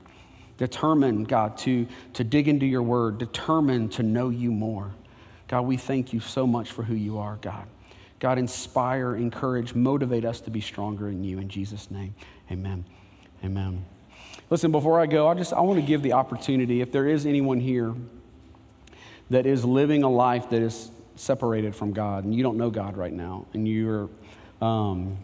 Determine, 0.57 1.23
God, 1.23 1.57
to, 1.59 1.87
to 2.13 2.23
dig 2.23 2.47
into 2.47 2.65
your 2.65 2.83
word. 2.83 3.17
Determine 3.17 3.89
to 3.89 4.03
know 4.03 4.29
you 4.29 4.51
more. 4.51 4.91
God, 5.47 5.61
we 5.61 5.77
thank 5.77 6.13
you 6.13 6.19
so 6.19 6.47
much 6.47 6.71
for 6.71 6.83
who 6.83 6.95
you 6.95 7.17
are, 7.17 7.37
God. 7.41 7.67
God, 8.19 8.37
inspire, 8.37 9.15
encourage, 9.15 9.75
motivate 9.75 10.25
us 10.25 10.39
to 10.41 10.49
be 10.49 10.61
stronger 10.61 11.09
in 11.09 11.23
you. 11.23 11.39
In 11.39 11.49
Jesus' 11.49 11.91
name, 11.91 12.15
amen. 12.49 12.85
Amen. 13.43 13.83
Listen, 14.49 14.71
before 14.71 14.99
I 14.99 15.05
go, 15.05 15.27
I 15.27 15.33
just 15.33 15.51
I 15.51 15.61
want 15.61 15.79
to 15.79 15.85
give 15.85 16.01
the 16.01 16.13
opportunity 16.13 16.81
if 16.81 16.91
there 16.91 17.07
is 17.07 17.25
anyone 17.25 17.59
here 17.59 17.93
that 19.29 19.45
is 19.45 19.65
living 19.65 20.03
a 20.03 20.09
life 20.09 20.49
that 20.51 20.61
is 20.61 20.89
separated 21.15 21.75
from 21.75 21.91
God 21.91 22.23
and 22.23 22.33
you 22.33 22.43
don't 22.43 22.57
know 22.57 22.69
God 22.69 22.95
right 22.95 23.11
now 23.11 23.45
and 23.53 23.67
you're 23.67 24.09
um, 24.61 25.17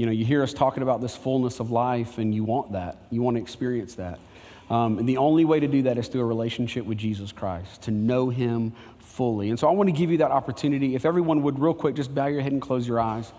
you 0.00 0.06
know 0.06 0.12
you 0.12 0.24
hear 0.24 0.42
us 0.42 0.54
talking 0.54 0.82
about 0.82 1.02
this 1.02 1.14
fullness 1.14 1.60
of 1.60 1.70
life 1.70 2.16
and 2.16 2.34
you 2.34 2.42
want 2.42 2.72
that. 2.72 2.96
You 3.10 3.20
want 3.20 3.36
to 3.36 3.42
experience 3.42 3.96
that. 3.96 4.18
Um, 4.70 4.98
and 4.98 5.06
the 5.06 5.18
only 5.18 5.44
way 5.44 5.60
to 5.60 5.68
do 5.68 5.82
that 5.82 5.98
is 5.98 6.08
through 6.08 6.22
a 6.22 6.24
relationship 6.24 6.86
with 6.86 6.96
Jesus 6.96 7.32
Christ 7.32 7.82
to 7.82 7.90
know 7.90 8.30
him 8.30 8.72
fully. 8.98 9.50
And 9.50 9.60
so 9.60 9.68
I 9.68 9.72
want 9.72 9.88
to 9.88 9.92
give 9.92 10.10
you 10.10 10.16
that 10.18 10.30
opportunity. 10.30 10.94
If 10.94 11.04
everyone 11.04 11.42
would 11.42 11.58
real 11.58 11.74
quick 11.74 11.96
just 11.96 12.14
bow 12.14 12.28
your 12.28 12.40
head 12.40 12.52
and 12.52 12.62
close 12.62 12.88
your 12.88 12.98
eyes. 12.98 13.30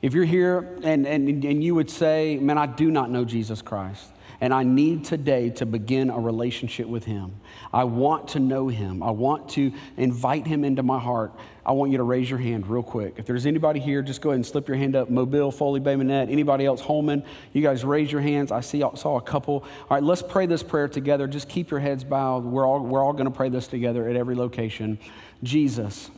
If 0.00 0.14
you're 0.14 0.24
here 0.24 0.78
and, 0.84 1.08
and, 1.08 1.44
and 1.44 1.64
you 1.64 1.74
would 1.74 1.90
say 1.90 2.36
man 2.36 2.56
I 2.56 2.66
do 2.66 2.92
not 2.92 3.10
know 3.10 3.24
Jesus 3.24 3.60
Christ 3.60 4.13
and 4.40 4.52
I 4.52 4.62
need 4.62 5.04
today 5.04 5.50
to 5.50 5.66
begin 5.66 6.10
a 6.10 6.18
relationship 6.18 6.86
with 6.86 7.04
Him. 7.04 7.40
I 7.72 7.84
want 7.84 8.28
to 8.28 8.40
know 8.40 8.68
Him. 8.68 9.02
I 9.02 9.10
want 9.10 9.48
to 9.50 9.72
invite 9.96 10.46
Him 10.46 10.64
into 10.64 10.82
my 10.82 10.98
heart. 10.98 11.32
I 11.66 11.72
want 11.72 11.92
you 11.92 11.98
to 11.98 12.04
raise 12.04 12.28
your 12.28 12.38
hand 12.38 12.66
real 12.66 12.82
quick. 12.82 13.14
If 13.16 13.26
there's 13.26 13.46
anybody 13.46 13.80
here, 13.80 14.02
just 14.02 14.20
go 14.20 14.30
ahead 14.30 14.36
and 14.36 14.46
slip 14.46 14.68
your 14.68 14.76
hand 14.76 14.94
up. 14.94 15.08
Mobile, 15.08 15.50
Foley, 15.50 15.80
Bay 15.80 15.96
Minette, 15.96 16.28
anybody 16.28 16.66
else, 16.66 16.80
Holman, 16.80 17.24
you 17.52 17.62
guys 17.62 17.84
raise 17.84 18.12
your 18.12 18.20
hands. 18.20 18.52
I 18.52 18.60
see, 18.60 18.80
saw 18.96 19.16
a 19.16 19.22
couple. 19.22 19.64
All 19.64 19.86
right, 19.90 20.02
let's 20.02 20.22
pray 20.22 20.46
this 20.46 20.62
prayer 20.62 20.88
together. 20.88 21.26
Just 21.26 21.48
keep 21.48 21.70
your 21.70 21.80
heads 21.80 22.04
bowed. 22.04 22.44
We're 22.44 22.66
all, 22.66 22.80
we're 22.80 23.02
all 23.02 23.12
going 23.12 23.26
to 23.26 23.30
pray 23.30 23.48
this 23.48 23.66
together 23.66 24.08
at 24.08 24.16
every 24.16 24.34
location. 24.34 24.98
Jesus, 25.42 26.10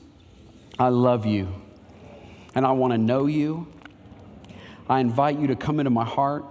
I 0.79 0.89
love 0.89 1.27
you, 1.27 1.49
and 2.55 2.67
I 2.67 2.73
want 2.73 2.93
to 2.93 2.99
know 2.99 3.27
you. 3.27 3.69
I 4.89 5.01
invite 5.01 5.39
you 5.39 5.49
to 5.49 5.57
come 5.57 5.81
into 5.81 5.91
my 5.91 6.05
heart 6.05 6.45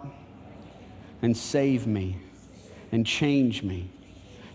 and 1.21 1.35
save 1.35 1.87
me 1.87 2.17
and 2.91 3.05
change 3.05 3.63
me. 3.63 3.89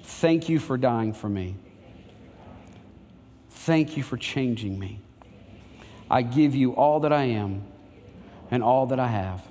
Thank 0.03 0.49
you 0.49 0.59
for 0.59 0.77
dying 0.77 1.13
for 1.13 1.29
me. 1.29 1.57
Thank 3.51 3.97
you 3.97 4.03
for 4.03 4.17
changing 4.17 4.79
me. 4.79 5.01
I 6.11 6.23
give 6.23 6.55
you 6.55 6.73
all 6.73 7.01
that 7.01 7.13
I 7.13 7.25
am 7.25 7.63
and 8.51 8.63
all 8.63 8.87
that 8.87 8.99
I 8.99 9.07
have. 9.07 9.43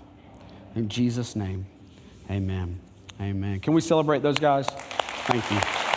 In 0.75 0.89
Jesus' 0.89 1.35
name, 1.35 1.65
amen. 2.29 2.79
Amen. 3.21 3.59
Can 3.59 3.73
we 3.73 3.81
celebrate 3.81 4.21
those 4.21 4.39
guys? 4.39 4.67
Thank 4.67 5.49
you. 5.51 5.88